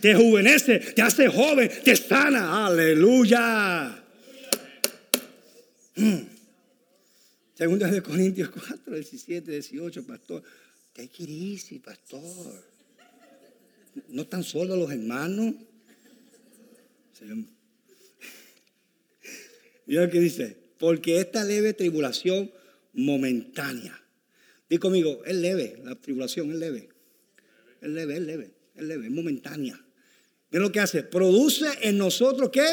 te 0.00 0.16
juvenece, 0.16 0.80
te 0.80 1.00
hace 1.00 1.28
joven, 1.28 1.70
te 1.84 1.94
sana. 1.94 2.66
Aleluya. 2.66 4.04
Mm. 5.94 6.22
Segunda 7.54 7.88
de 7.88 8.02
Corintios 8.02 8.50
4, 8.50 8.94
17, 8.94 9.50
18, 9.52 10.04
pastor. 10.04 10.42
Take 10.92 11.22
it 11.22 11.84
pastor. 11.84 12.64
No 14.08 14.26
tan 14.26 14.42
solo 14.42 14.74
los 14.74 14.90
hermanos. 14.90 15.54
Mira 19.86 20.10
que 20.10 20.18
dice 20.18 20.56
porque 20.78 21.20
esta 21.20 21.44
leve 21.44 21.74
tribulación 21.74 22.50
momentánea. 22.92 23.98
Di 24.68 24.78
conmigo, 24.78 25.22
es 25.24 25.36
leve, 25.36 25.80
la 25.84 25.94
tribulación 25.96 26.50
es 26.50 26.56
leve. 26.56 26.88
Es 27.80 27.88
leve, 27.88 28.14
es 28.14 28.22
leve, 28.22 28.50
es 28.74 28.82
leve, 28.82 29.06
es 29.06 29.12
momentánea. 29.12 29.78
¿Ven 30.50 30.62
lo 30.62 30.72
que 30.72 30.80
hace? 30.80 31.02
Produce 31.02 31.66
en 31.82 31.98
nosotros 31.98 32.50
qué? 32.50 32.64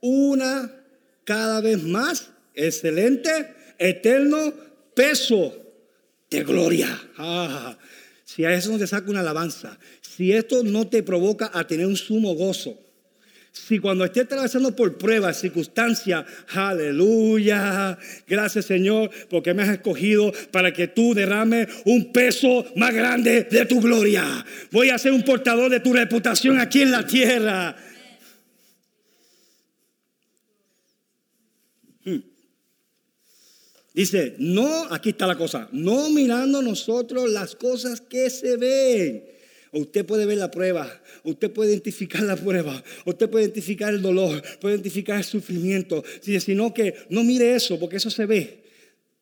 Una 0.00 0.84
cada 1.24 1.60
vez 1.60 1.82
más 1.82 2.30
excelente, 2.54 3.54
eterno 3.78 4.52
peso 4.94 5.54
de 6.30 6.44
gloria. 6.44 6.88
Ah, 7.16 7.78
si 8.24 8.44
a 8.44 8.54
eso 8.54 8.70
no 8.70 8.78
te 8.78 8.86
saca 8.86 9.10
una 9.10 9.20
alabanza, 9.20 9.78
si 10.00 10.32
esto 10.32 10.62
no 10.62 10.88
te 10.88 11.02
provoca 11.02 11.50
a 11.52 11.66
tener 11.66 11.86
un 11.86 11.96
sumo 11.96 12.34
gozo, 12.34 12.81
si 13.52 13.78
cuando 13.78 14.06
esté 14.06 14.22
atravesando 14.22 14.74
por 14.74 14.96
pruebas, 14.96 15.38
circunstancias, 15.38 16.24
aleluya, 16.54 17.98
gracias 18.26 18.64
Señor, 18.64 19.10
porque 19.28 19.52
me 19.52 19.62
has 19.62 19.68
escogido 19.68 20.32
para 20.50 20.72
que 20.72 20.88
tú 20.88 21.12
derrames 21.12 21.68
un 21.84 22.12
peso 22.12 22.64
más 22.76 22.94
grande 22.94 23.44
de 23.44 23.66
tu 23.66 23.80
gloria. 23.82 24.24
Voy 24.70 24.88
a 24.88 24.96
ser 24.96 25.12
un 25.12 25.22
portador 25.22 25.70
de 25.70 25.80
tu 25.80 25.92
reputación 25.92 26.58
aquí 26.58 26.80
en 26.80 26.92
la 26.92 27.06
tierra. 27.06 27.76
Hmm. 32.06 32.20
Dice, 33.92 34.34
no, 34.38 34.86
aquí 34.90 35.10
está 35.10 35.26
la 35.26 35.36
cosa, 35.36 35.68
no 35.72 36.08
mirando 36.08 36.62
nosotros 36.62 37.30
las 37.30 37.54
cosas 37.54 38.00
que 38.00 38.30
se 38.30 38.56
ven 38.56 39.41
Usted 39.72 40.04
puede 40.04 40.26
ver 40.26 40.36
la 40.36 40.50
prueba, 40.50 41.00
usted 41.24 41.50
puede 41.50 41.70
identificar 41.70 42.22
la 42.22 42.36
prueba, 42.36 42.84
usted 43.06 43.30
puede 43.30 43.46
identificar 43.46 43.94
el 43.94 44.02
dolor, 44.02 44.42
puede 44.60 44.74
identificar 44.74 45.16
el 45.16 45.24
sufrimiento, 45.24 46.04
sino 46.20 46.74
que 46.74 46.94
no 47.08 47.24
mire 47.24 47.54
eso, 47.54 47.80
porque 47.80 47.96
eso 47.96 48.10
se 48.10 48.26
ve. 48.26 48.64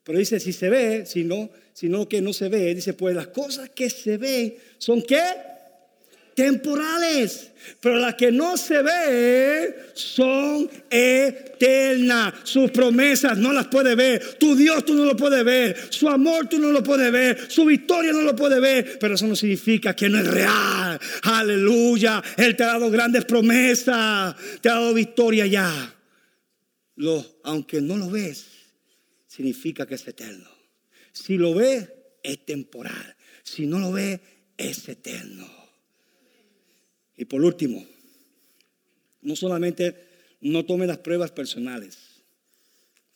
Pero 0.02 0.18
dice, 0.18 0.40
si 0.40 0.52
se 0.52 0.68
ve, 0.68 1.06
si 1.06 1.22
no, 1.22 1.50
sino 1.72 2.08
que 2.08 2.20
no 2.20 2.32
se 2.32 2.48
ve, 2.48 2.74
dice, 2.74 2.94
pues 2.94 3.14
las 3.14 3.28
cosas 3.28 3.70
que 3.70 3.88
se 3.90 4.16
ven 4.16 4.56
son 4.78 5.02
qué? 5.02 5.22
Temporales, 6.40 7.50
pero 7.80 7.98
las 7.98 8.14
que 8.14 8.32
no 8.32 8.56
se 8.56 8.80
ven 8.80 9.74
son 9.92 10.70
eternas. 10.88 12.32
Sus 12.44 12.70
promesas 12.70 13.36
no 13.36 13.52
las 13.52 13.66
puede 13.66 13.94
ver. 13.94 14.38
Tu 14.38 14.56
Dios 14.56 14.86
tú 14.86 14.94
no 14.94 15.04
lo 15.04 15.14
puedes 15.14 15.44
ver. 15.44 15.76
Su 15.90 16.08
amor 16.08 16.48
tú 16.48 16.58
no 16.58 16.72
lo 16.72 16.82
puedes 16.82 17.12
ver. 17.12 17.50
Su 17.50 17.66
victoria 17.66 18.12
no 18.12 18.22
lo 18.22 18.34
puedes 18.34 18.58
ver. 18.58 18.98
Pero 18.98 19.16
eso 19.16 19.26
no 19.26 19.36
significa 19.36 19.94
que 19.94 20.08
no 20.08 20.18
es 20.18 20.28
real. 20.28 20.98
Aleluya. 21.24 22.22
Él 22.38 22.56
te 22.56 22.64
ha 22.64 22.68
dado 22.68 22.90
grandes 22.90 23.26
promesas. 23.26 24.34
Te 24.62 24.70
ha 24.70 24.76
dado 24.76 24.94
victoria 24.94 25.44
ya. 25.44 25.94
Lo, 26.96 27.40
aunque 27.44 27.82
no 27.82 27.98
lo 27.98 28.08
ves, 28.08 28.46
significa 29.26 29.86
que 29.86 29.96
es 29.96 30.08
eterno. 30.08 30.48
Si 31.12 31.36
lo 31.36 31.54
ves, 31.54 31.86
es 32.22 32.46
temporal. 32.46 33.14
Si 33.42 33.66
no 33.66 33.78
lo 33.78 33.92
ves, 33.92 34.20
es 34.56 34.88
eterno. 34.88 35.59
Y 37.20 37.26
por 37.26 37.44
último, 37.44 37.86
no 39.20 39.36
solamente 39.36 39.94
no 40.40 40.64
tome 40.64 40.86
las 40.86 40.96
pruebas 40.96 41.30
personales, 41.30 41.98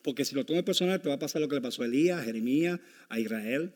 porque 0.02 0.26
si 0.26 0.34
lo 0.34 0.44
tome 0.44 0.62
personal 0.62 1.00
te 1.00 1.08
va 1.08 1.14
a 1.14 1.18
pasar 1.18 1.40
lo 1.40 1.48
que 1.48 1.54
le 1.54 1.62
pasó 1.62 1.80
a 1.80 1.86
Elías, 1.86 2.20
a 2.20 2.22
Jeremías, 2.22 2.78
a 3.08 3.18
Israel. 3.18 3.72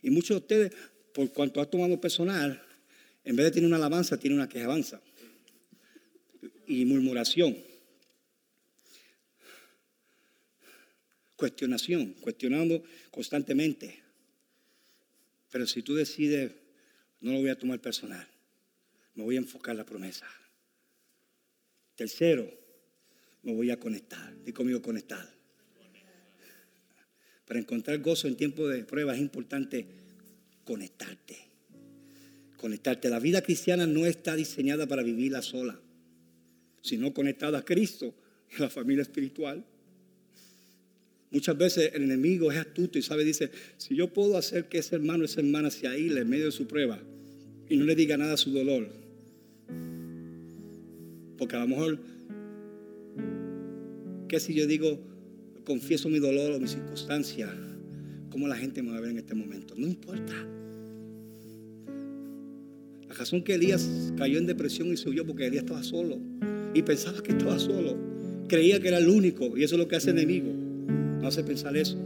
Y 0.00 0.10
muchos 0.10 0.28
de 0.28 0.36
ustedes, 0.36 0.72
por 1.12 1.32
cuanto 1.32 1.60
ha 1.60 1.68
tomado 1.68 2.00
personal, 2.00 2.62
en 3.24 3.34
vez 3.34 3.46
de 3.46 3.50
tener 3.50 3.66
una 3.66 3.74
alabanza, 3.74 4.16
tiene 4.16 4.36
una 4.36 4.48
quejabanza 4.48 5.02
y 6.68 6.84
murmuración. 6.84 7.58
Cuestionación, 11.34 12.14
cuestionando 12.20 12.80
constantemente. 13.10 14.04
Pero 15.50 15.66
si 15.66 15.82
tú 15.82 15.96
decides, 15.96 16.52
no 17.20 17.32
lo 17.32 17.40
voy 17.40 17.50
a 17.50 17.58
tomar 17.58 17.80
personal 17.80 18.33
me 19.14 19.24
voy 19.24 19.36
a 19.36 19.38
enfocar 19.38 19.72
en 19.72 19.78
la 19.78 19.86
promesa. 19.86 20.26
Tercero, 21.94 22.50
me 23.42 23.54
voy 23.54 23.70
a 23.70 23.78
conectar. 23.78 24.34
Di 24.44 24.52
conmigo 24.52 24.82
conectar. 24.82 25.32
Para 27.46 27.60
encontrar 27.60 27.98
gozo 27.98 28.26
en 28.26 28.36
tiempo 28.36 28.66
de 28.66 28.84
prueba 28.84 29.14
es 29.14 29.20
importante 29.20 29.86
conectarte. 30.64 31.36
Conectarte. 32.56 33.10
La 33.10 33.20
vida 33.20 33.42
cristiana 33.42 33.86
no 33.86 34.06
está 34.06 34.34
diseñada 34.34 34.86
para 34.86 35.02
vivirla 35.02 35.42
sola, 35.42 35.78
sino 36.82 37.12
conectada 37.12 37.58
a 37.58 37.64
Cristo 37.64 38.14
y 38.50 38.56
a 38.56 38.60
la 38.60 38.70
familia 38.70 39.02
espiritual. 39.02 39.64
Muchas 41.30 41.58
veces 41.58 41.90
el 41.94 42.04
enemigo 42.04 42.50
es 42.50 42.58
astuto 42.58 42.98
y 42.98 43.02
sabe, 43.02 43.24
dice, 43.24 43.50
si 43.76 43.94
yo 43.94 44.12
puedo 44.12 44.38
hacer 44.38 44.68
que 44.68 44.78
ese 44.78 44.94
hermano, 44.94 45.24
esa 45.24 45.40
hermana 45.40 45.70
se 45.70 45.86
aísle 45.86 46.20
en 46.20 46.28
medio 46.28 46.46
de 46.46 46.52
su 46.52 46.66
prueba 46.66 47.00
y 47.68 47.76
no 47.76 47.84
le 47.84 47.94
diga 47.94 48.16
nada 48.16 48.34
a 48.34 48.36
su 48.36 48.52
dolor, 48.52 49.03
porque 51.38 51.56
a 51.56 51.60
lo 51.60 51.68
mejor, 51.68 51.98
¿qué 54.28 54.40
si 54.40 54.54
yo 54.54 54.66
digo, 54.66 55.00
confieso 55.64 56.08
mi 56.08 56.18
dolor 56.18 56.52
o 56.52 56.60
mi 56.60 56.68
circunstancia? 56.68 57.48
¿Cómo 58.30 58.48
la 58.48 58.56
gente 58.56 58.82
me 58.82 58.90
va 58.90 58.98
a 58.98 59.00
ver 59.00 59.10
en 59.10 59.18
este 59.18 59.34
momento? 59.34 59.74
No 59.76 59.86
importa. 59.86 60.32
La 63.08 63.14
razón 63.14 63.42
que 63.42 63.54
Elías 63.54 64.12
cayó 64.16 64.38
en 64.38 64.46
depresión 64.46 64.88
y 64.88 64.96
se 64.96 65.08
huyó 65.08 65.24
porque 65.24 65.46
Elías 65.46 65.64
estaba 65.64 65.82
solo 65.82 66.18
y 66.74 66.82
pensaba 66.82 67.22
que 67.22 67.32
estaba 67.32 67.58
solo. 67.58 67.96
Creía 68.48 68.80
que 68.80 68.88
era 68.88 68.98
el 68.98 69.08
único 69.08 69.56
y 69.56 69.64
eso 69.64 69.76
es 69.76 69.80
lo 69.80 69.88
que 69.88 69.96
hace 69.96 70.10
el 70.10 70.18
enemigo. 70.18 70.52
No 71.20 71.28
hace 71.28 71.44
pensar 71.44 71.76
eso. 71.76 71.96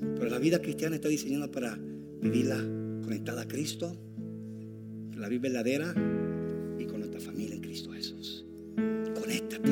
Pero 0.00 0.30
la 0.30 0.38
vida 0.38 0.60
cristiana 0.60 0.96
está 0.96 1.08
diseñada 1.08 1.50
para 1.50 1.78
vivirla 2.20 2.62
conectada 3.02 3.42
a 3.42 3.48
Cristo, 3.48 3.96
la 5.16 5.28
vida 5.28 5.42
verdadera 5.42 5.94
nuestra 7.16 7.32
familia 7.32 7.54
en 7.54 7.62
Cristo 7.62 7.90
Jesús. 7.92 8.44
Conéctate. 9.14 9.70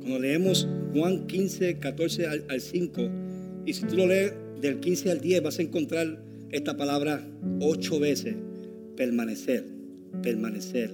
Cuando 0.00 0.18
leemos 0.18 0.68
Juan 0.92 1.26
15, 1.26 1.78
14 1.78 2.26
al, 2.26 2.44
al 2.48 2.60
5, 2.60 3.10
y 3.64 3.72
si 3.72 3.86
tú 3.86 3.96
lo 3.96 4.06
lees 4.06 4.34
del 4.60 4.80
15 4.80 5.10
al 5.10 5.20
10, 5.20 5.42
vas 5.42 5.58
a 5.58 5.62
encontrar 5.62 6.22
esta 6.50 6.76
palabra 6.76 7.26
ocho 7.60 7.98
veces. 7.98 8.36
Permanecer, 8.96 9.64
permanecer, 10.22 10.92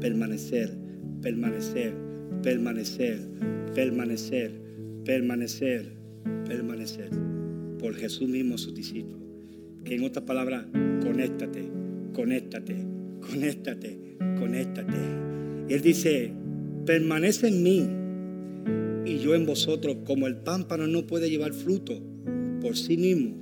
permanecer, 0.00 0.76
permanecer, 1.22 1.94
permanecer, 2.42 3.12
permanecer, 3.74 4.52
permanecer, 5.04 5.92
permanecer. 6.46 7.10
Por 7.78 7.94
Jesús 7.94 8.28
mismo, 8.28 8.58
sus 8.58 8.74
discípulos. 8.74 9.20
Que 9.84 9.96
en 9.96 10.04
otras 10.04 10.24
palabras, 10.26 10.66
conéctate, 11.02 11.79
conéctate, 12.12 12.76
conéctate, 13.20 14.16
conéctate. 14.38 14.98
Él 15.68 15.80
dice, 15.82 16.32
permanece 16.84 17.48
en 17.48 17.62
mí 17.62 19.10
y 19.10 19.18
yo 19.18 19.34
en 19.34 19.46
vosotros, 19.46 19.98
como 20.04 20.26
el 20.26 20.36
pámpano 20.36 20.86
no 20.86 21.06
puede 21.06 21.30
llevar 21.30 21.52
fruto 21.52 22.00
por 22.60 22.76
sí 22.76 22.96
mismo. 22.96 23.36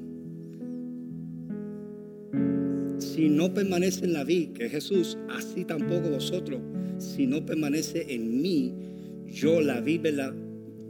Si 2.99 3.29
no 3.29 3.53
permanece 3.53 4.05
en 4.05 4.13
la 4.13 4.25
vid, 4.25 4.51
que 4.51 4.67
es 4.67 4.73
Jesús, 4.73 5.19
así 5.31 5.65
tampoco 5.65 6.11
vosotros, 6.11 6.61
si 6.99 7.27
no 7.27 7.45
permanece 7.45 8.15
en 8.15 8.41
mí, 8.41 8.75
yo 9.27 9.61
la 9.61 9.81
vi, 9.81 10.01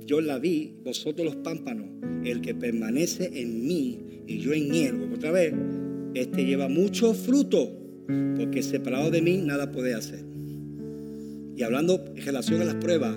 yo 0.07 0.21
la 0.21 0.39
vi, 0.39 0.75
vosotros 0.85 1.25
los 1.25 1.37
pámpanos, 1.37 1.87
el 2.25 2.41
que 2.41 2.55
permanece 2.55 3.31
en 3.41 3.67
mí 3.67 3.99
y 4.27 4.39
yo 4.39 4.53
en 4.53 4.75
él, 4.75 5.11
otra 5.15 5.31
vez, 5.31 5.55
este 6.21 6.45
lleva 6.45 6.69
mucho 6.69 7.15
fruto, 7.15 7.71
porque 8.37 8.63
separado 8.63 9.11
de 9.11 9.23
mí 9.23 9.39
nada 9.39 9.71
puede 9.71 9.95
hacer. 9.95 10.25
Y 11.57 11.63
hablando 11.63 12.05
en 12.15 12.25
relación 12.25 12.63
a 12.63 12.65
las 12.65 12.77
pruebas, 12.77 13.17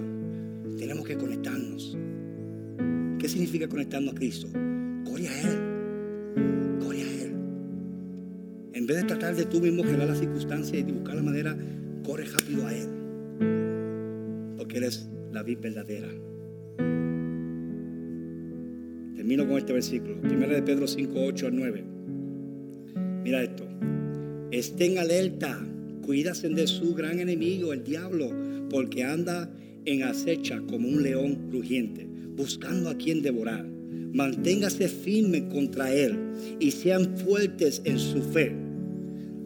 tenemos 0.77 1.05
que 1.05 1.15
conectarnos. 1.15 1.97
¿Qué 3.19 3.29
significa 3.29 3.67
conectarnos 3.67 4.13
a 4.13 4.17
Cristo? 4.17 4.47
Corre 5.05 5.27
a 5.27 5.41
Él. 5.41 6.79
Corre 6.79 7.03
a 7.03 7.23
Él. 7.23 7.31
En 8.73 8.87
vez 8.87 8.97
de 8.97 9.03
tratar 9.03 9.35
de 9.35 9.45
tú 9.45 9.61
mismo 9.61 9.83
generar 9.83 10.07
las 10.07 10.19
circunstancias 10.19 10.83
y 10.87 10.91
buscar 10.91 11.15
la 11.15 11.21
manera, 11.21 11.55
corre 12.03 12.25
rápido 12.25 12.65
a 12.65 12.73
Él. 12.73 12.87
Porque 14.57 14.77
Él 14.77 14.85
es 14.85 15.07
la 15.31 15.43
vida 15.43 15.59
verdadera. 15.61 16.09
Termino 19.15 19.47
con 19.47 19.57
este 19.59 19.73
versículo. 19.73 20.19
Primera 20.21 20.53
de 20.53 20.63
Pedro 20.63 20.87
5, 20.87 21.13
8 21.15 21.47
al 21.47 21.55
9. 21.55 21.90
Mira 23.23 23.43
esto. 23.43 23.63
Estén 24.51 24.97
alerta. 24.97 25.65
Cuídense 26.05 26.49
de 26.49 26.67
su 26.67 26.93
gran 26.95 27.19
enemigo, 27.19 27.73
el 27.73 27.83
diablo, 27.83 28.31
porque 28.69 29.03
anda 29.03 29.49
en 29.85 30.03
acecha 30.03 30.61
como 30.67 30.87
un 30.89 31.03
león 31.03 31.49
rugiente, 31.51 32.07
buscando 32.35 32.89
a 32.89 32.97
quien 32.97 33.21
devorar. 33.21 33.65
Manténgase 34.13 34.89
firme 34.89 35.47
contra 35.47 35.93
él 35.93 36.17
y 36.59 36.71
sean 36.71 37.17
fuertes 37.17 37.81
en 37.85 37.99
su 37.99 38.21
fe. 38.21 38.51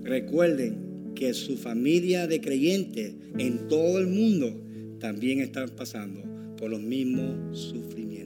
Recuerden 0.04 1.14
que 1.14 1.34
su 1.34 1.58
familia 1.58 2.28
de 2.28 2.42
creyentes 2.42 3.14
en 3.38 3.68
todo 3.68 4.00
el 4.00 4.08
mundo 4.08 4.62
también 5.00 5.40
están 5.40 5.70
pasando 5.70 6.22
por 6.58 6.70
los 6.70 6.82
mismos 6.82 7.58
sufrimientos. 7.58 8.25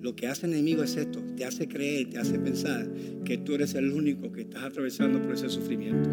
Lo 0.00 0.14
que 0.14 0.28
hace 0.28 0.46
el 0.46 0.52
enemigo 0.52 0.82
es 0.82 0.96
esto, 0.96 1.20
te 1.36 1.44
hace 1.44 1.66
creer, 1.66 2.10
te 2.10 2.18
hace 2.18 2.38
pensar 2.38 2.88
que 3.24 3.38
tú 3.38 3.54
eres 3.54 3.74
el 3.74 3.92
único 3.92 4.30
que 4.30 4.42
estás 4.42 4.62
atravesando 4.62 5.20
por 5.20 5.34
ese 5.34 5.48
sufrimiento. 5.48 6.08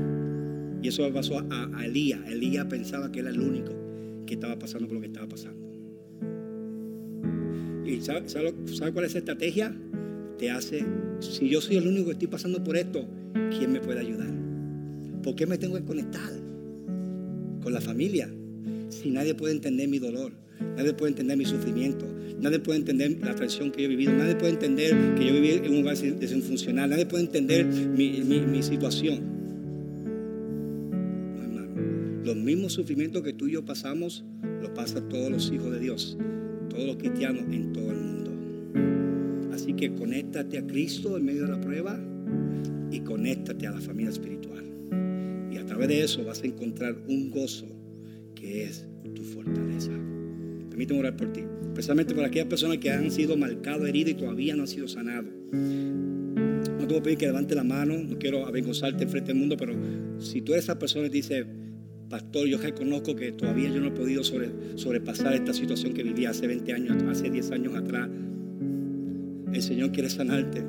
Y 0.81 0.87
eso 0.87 1.11
pasó 1.13 1.39
a, 1.39 1.69
a 1.75 1.85
Elías. 1.85 2.19
Elías 2.27 2.65
pensaba 2.65 3.11
que 3.11 3.19
era 3.19 3.29
el 3.29 3.39
único 3.39 3.73
que 4.25 4.35
estaba 4.35 4.57
pasando 4.57 4.87
por 4.87 4.95
lo 4.95 5.01
que 5.01 5.07
estaba 5.07 5.27
pasando. 5.27 5.65
¿Y 7.85 8.01
sabe, 8.01 8.27
sabe, 8.27 8.53
cuál 8.91 9.05
es 9.05 9.13
la 9.13 9.19
estrategia? 9.19 9.75
Te 10.39 10.49
hace, 10.49 10.83
si 11.19 11.47
yo 11.47 11.61
soy 11.61 11.77
el 11.77 11.87
único 11.87 12.05
que 12.05 12.13
estoy 12.13 12.27
pasando 12.27 12.63
por 12.63 12.75
esto, 12.75 13.05
¿quién 13.57 13.71
me 13.71 13.79
puede 13.79 13.99
ayudar? 13.99 14.33
¿Por 15.23 15.35
qué 15.35 15.45
me 15.45 15.57
tengo 15.57 15.75
que 15.75 15.83
conectar 15.83 16.31
con 17.61 17.71
la 17.71 17.81
familia? 17.81 18.29
Si 18.89 19.11
nadie 19.11 19.35
puede 19.35 19.53
entender 19.53 19.87
mi 19.87 19.99
dolor, 19.99 20.33
nadie 20.75 20.93
puede 20.93 21.11
entender 21.11 21.37
mi 21.37 21.45
sufrimiento, 21.45 22.05
nadie 22.39 22.59
puede 22.59 22.79
entender 22.79 23.17
la 23.21 23.35
traición 23.35 23.71
que 23.71 23.81
yo 23.81 23.85
he 23.85 23.89
vivido, 23.89 24.13
nadie 24.13 24.35
puede 24.35 24.53
entender 24.53 24.93
que 25.15 25.25
yo 25.25 25.33
viví 25.33 25.51
en 25.51 25.69
un 25.69 25.81
lugar 25.81 25.97
desenfuncional, 25.97 26.89
nadie 26.89 27.05
puede 27.05 27.23
entender 27.23 27.65
mi, 27.65 28.21
mi, 28.21 28.41
mi 28.41 28.63
situación. 28.63 29.19
No, 31.35 31.43
hermano. 31.43 32.23
Los 32.23 32.35
mismos 32.35 32.73
sufrimientos 32.73 33.21
que 33.23 33.33
tú 33.33 33.47
y 33.47 33.53
yo 33.53 33.65
pasamos, 33.65 34.23
los 34.61 34.71
pasan 34.71 35.09
todos 35.09 35.31
los 35.31 35.51
hijos 35.51 35.71
de 35.71 35.79
Dios, 35.79 36.17
todos 36.69 36.85
los 36.85 36.97
cristianos 36.97 37.43
en 37.51 37.73
todo 37.73 37.91
el 37.91 37.97
mundo. 37.97 38.31
Así 39.53 39.73
que 39.73 39.93
conéctate 39.93 40.57
a 40.57 40.67
Cristo 40.67 41.17
en 41.17 41.25
medio 41.25 41.43
de 41.43 41.51
la 41.51 41.61
prueba 41.61 41.99
y 42.91 42.99
conéctate 42.99 43.67
a 43.67 43.71
la 43.71 43.81
familia 43.81 44.11
espiritual. 44.11 44.63
Y 45.51 45.57
a 45.57 45.65
través 45.65 45.87
de 45.87 46.03
eso 46.03 46.23
vas 46.23 46.41
a 46.43 46.47
encontrar 46.47 46.95
un 47.07 47.31
gozo 47.31 47.65
que 48.35 48.65
es 48.65 48.85
tu 49.13 49.23
fortaleza. 49.23 49.91
Permíteme 50.75 50.99
orar 50.99 51.15
por 51.15 51.31
ti, 51.31 51.39
especialmente 51.67 52.13
por 52.13 52.25
aquellas 52.25 52.49
personas 52.49 52.79
que 52.79 52.91
han 52.91 53.09
sido 53.09 53.37
marcadas, 53.37 53.87
heridas 53.87 54.11
y 54.11 54.15
todavía 54.15 54.57
no 54.57 54.63
han 54.63 54.67
sido 54.67 54.89
sanados. 54.89 55.31
No 55.53 56.79
te 56.79 56.85
voy 56.85 56.97
a 56.97 57.01
pedir 57.01 57.17
que 57.17 57.27
levante 57.27 57.55
la 57.55 57.63
mano, 57.63 57.97
no 57.97 58.19
quiero 58.19 58.45
avergonzarte 58.45 59.07
frente 59.07 59.31
al 59.31 59.37
mundo, 59.37 59.55
pero 59.55 59.73
si 60.19 60.41
tú 60.41 60.51
eres 60.51 60.65
esa 60.65 60.77
persona 60.77 61.07
y 61.07 61.09
dices, 61.11 61.45
pastor, 62.09 62.47
yo 62.47 62.57
reconozco 62.57 63.15
que 63.15 63.31
todavía 63.31 63.69
yo 63.69 63.79
no 63.79 63.87
he 63.87 63.91
podido 63.91 64.21
sobre, 64.25 64.49
sobrepasar 64.75 65.33
esta 65.33 65.53
situación 65.53 65.93
que 65.93 66.03
viví 66.03 66.25
hace 66.25 66.45
20 66.45 66.73
años, 66.73 67.03
hace 67.03 67.29
10 67.29 67.51
años 67.51 67.73
atrás, 67.73 68.09
el 69.53 69.61
Señor 69.61 69.93
quiere 69.93 70.09
sanarte. 70.09 70.61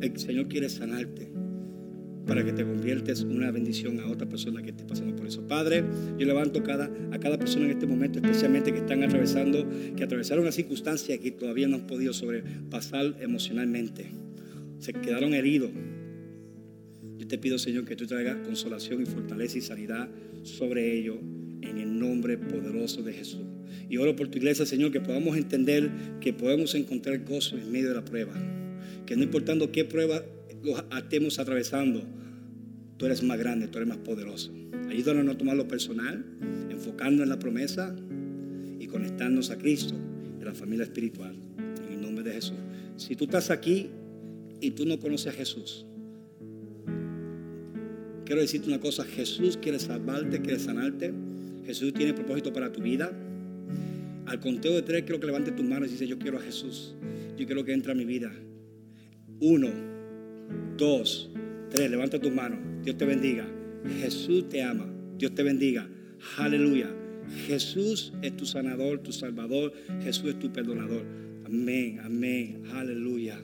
El 0.00 0.18
Señor 0.18 0.48
quiere 0.48 0.68
sanarte 0.68 1.31
para 2.26 2.44
que 2.44 2.52
te 2.52 2.64
conviertes 2.64 3.22
una 3.22 3.50
bendición 3.50 4.00
a 4.00 4.08
otra 4.08 4.28
persona 4.28 4.62
que 4.62 4.70
esté 4.70 4.84
pasando 4.84 5.16
por 5.16 5.26
eso. 5.26 5.46
Padre, 5.46 5.84
yo 6.18 6.26
levanto 6.26 6.60
a 6.60 7.18
cada 7.18 7.38
persona 7.38 7.66
en 7.66 7.72
este 7.72 7.86
momento, 7.86 8.18
especialmente 8.18 8.72
que 8.72 8.78
están 8.78 9.02
atravesando, 9.02 9.68
que 9.96 10.04
atravesaron 10.04 10.42
una 10.42 10.52
circunstancia 10.52 11.18
que 11.18 11.32
todavía 11.32 11.68
no 11.68 11.76
han 11.76 11.86
podido 11.86 12.12
sobrepasar 12.12 13.16
emocionalmente. 13.20 14.06
Se 14.78 14.92
quedaron 14.92 15.34
heridos. 15.34 15.70
Yo 17.18 17.26
te 17.26 17.38
pido, 17.38 17.58
Señor, 17.58 17.84
que 17.84 17.96
tú 17.96 18.06
traigas 18.06 18.36
consolación 18.44 19.02
y 19.02 19.06
fortaleza 19.06 19.58
y 19.58 19.60
sanidad 19.60 20.08
sobre 20.42 20.96
ellos 20.96 21.18
en 21.60 21.78
el 21.78 21.98
nombre 21.98 22.36
poderoso 22.38 23.02
de 23.02 23.12
Jesús. 23.12 23.42
Y 23.88 23.96
oro 23.96 24.16
por 24.16 24.28
tu 24.28 24.38
iglesia, 24.38 24.66
Señor, 24.66 24.90
que 24.90 25.00
podamos 25.00 25.36
entender 25.36 25.90
que 26.20 26.32
podemos 26.32 26.74
encontrar 26.74 27.24
gozo 27.24 27.56
en 27.56 27.70
medio 27.70 27.88
de 27.88 27.94
la 27.94 28.04
prueba. 28.04 28.34
Que 29.06 29.16
no 29.16 29.22
importando 29.22 29.70
qué 29.72 29.84
prueba 29.84 30.22
los 30.62 30.84
estemos 30.96 31.38
atravesando, 31.38 32.02
tú 32.96 33.06
eres 33.06 33.22
más 33.22 33.38
grande, 33.38 33.68
tú 33.68 33.78
eres 33.78 33.88
más 33.88 33.98
poderoso. 33.98 34.52
Ayúdanos 34.88 35.22
a 35.22 35.24
no 35.24 35.36
tomarlo 35.36 35.66
personal, 35.68 36.24
enfocarnos 36.70 37.22
en 37.22 37.28
la 37.28 37.38
promesa 37.38 37.94
y 38.78 38.86
conectarnos 38.86 39.50
a 39.50 39.58
Cristo 39.58 39.94
a 40.42 40.44
la 40.50 40.54
familia 40.54 40.84
espiritual. 40.84 41.34
En 41.86 41.92
el 41.94 42.00
nombre 42.00 42.24
de 42.24 42.32
Jesús. 42.32 42.56
Si 42.96 43.16
tú 43.16 43.24
estás 43.24 43.50
aquí 43.50 43.88
y 44.60 44.70
tú 44.72 44.86
no 44.86 44.98
conoces 44.98 45.28
a 45.28 45.32
Jesús, 45.32 45.86
quiero 48.24 48.40
decirte 48.40 48.68
una 48.68 48.80
cosa, 48.80 49.04
Jesús 49.04 49.56
quiere 49.56 49.78
salvarte, 49.78 50.40
quiere 50.40 50.58
sanarte. 50.58 51.12
Jesús 51.64 51.92
tiene 51.94 52.12
propósito 52.12 52.52
para 52.52 52.72
tu 52.72 52.82
vida. 52.82 53.12
Al 54.26 54.40
conteo 54.40 54.74
de 54.74 54.82
tres 54.82 55.02
quiero 55.02 55.20
que 55.20 55.26
levante 55.26 55.52
tus 55.52 55.64
manos 55.64 55.88
y 55.88 55.92
dice, 55.92 56.06
yo 56.06 56.18
quiero 56.18 56.38
a 56.38 56.42
Jesús. 56.42 56.94
Yo 57.36 57.46
quiero 57.46 57.64
que 57.64 57.72
entre 57.72 57.92
a 57.92 57.94
mi 57.94 58.04
vida. 58.04 58.32
Uno, 59.40 59.68
dos, 60.76 61.30
tres. 61.70 61.90
Levanta 61.90 62.20
tus 62.20 62.32
manos. 62.32 62.58
Dios 62.84 62.96
te 62.96 63.04
bendiga. 63.04 63.46
Jesús 64.00 64.48
te 64.48 64.62
ama. 64.62 64.86
Dios 65.18 65.34
te 65.34 65.42
bendiga. 65.42 65.88
Aleluya. 66.38 66.90
Jesús 67.46 68.12
es 68.22 68.36
tu 68.36 68.46
sanador, 68.46 68.98
tu 68.98 69.12
salvador. 69.12 69.72
Jesús 70.02 70.30
es 70.30 70.38
tu 70.38 70.52
perdonador. 70.52 71.04
Amén, 71.44 72.00
amén. 72.04 72.62
Aleluya. 72.74 73.40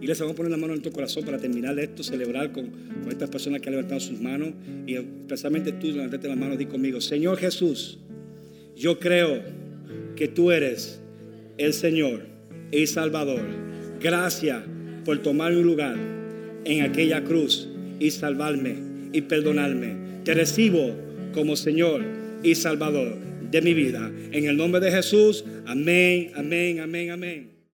Iglesia, 0.00 0.24
vamos 0.24 0.34
a 0.34 0.36
poner 0.36 0.50
la 0.50 0.56
mano 0.56 0.74
en 0.74 0.82
tu 0.82 0.90
corazón 0.90 1.24
para 1.24 1.38
terminar 1.38 1.78
esto, 1.78 2.02
celebrar 2.02 2.52
con, 2.52 2.70
con 2.70 3.08
estas 3.08 3.30
personas 3.30 3.60
que 3.60 3.68
han 3.68 3.76
levantado 3.76 4.00
sus 4.00 4.20
manos. 4.20 4.50
Y 4.86 4.94
especialmente 4.94 5.72
tú, 5.72 5.88
levantate 5.88 6.28
las 6.28 6.36
manos, 6.36 6.58
di 6.58 6.66
conmigo, 6.66 7.00
Señor 7.00 7.38
Jesús, 7.38 7.98
yo 8.76 8.98
creo 8.98 9.42
que 10.16 10.28
tú 10.28 10.50
eres 10.50 11.00
el 11.58 11.72
Señor 11.72 12.26
y 12.70 12.86
Salvador. 12.86 13.42
Gracias 14.00 14.64
por 15.04 15.18
tomar 15.18 15.52
mi 15.52 15.62
lugar 15.62 15.96
en 16.64 16.82
aquella 16.82 17.24
cruz 17.24 17.68
y 17.98 18.10
salvarme 18.10 18.76
y 19.12 19.22
perdonarme. 19.22 19.96
Te 20.24 20.34
recibo 20.34 20.94
como 21.32 21.56
Señor 21.56 22.02
y 22.42 22.54
Salvador 22.54 23.16
de 23.50 23.60
mi 23.62 23.74
vida. 23.74 24.10
En 24.30 24.46
el 24.46 24.56
nombre 24.56 24.80
de 24.80 24.90
Jesús, 24.90 25.44
amén, 25.66 26.30
amén, 26.34 26.80
amén, 26.80 27.10
amén. 27.10 27.51